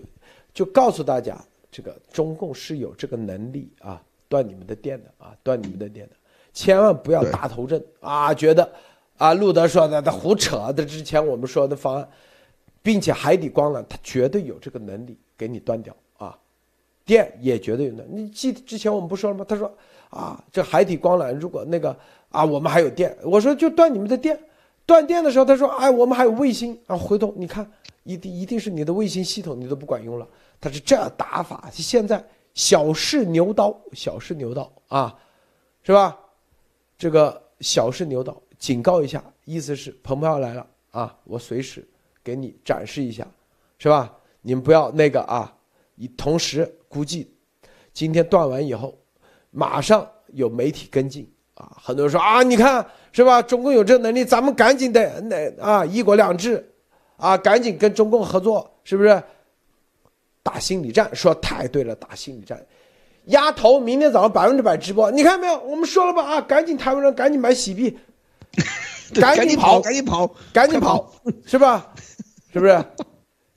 [0.52, 1.36] 就告诉大家，
[1.70, 6.12] 这个中共是有这个能力啊，断你们的电的啊，断你们的电的，
[6.52, 8.70] 千万不要大头阵啊，觉得
[9.16, 12.08] 啊，路德说的他胡扯的，之前我们说的方案，
[12.82, 16.36] 并且海底光缆他绝对有这个能力给你断掉啊。
[17.04, 19.44] 电也绝对有的，你记之前我们不说了吗？
[19.48, 19.72] 他说
[20.10, 21.96] 啊，这海底光缆如果那个
[22.28, 23.16] 啊，我们还有电。
[23.22, 24.38] 我说就断你们的电，
[24.86, 26.96] 断电的时候他说哎，我们还有卫星啊。
[26.96, 27.68] 回头你看，
[28.02, 30.26] 一定一定是你的卫星系统你都不管用了。
[30.60, 32.22] 他是这样打法，现在
[32.54, 35.18] 小试牛刀，小试牛刀啊，
[35.82, 36.18] 是吧？
[36.98, 41.86] 这个小试牛刀，警告一下，意思是彭博要来了啊，我随时
[42.22, 43.26] 给你展示一下，
[43.78, 44.14] 是吧？
[44.42, 45.54] 你们不要那个啊。
[45.94, 47.30] 你同时估计，
[47.92, 48.96] 今天断完以后，
[49.50, 51.76] 马上有媒体跟进啊！
[51.78, 53.42] 很多人说啊，你看是吧？
[53.42, 56.69] 中共有这能力，咱们赶紧得那啊，一国两制，
[57.20, 59.22] 啊，赶紧跟中共合作，是不是？
[60.42, 62.60] 打心理战，说太对了，打心理战，
[63.26, 65.60] 丫头，明天早上百分之百直播，你看没有？
[65.60, 67.98] 我们说了吧啊，赶紧台湾人赶紧买洗币，
[69.20, 71.12] 赶紧跑，赶紧跑，赶紧跑，
[71.44, 71.92] 是吧？
[72.52, 72.84] 是不是？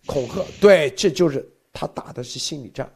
[0.06, 1.49] 恐吓，对，这就是。
[1.76, 2.88] 他打的是心理战，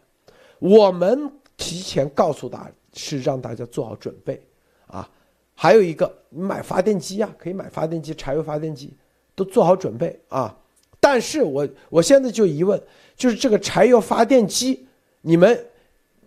[0.60, 4.39] 我们提前告诉大家是让大家做好准备
[4.85, 5.10] 啊。
[5.56, 8.95] 还有一个，你买发电机啊，可以买发电机，柴油发电机
[9.38, 10.53] 都做好准备啊。
[10.99, 12.81] 但是我我现在就疑问，
[13.15, 14.85] 就是这个柴油发电机，
[15.22, 15.65] 你们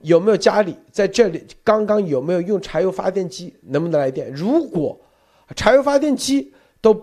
[0.00, 4.32] 有没有家里在这里刚刚有没有用柴油发电机，能不能来电？
[4.32, 4.98] 如果
[5.54, 6.94] 柴油发电机都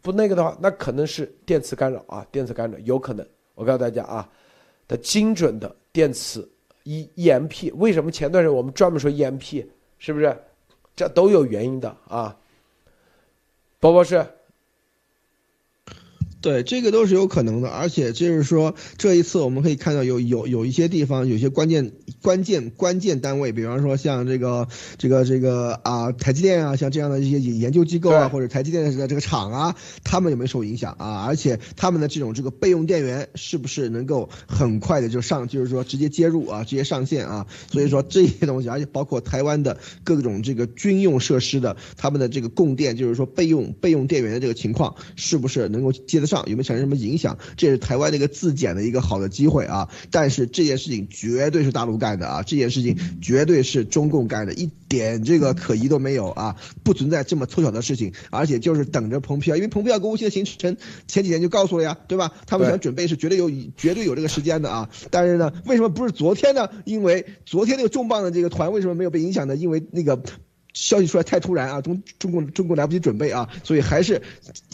[0.00, 3.24] 不那个的话，那可能是电磁干扰啊，电磁干扰有可能。
[3.54, 4.28] 我告诉大家啊。
[4.88, 6.50] 的精准的电磁
[6.82, 9.64] E EMP，为什么前段时间我们专门说 EMP，
[10.00, 10.36] 是不是？
[10.96, 12.36] 这都有原因的啊，
[13.78, 14.26] 包博士。
[16.42, 21.92] 对，这个都是有可能的，而且就是说，这一次我们可以看到有有有一些地方，有些关键
[22.22, 31.26] 关键关键单位，比方说像这个这个这个啊，台积电啊，像这样的一些研究机构啊，或者台积电的这个厂啊，他们有没有受影响啊？
[31.26, 37.46] 而且他们的这种这个备用电源是不是能够很快的就上，就是说直接接入啊，直接上线啊？
[37.70, 46.29] 所以说这些东西，而且包括台湾的各种这个军用设施的他们的这个供电，就是说备用备用电源的这个情况，是不是能够接得？
[46.30, 47.36] 上有没有产生什么影响？
[47.56, 49.88] 这是台湾的一个自检的一个好的机会啊！
[50.10, 52.42] 但是这件事情绝对是大陆干的啊！
[52.42, 56.56] 这件事情绝对是中共干的，一点这个可疑都没有啊！
[56.84, 60.76] 不存在这么凑巧的事情，而且就是等着蓬皮奥，因为蓬皮奥国务卿的行程
[61.08, 62.32] 前几天就告诉了呀，对吧？
[62.46, 64.88] 他们想准备是绝对有绝对有这个时间的啊！
[65.10, 66.68] 但是呢，为什么不是昨天呢？
[66.84, 69.56] 因为昨天那个重磅的这个团为什么没有被影响呢？
[69.56, 70.22] 因为那个。
[70.72, 74.20] 消息出来太突然啊，中中共中共来不及准备啊，所以还是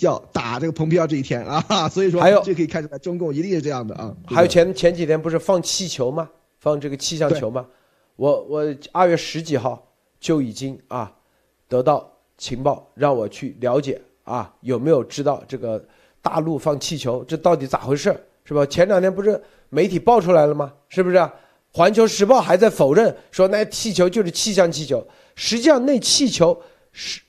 [0.00, 4.14] 要打这个蓬皮奥这一天啊， 所以说还有这可以看出来，中共一定是这样的啊。
[4.26, 6.28] 还有前前几天不是放气球吗？
[6.58, 7.66] 放这个气象球吗？
[8.16, 11.12] 我我二月十几号就已经啊
[11.68, 15.82] 得到情报，让我去了解啊，有没有知道这个
[16.20, 18.64] 大陆放气球，这到底咋回事，是吧？
[18.66, 20.72] 前两天不是媒体爆出来了吗？
[20.88, 21.30] 是不是？
[21.72, 25.06] 环球时报还在否认说那气球就是气象气球，
[25.36, 26.60] 实际上那气球
[26.90, 27.20] 是，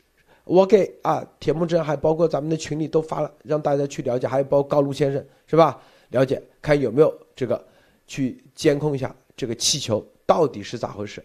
[0.45, 5.79] 我给啊铁木真还包括咱们的群里都发了，让大家去了解，还有包括高卢先生是吧？
[6.09, 7.61] 了解看有没有这个
[8.07, 11.21] 去监控一下这个气球到底是咋回事。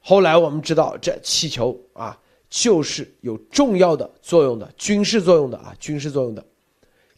[0.00, 2.18] 后来我们知道这气球啊
[2.48, 6.42] 就是有重要的作用的，军事作用的啊，军事作用的，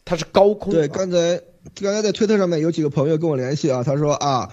[0.03, 0.73] 它是高空。
[0.73, 1.41] 对，刚才
[1.81, 4.51] 刚才在推特上面有几个朋友跟我联系啊，他说啊。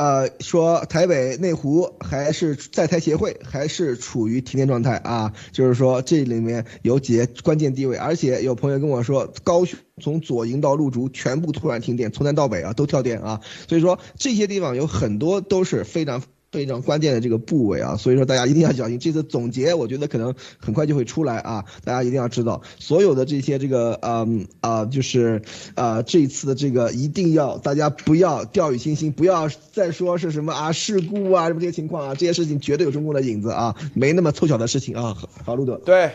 [0.00, 5.34] 呃，说台北内湖还是在台协会还是处于停电状态啊？
[5.52, 16.22] 就是说这里面有几关键地位，而且有朋友跟我说，高雄从左营到鹿竹全部突然停电，从南到北啊都跳电啊，所以说这些地方有很多都是非常。
[16.50, 18.98] 非常关键的这个部位啊，所以说大家一定要小心。
[18.98, 25.40] 这次总结，我觉得可能很快就会出来啊，大家一定要知道，所有的这些这个嗯啊，就是
[25.74, 35.16] 啊这一次的这个一定要大家不要掉以轻心，不要再说是什么啊事故啊什么这些情况啊，这些事情绝对有中共的影子啊，没那么凑巧的事情啊。
[35.44, 35.76] 好，路德。
[35.84, 36.10] 对，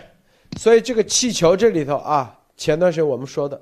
[0.57, 3.61] 所以这个气球这里头啊，前段时间我们说的。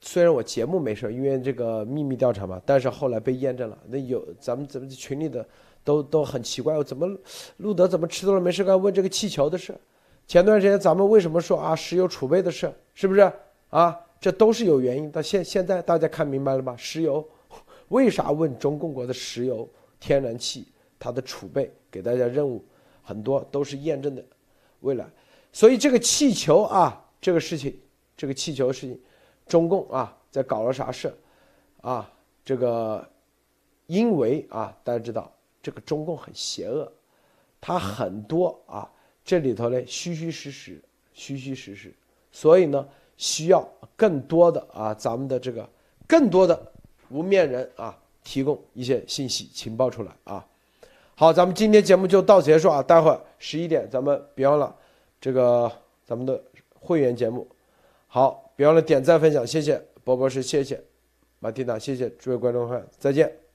[0.00, 3.78] 虽然我节目没事因为这个秘密调查嘛，但是后来被验证了。
[3.88, 5.44] 那有咱们咱们群里的
[5.82, 7.08] 都都很奇怪，我怎么
[7.56, 9.74] 路德怎么吃多了没事干问这个气球的事？
[10.26, 12.72] 前段时间咱们为什么说啊石油储备的事？
[12.94, 13.32] 是不是
[13.70, 13.98] 啊？
[14.20, 15.20] 这都是有原因到。
[15.20, 16.74] 现现在大家看明白了吗？
[16.76, 17.26] 石油
[17.88, 19.68] 为啥问中共国的石油
[19.98, 20.68] 天然气
[20.98, 21.72] 它的储备？
[21.90, 22.64] 给大家任务
[23.02, 24.24] 很多都是验证的
[24.80, 25.06] 未来。
[25.52, 27.74] 所以这个气球啊，这个事情，
[28.16, 29.00] 这个气球事情。
[29.46, 31.14] 中共啊，在搞了啥事？
[31.80, 32.10] 啊，
[32.44, 33.08] 这个，
[33.86, 35.30] 因为啊，大家知道
[35.62, 36.92] 这个中共很邪恶，
[37.60, 38.90] 他很多啊，
[39.24, 40.82] 这里头呢虚虚实实，
[41.12, 41.94] 虚虚实实，
[42.32, 45.68] 所以呢，需要更多的啊，咱们的这个
[46.08, 46.72] 更多的
[47.08, 50.44] 无面人啊，提供一些信息情报出来啊。
[51.14, 54.74] 好，咱们今天节目就到此结束啊，待会儿十一点咱们别忘了
[55.20, 55.70] 这个
[56.04, 56.42] 咱们的
[56.74, 57.46] 会员节目。
[58.08, 58.42] 好。
[58.56, 60.82] 别忘了点赞分享，谢谢波波是谢谢
[61.38, 63.45] 马蒂娜，谢谢诸位观众朋友，再见。